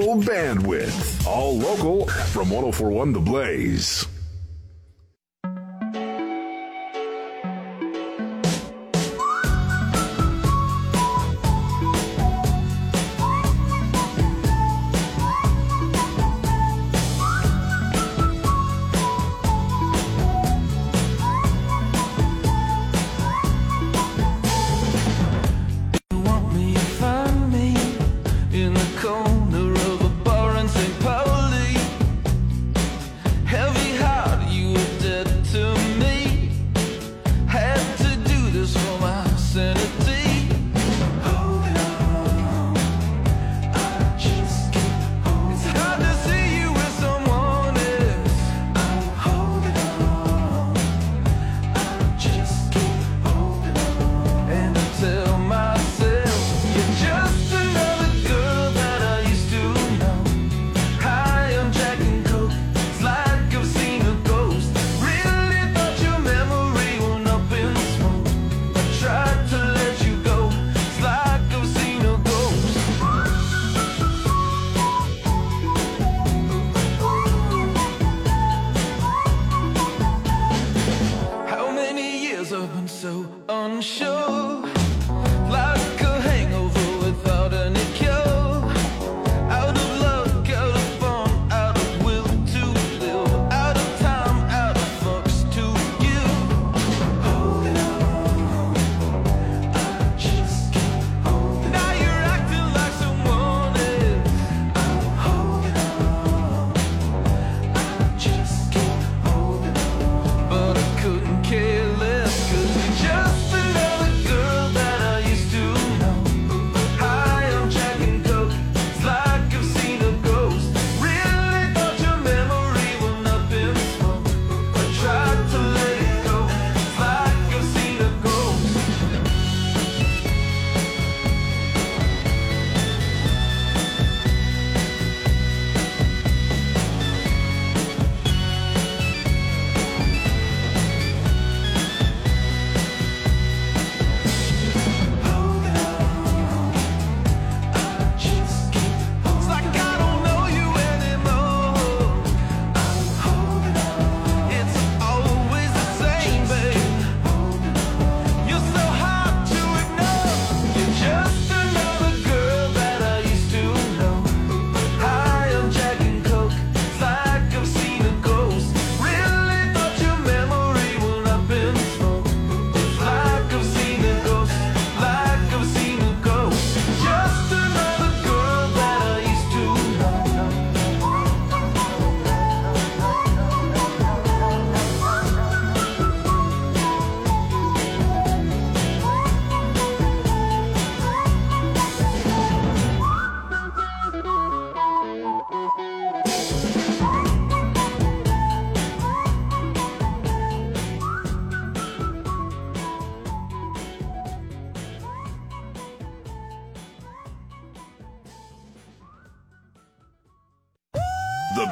local 0.00 0.22
bandwidth. 0.22 1.26
All 1.26 1.58
local 1.58 2.06
from 2.06 2.50
1041 2.50 3.12
The 3.12 3.20
Blaze. 3.20 4.06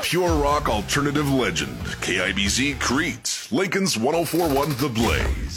pure 0.08 0.42
rock 0.42 0.70
alternative 0.70 1.30
legend, 1.30 1.76
KIBZ 2.00 2.80
Crete, 2.80 3.46
Lincoln's 3.50 3.98
1041 3.98 4.70
The 4.78 4.88
Blaze. 4.88 5.47